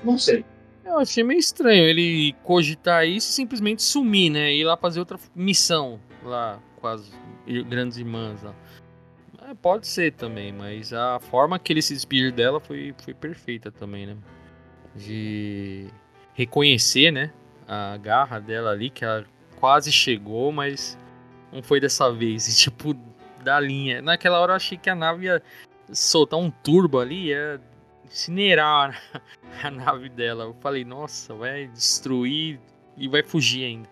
[0.04, 0.44] não sei.
[0.84, 4.54] Eu achei meio estranho ele cogitar isso e simplesmente sumir, né?
[4.54, 7.10] Ir lá fazer outra missão lá com as
[7.66, 8.54] grandes irmãs lá.
[9.48, 13.70] É, pode ser também, mas a forma que ele se despedir dela foi, foi perfeita
[13.70, 14.16] também, né?
[14.94, 15.86] De
[16.34, 17.32] reconhecer, né?
[17.66, 19.24] A garra dela ali, que ela
[19.58, 20.98] quase chegou, mas
[21.52, 22.46] não foi dessa vez.
[22.48, 22.94] E, tipo,
[23.42, 24.02] da linha.
[24.02, 25.42] Naquela hora eu achei que a nave ia
[25.92, 27.60] soltar um turbo ali, ia
[28.04, 29.00] incinerar
[29.62, 30.44] a nave dela.
[30.44, 32.60] Eu falei, nossa, vai destruir
[32.96, 33.88] e vai fugir ainda.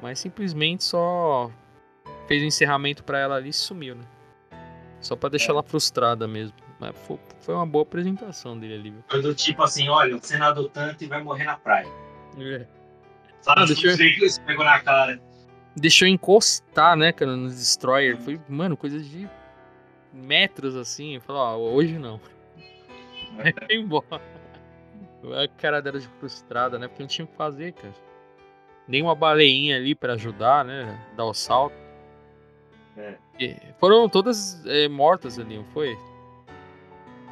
[0.00, 1.50] Mas simplesmente só
[2.26, 4.04] fez o um encerramento para ela ali e sumiu, né?
[5.00, 5.54] Só para deixar é.
[5.54, 6.56] ela frustrada mesmo.
[6.78, 6.96] Mas
[7.40, 8.90] foi uma boa apresentação dele ali.
[8.90, 9.04] Viu?
[9.08, 11.88] Foi do tipo assim, olha, você nadou tanto e vai morrer na praia.
[12.38, 12.66] É.
[13.40, 13.90] Sabe, ah, deixou...
[13.90, 14.44] eu...
[14.46, 15.20] pegou na cara.
[15.76, 18.16] Deixou encostar, né, cara, no Destroyer.
[18.18, 19.28] Foi, mano, coisa de
[20.12, 21.18] metros assim.
[21.20, 22.20] Falou, ó, hoje não.
[23.36, 24.20] Vai embora.
[25.42, 26.88] A cara dela de frustrada, né?
[26.88, 27.94] Porque não tinha o que fazer, cara.
[28.88, 31.00] Nem uma baleinha ali para ajudar, né?
[31.16, 31.76] Dar o salto.
[32.94, 33.16] É.
[33.78, 35.96] foram todas é, mortas ali, não foi?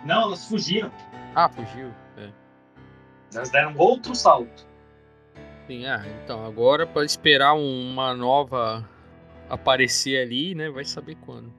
[0.07, 0.91] Não, elas fugiram.
[1.35, 1.93] Ah, fugiu.
[2.17, 2.31] É.
[3.35, 4.67] Elas deram outro salto.
[5.67, 8.89] Sim, ah, então agora para esperar uma nova
[9.49, 10.71] aparecer ali, né?
[10.71, 11.53] Vai saber quando.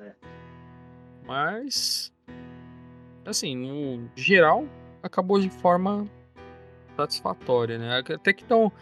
[0.00, 0.12] É.
[1.26, 2.12] Mas
[3.30, 4.66] assim, no geral,
[5.02, 6.06] acabou de forma
[6.96, 7.98] satisfatória, né?
[7.98, 8.72] Até que estão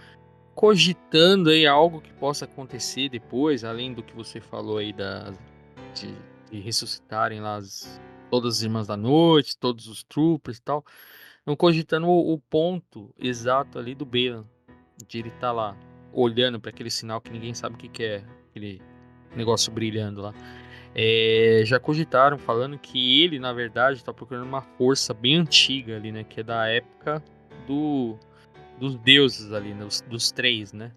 [0.54, 5.32] cogitando aí algo que possa acontecer depois, além do que você falou aí da,
[5.94, 6.12] de,
[6.50, 8.00] de ressuscitarem lá as,
[8.30, 10.84] todas as Irmãs da Noite, todos os Troopers e tal.
[11.38, 14.44] Estão cogitando o, o, ponto exato ali do Balan,
[15.06, 15.76] de ele estar tá lá
[16.12, 18.82] olhando para aquele sinal que ninguém sabe o que, que é, aquele
[19.36, 20.34] negócio brilhando lá
[21.00, 26.10] é, já cogitaram falando que ele, na verdade, está procurando uma força bem antiga ali,
[26.10, 26.24] né?
[26.24, 27.22] Que é da época
[27.68, 28.18] do
[28.80, 29.84] dos deuses ali, né?
[29.84, 30.90] dos, dos três, né?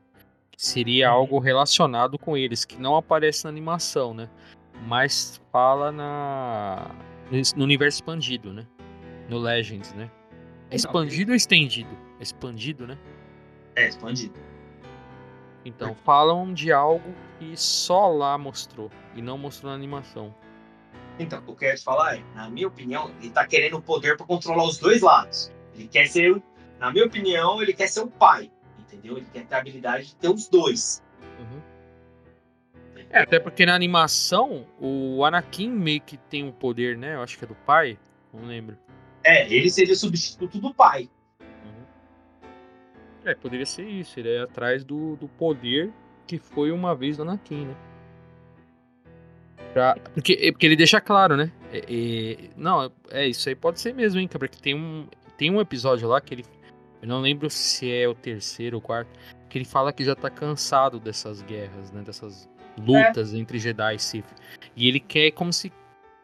[0.57, 4.28] Seria algo relacionado com eles, que não aparece na animação, né?
[4.88, 6.95] Mas fala na
[7.56, 8.65] no universo expandido, né?
[9.30, 10.10] No Legends, né?
[10.72, 11.95] Expandido ou estendido?
[12.19, 12.98] É expandido, né?
[13.76, 14.34] É expandido.
[15.64, 20.34] Então, falam de algo que só lá mostrou e não mostrou na animação.
[21.20, 23.82] Então, o que eu ia te falar é, na minha opinião, ele tá querendo o
[23.82, 25.52] poder para controlar os dois lados.
[25.76, 26.42] Ele quer ser,
[26.80, 29.18] na minha opinião, ele quer ser o pai, entendeu?
[29.18, 31.04] Ele quer ter a habilidade de ter os dois.
[31.40, 31.62] Uhum.
[33.12, 37.16] É, até porque na animação, o Anakin meio que tem um poder, né?
[37.16, 38.00] Eu acho que é do pai,
[38.34, 38.78] não lembro.
[39.24, 41.10] É, ele seria substituto do pai.
[43.26, 44.19] É, poderia ser isso.
[44.19, 45.91] Ele é atrás do, do poder
[46.27, 47.76] que foi uma vez do Anakin, né?
[49.73, 51.52] Pra, porque, é, porque ele deixa claro, né?
[51.72, 55.07] É, é, não, é isso aí pode ser mesmo, hein, porque tem um,
[55.38, 56.45] tem um episódio lá que ele.
[57.02, 59.10] Eu não lembro se é o terceiro ou quarto.
[59.49, 62.02] Que ele fala que já tá cansado dessas guerras, né?
[62.02, 63.38] Dessas lutas é.
[63.38, 64.26] entre Jedi e Sith.
[64.76, 65.72] E ele quer como se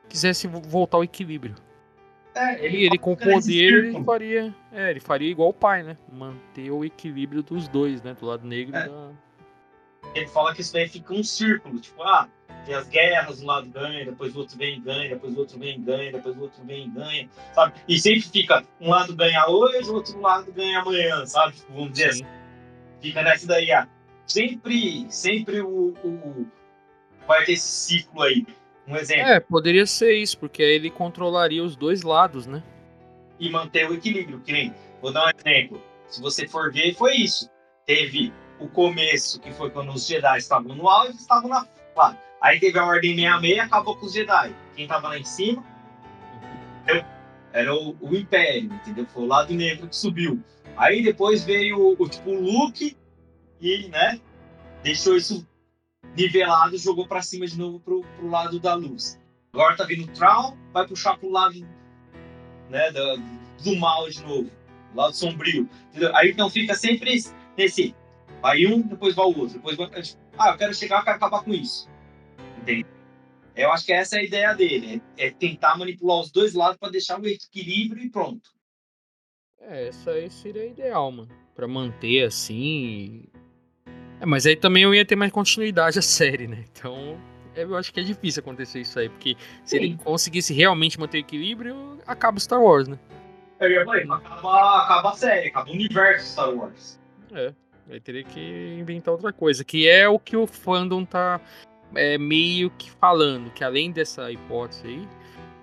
[0.07, 1.55] quisesse voltar ao equilíbrio.
[2.37, 4.55] É, ele, ele com poder ele faria.
[4.71, 5.97] É, ele faria igual o pai, né?
[6.11, 8.15] Manter o equilíbrio dos dois, né?
[8.19, 8.87] Do lado negro é.
[8.87, 9.11] da.
[10.13, 12.29] Ele fala que isso daí fica um círculo, tipo, ah,
[12.65, 15.59] tem as guerras, um lado ganha, depois o outro vem e ganha, depois o outro
[15.59, 17.73] vem e ganha, depois o outro vem e ganha, sabe?
[17.87, 21.55] E sempre fica, um lado ganha hoje, o outro lado ganha amanhã, sabe?
[21.55, 22.23] Tipo, vamos dizer Sim.
[22.23, 22.33] assim.
[23.01, 23.87] Fica nessa daí, ah,
[24.25, 26.47] sempre, sempre o, o,
[27.27, 28.45] vai ter esse ciclo aí.
[28.87, 29.23] Um exemplo.
[29.23, 32.63] É, poderia ser isso, porque aí ele controlaria os dois lados, né?
[33.39, 35.81] E manter o equilíbrio, que nem, vou dar um exemplo.
[36.07, 37.49] Se você for ver, foi isso.
[37.85, 42.17] Teve o começo, que foi quando os Jedi estavam no auge, estavam na lá.
[42.41, 44.55] Aí teve a Ordem 66 e acabou com os Jedi.
[44.75, 45.63] Quem tava lá em cima
[47.51, 49.05] era o, o, Império, entendeu?
[49.07, 50.39] Foi o lado negro que subiu.
[50.75, 52.95] Aí depois veio o, o tipo, o Luke
[53.59, 54.21] e, né,
[54.83, 55.47] deixou isso
[56.15, 59.19] nivelado, jogou para cima de novo pro, pro lado da luz.
[59.53, 61.55] Agora tá vindo o Traum, vai puxar pro lado,
[62.69, 63.17] né, do,
[63.63, 64.51] do mal de novo,
[64.93, 65.69] lado sombrio.
[65.89, 66.15] Entendeu?
[66.15, 67.17] Aí então fica sempre
[67.57, 67.95] nesse,
[68.41, 69.89] vai um, depois vai o outro, depois vai,
[70.37, 71.89] ah, eu quero chegar, eu quero acabar com isso.
[72.61, 72.85] Entende?
[73.55, 76.77] Eu acho que essa é a ideia dele, é, é tentar manipular os dois lados
[76.77, 78.51] para deixar o equilíbrio e pronto.
[79.59, 81.29] É, essa aí seria ideal, mano.
[81.55, 83.25] Pra manter assim.
[84.19, 86.63] É, mas aí também eu ia ter mais continuidade a série, né?
[86.71, 87.19] Então,
[87.55, 89.77] eu acho que é difícil acontecer isso aí, porque se Sim.
[89.77, 92.97] ele conseguisse realmente manter o equilíbrio, acaba Star Wars, né?
[93.59, 96.99] Eu ia falar, acaba, acaba a série, acaba o universo Star Wars.
[97.33, 97.53] É,
[97.89, 101.41] aí teria que inventar outra coisa, que é o que o fandom tá
[101.95, 105.07] é, meio que falando, que além dessa hipótese aí,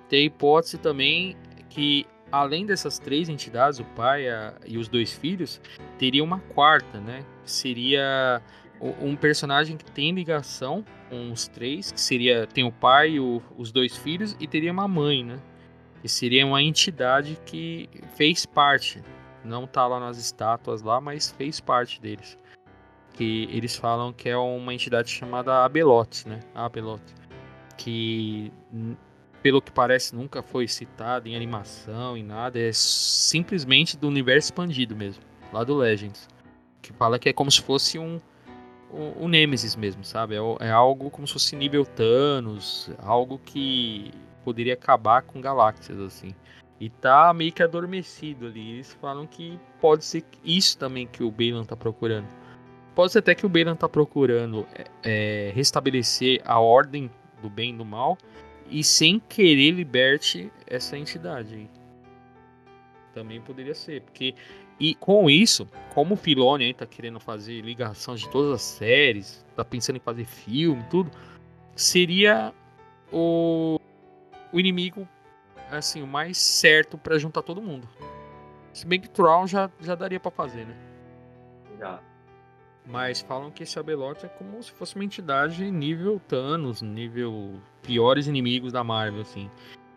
[0.09, 1.37] tem a hipótese também
[1.69, 5.61] que além dessas três entidades, o pai a, e os dois filhos,
[5.99, 7.25] teria uma quarta, né?
[7.45, 8.43] Seria
[9.01, 13.97] um personagem que tem ligação com os três, que seria tem o pai, os dois
[13.97, 15.39] filhos e teria uma mãe, né?
[16.03, 19.03] Que seria uma entidade que fez parte,
[19.45, 22.39] não tá lá nas estátuas lá, mas fez parte deles
[23.15, 26.41] que eles falam que é uma entidade chamada Abeloth, né?
[26.55, 27.01] Abeloth,
[27.77, 28.53] que
[29.45, 34.97] pelo que parece nunca foi citada em animação e nada, é simplesmente do universo expandido
[34.97, 35.23] mesmo,
[35.53, 36.27] lá do Legends,
[36.81, 38.19] que fala que é como se fosse um
[38.91, 40.35] o, Nemesis mesmo, sabe?
[40.35, 44.11] É, é, algo como se fosse nível Thanos, algo que
[44.43, 46.35] poderia acabar com galáxias assim.
[46.81, 48.73] E tá meio que adormecido ali.
[48.73, 52.29] Eles falam que pode ser isso também que o Balan tá procurando
[52.95, 57.11] Pode ser até que o Balan tá procurando é, é, restabelecer a ordem
[57.43, 58.17] do bem e do mal
[58.69, 61.71] e sem querer liberte essa entidade.
[63.13, 64.35] Também poderia ser, porque
[64.79, 69.45] e com isso, como o Filoni aí tá querendo fazer ligação de todas as séries,
[69.55, 71.11] tá pensando em fazer filme, tudo,
[71.77, 72.53] seria
[73.13, 73.79] o,
[74.53, 75.09] o inimigo
[75.71, 77.89] assim, o mais certo para juntar todo mundo.
[78.73, 80.77] Se bem que Tron já, já daria para fazer, né?
[81.79, 82.01] Já.
[82.87, 88.27] Mas falam que esse Abeloth é como se fosse uma entidade nível Thanos, nível piores
[88.27, 89.51] inimigos da Marvel, assim.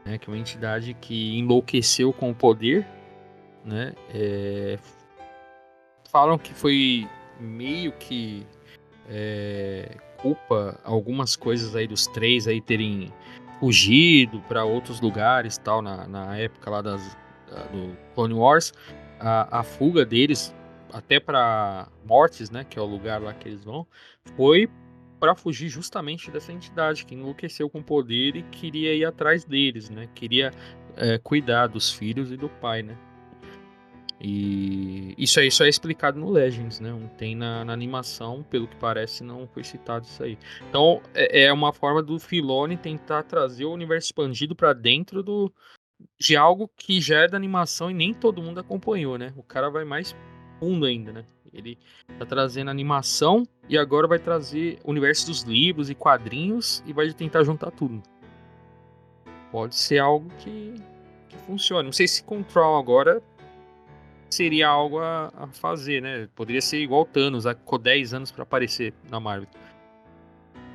[0.05, 0.17] Né?
[0.17, 2.87] Que é uma entidade que enlouqueceu com o poder,
[3.65, 3.93] né?
[4.13, 4.79] É...
[6.09, 7.07] Falam que foi
[7.39, 8.47] meio que
[9.09, 9.97] é...
[10.17, 13.11] culpa algumas coisas aí dos três aí terem
[13.59, 17.17] fugido para outros lugares tal na, na época lá das,
[17.71, 18.73] do Clone Wars.
[19.19, 20.53] A, a fuga deles
[20.91, 23.85] até para Mortes, né, que é o lugar lá que eles vão,
[24.35, 24.69] foi
[25.19, 30.07] para fugir justamente dessa entidade que enlouqueceu com poder e queria ir atrás deles, né?
[30.13, 30.51] Queria
[30.95, 32.95] é, cuidar dos filhos e do pai, né?
[34.19, 36.89] E isso aí só é explicado no Legends, né?
[36.89, 40.37] Não tem na, na, animação, pelo que parece, não foi citado isso aí.
[40.69, 45.53] Então é, é uma forma do Filone tentar trazer o universo expandido para dentro do
[46.19, 49.33] de algo que já é da animação e nem todo mundo acompanhou, né?
[49.35, 50.15] O cara vai mais
[50.59, 51.25] fundo ainda, né?
[51.53, 51.77] Ele
[52.19, 57.11] tá trazendo animação e agora vai trazer o universo dos livros e quadrinhos e vai
[57.13, 58.01] tentar juntar tudo.
[59.51, 60.75] Pode ser algo que,
[61.29, 61.85] que funcione.
[61.85, 63.23] Não sei se Control agora
[64.29, 66.27] seria algo a, a fazer, né?
[66.35, 69.47] Poderia ser igual Thanos, ficou 10 anos para aparecer na Marvel.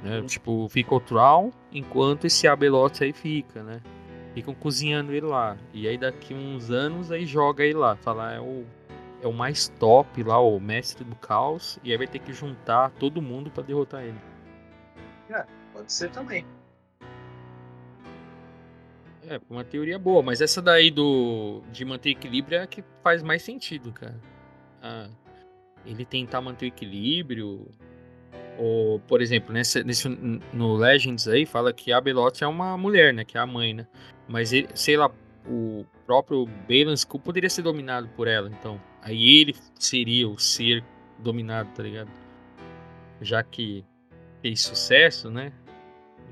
[0.02, 0.18] Né?
[0.18, 0.26] Uhum.
[0.26, 3.80] Tipo, fica o Troll enquanto esse Abelote aí fica, né?
[4.34, 5.56] Ficam cozinhando ele lá.
[5.74, 7.96] E aí daqui uns anos aí joga ele lá.
[7.96, 8.64] Falar é o,
[9.22, 11.78] é o mais top lá, o mestre do caos.
[11.82, 14.18] E aí vai ter que juntar todo mundo para derrotar ele.
[15.30, 16.44] É, pode ser também.
[19.28, 23.22] É, uma teoria boa, mas essa daí do de manter equilíbrio é a que faz
[23.22, 24.20] mais sentido, cara.
[24.82, 25.08] Ah,
[25.86, 27.68] ele tentar manter o equilíbrio.
[28.58, 30.08] Ou, por exemplo, nesse, nesse,
[30.52, 33.24] no Legends aí fala que a Belote é uma mulher, né?
[33.24, 33.86] Que é a mãe, né?
[34.28, 35.10] Mas ele, sei lá,
[35.46, 38.80] o próprio Balan Skull poderia ser dominado por ela, então.
[39.00, 40.84] Aí ele seria o ser
[41.18, 42.10] dominado, tá ligado?
[43.20, 43.84] Já que
[44.40, 45.52] fez sucesso, né?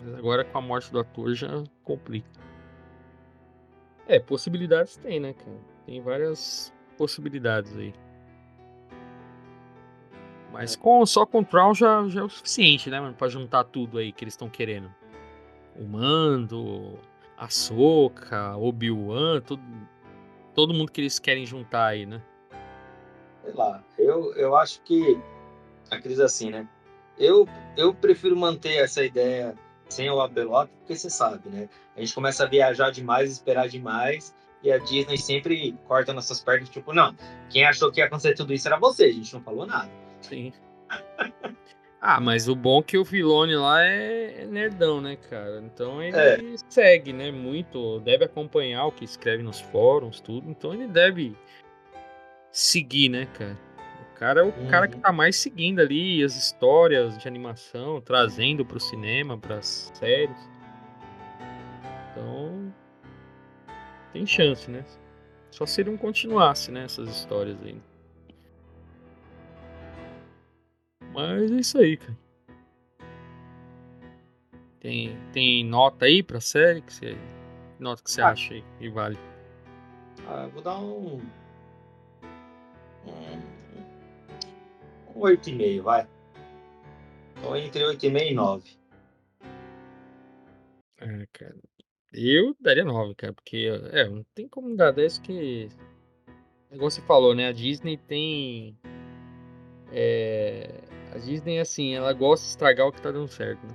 [0.00, 2.28] Mas agora com a morte do ator já complica.
[4.06, 5.58] É, possibilidades tem, né, cara?
[5.86, 7.94] Tem várias possibilidades aí.
[10.52, 10.78] Mas é.
[10.78, 13.14] com, só com o Troll já, já é o suficiente, né, mano?
[13.14, 14.92] Pra juntar tudo aí que eles estão querendo.
[15.76, 16.98] O Mando,
[17.40, 19.62] a Soca, Obi-Wan, todo,
[20.54, 22.22] todo mundo que eles querem juntar aí, né?
[23.42, 25.18] Sei lá, eu, eu acho que
[25.90, 26.68] aqueles assim, né?
[27.18, 27.48] Eu,
[27.78, 29.54] eu prefiro manter essa ideia
[29.88, 31.66] sem o Abelote, porque você sabe, né?
[31.96, 36.68] A gente começa a viajar demais, esperar demais, e a Disney sempre corta nossas pernas,
[36.68, 37.16] tipo, não,
[37.48, 39.90] quem achou que ia acontecer tudo isso era você, a gente não falou nada.
[40.20, 40.52] Sim.
[42.00, 45.60] ah, mas o bom é que o Filone lá é nerdão, né, cara?
[45.60, 46.38] Então ele é.
[46.68, 51.36] segue, né, muito, deve acompanhar o que escreve nos fóruns, tudo, então ele deve
[52.50, 53.56] seguir, né, cara?
[54.20, 54.68] cara é o uhum.
[54.68, 55.00] cara que uhum.
[55.00, 60.36] tá mais seguindo ali as histórias de animação, trazendo pro cinema, pras séries.
[62.12, 62.70] Então.
[64.12, 64.84] Tem chance, né?
[65.50, 66.84] Só se ele não continuasse, né?
[66.84, 67.80] Essas histórias aí.
[71.20, 72.18] Mas é isso aí, cara.
[74.80, 76.80] Tem, tem nota aí pra série?
[76.80, 77.16] Que você,
[77.78, 78.30] nota que você ah.
[78.30, 79.18] acha aí e vale?
[80.26, 81.20] Ah, eu vou dar um.
[83.06, 83.60] um
[85.14, 86.08] um 8,5, vai.
[87.36, 88.70] Então entre 8,5 e 9.
[91.00, 91.56] É, cara.
[92.12, 95.68] Eu daria 9, cara, porque é, não tem como dar 10 que.
[96.70, 97.48] Igual você falou, né?
[97.48, 98.78] A Disney tem.
[99.92, 103.74] É, a Disney, assim, ela gosta de estragar o que tá dando certo, né?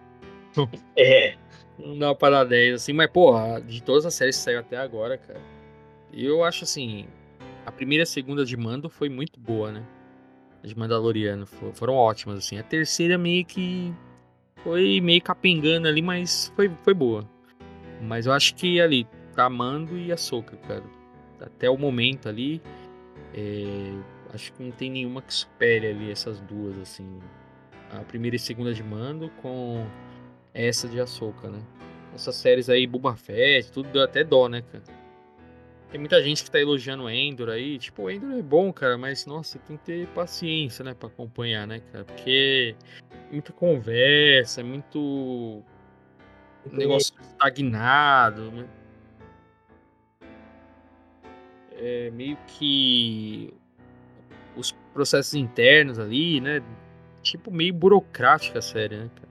[0.97, 1.35] É.
[1.77, 4.77] Não dá pra dar 10, assim, mas, porra, de todas as séries que saiu até
[4.77, 5.41] agora, cara.
[6.13, 7.05] Eu acho assim.
[7.65, 9.83] A primeira e a segunda de mando foi muito boa, né?
[10.65, 12.57] de Mandaloriano foram ótimas, assim.
[12.57, 13.93] A terceira meio que
[14.63, 17.29] foi meio capengando ali, mas foi, foi boa.
[18.01, 20.83] Mas eu acho que ali, tá Mando e a Soca, cara.
[21.39, 22.61] Até o momento ali,
[23.33, 23.93] é,
[24.33, 27.19] acho que não tem nenhuma que supere ali essas duas, assim.
[27.91, 29.85] A primeira e segunda de Mando com
[30.53, 31.61] essa de Ahsoka, né?
[32.13, 34.83] Essas séries aí, Boba Fett, tudo deu até dó, né, cara?
[35.91, 37.77] Tem muita gente que tá elogiando o Endor aí.
[37.77, 41.67] Tipo, o Endor é bom, cara, mas nossa, tem que ter paciência, né, pra acompanhar,
[41.67, 42.03] né, cara?
[42.03, 42.75] Porque
[43.29, 45.63] é muita conversa, é muito.
[46.71, 48.67] negócio estagnado, né?
[51.77, 53.53] É meio que.
[54.55, 56.61] Os processos internos ali, né?
[57.21, 59.27] Tipo, meio burocrática a série, né, cara?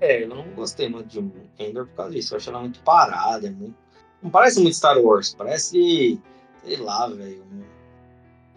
[0.00, 1.18] É, eu não gostei muito de
[1.58, 2.34] Endor por causa disso.
[2.34, 3.84] Eu achei ela muito parada, é muito
[4.24, 6.18] não parece muito Star Wars, parece,
[6.64, 7.44] sei lá, velho,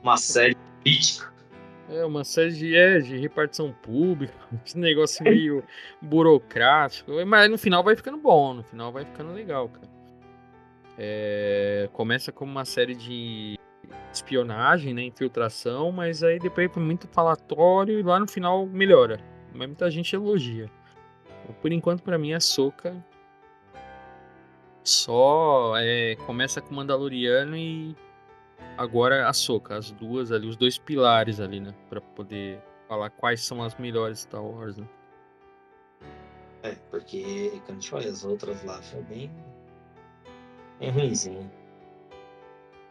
[0.02, 1.34] uma série política.
[1.90, 4.34] É, uma série de, é, de repartição pública,
[4.66, 5.62] esse negócio meio
[6.02, 9.90] burocrático, mas no final vai ficando bom, no final vai ficando legal, cara.
[10.98, 13.60] É, começa como uma série de
[14.12, 19.20] espionagem, né, infiltração, mas aí depois foi muito falatório e lá no final melhora.
[19.54, 20.70] Mas muita gente elogia.
[21.62, 23.04] Por enquanto, para mim, a Soca
[24.84, 27.96] só é, começa com Mandaloriano e
[28.78, 31.74] agora a Soca, as duas ali, os dois pilares ali, né?
[31.90, 34.88] Pra poder falar quais são as melhores Star Wars, né?
[36.64, 39.32] É, porque quando a gente olha as outras lá, foi bem.
[40.80, 41.52] bem ruimzinho.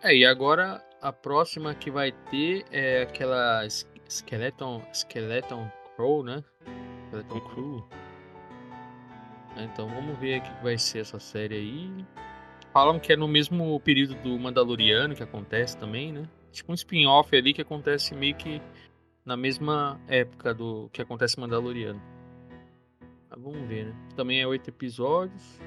[0.02, 3.66] É, e agora a próxima que vai ter é aquela
[4.08, 6.42] Skeleton, Skeleton Crow, né?
[7.06, 7.88] Skeleton Crew.
[9.56, 12.06] Então vamos ver o que vai ser essa série aí.
[12.72, 16.28] Falam que é no mesmo período do Mandaloriano que acontece também, né?
[16.52, 18.60] Tipo um spin-off ali que acontece meio que
[19.24, 22.00] na mesma época do que acontece Mandaloriano.
[23.30, 23.94] Mas vamos ver, né?
[24.14, 25.58] Também é oito episódios.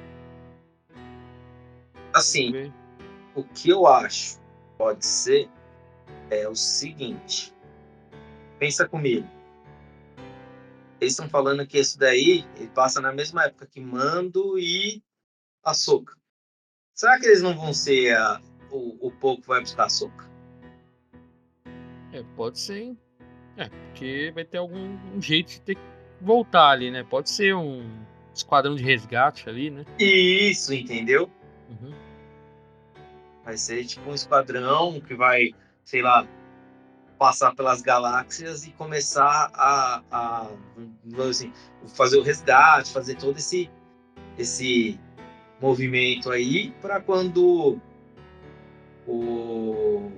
[2.14, 2.72] Assim,
[3.36, 4.40] o que eu acho
[4.80, 5.50] pode ser
[6.32, 7.54] é o seguinte.
[8.58, 9.28] Pensa comigo.
[11.02, 15.04] Eles estão falando que esse daí ele passa na mesma época que Mando e
[15.64, 16.16] Açúcar.
[16.94, 18.42] Será que eles não vão ser a,
[18.72, 20.30] o, o pouco vai buscar Açúcar?
[22.14, 22.96] É, pode ser.
[23.58, 25.82] É, porque vai ter algum um jeito de ter que
[26.22, 27.04] voltar ali, né?
[27.04, 27.86] Pode ser um
[28.34, 29.86] esquadrão de resgate ali, né?
[30.00, 31.30] Isso, entendeu?
[31.70, 32.09] Uhum.
[33.50, 36.24] Vai ser tipo um esquadrão que vai, sei lá,
[37.18, 40.52] passar pelas galáxias e começar a, a
[41.28, 41.52] assim,
[41.96, 43.68] fazer o resgate, fazer todo esse,
[44.38, 45.00] esse
[45.60, 47.80] movimento aí para quando
[49.08, 50.12] o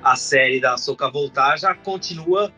[0.00, 2.52] a série da Soca voltar já continua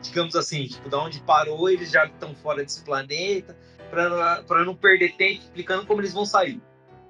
[0.00, 3.54] digamos assim, tipo, da onde parou, eles já estão fora desse planeta,
[3.90, 6.62] para não perder tempo explicando como eles vão sair.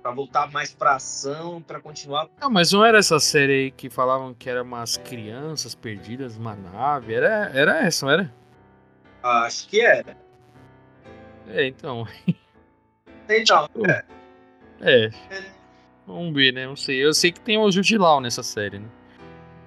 [0.09, 2.31] Pra voltar mais pra ação, para continuar.
[2.41, 6.57] Não, mas não era essa série aí que falavam que eram umas crianças perdidas numa
[6.57, 7.13] nave?
[7.13, 8.35] Era, era essa, não era?
[9.23, 10.17] Acho que era.
[11.49, 12.09] É, então.
[13.31, 14.05] Então, é.
[14.81, 15.11] é.
[16.07, 16.67] Vamos ver, né?
[16.67, 17.05] Não sei.
[17.05, 18.89] Eu sei que tem o Judilau nessa série, né?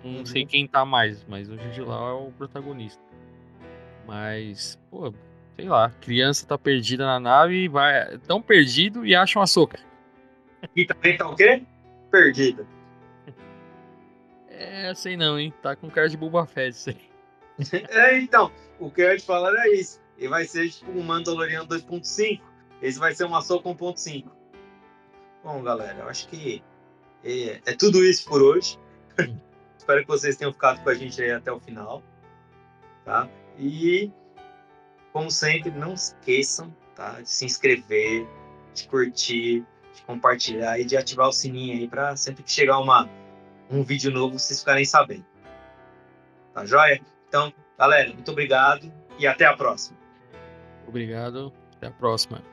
[0.03, 0.25] Não uhum.
[0.25, 2.99] sei quem tá mais, mas o Judilau é o protagonista.
[4.07, 5.13] Mas, pô,
[5.55, 8.17] sei lá, criança tá perdida na nave e vai.
[8.25, 9.90] tão perdido e acha uma soca.
[10.75, 11.63] E também tá o quê?
[12.09, 12.67] Perdida.
[14.47, 15.53] É, sei não, hein?
[15.61, 17.11] Tá com cara de Boba Fett isso aí.
[17.89, 19.99] é, então, o que eu ia te falar era isso.
[20.17, 22.41] Ele vai ser tipo um Mandaloriano 2.5.
[22.81, 24.25] Esse vai ser uma Soca 1.5.
[25.43, 26.63] Bom, galera, eu acho que
[27.23, 28.77] é, é tudo isso por hoje.
[29.77, 32.03] Espero que vocês tenham ficado com a gente aí até o final.
[33.03, 33.27] Tá?
[33.57, 34.11] E,
[35.11, 38.27] como sempre, não esqueçam tá, de se inscrever,
[38.73, 43.09] de curtir, de compartilhar e de ativar o sininho aí para sempre que chegar uma,
[43.69, 45.25] um vídeo novo vocês ficarem sabendo.
[46.53, 47.01] Tá joia?
[47.27, 49.97] Então, galera, muito obrigado e até a próxima.
[50.87, 52.50] Obrigado, até a próxima.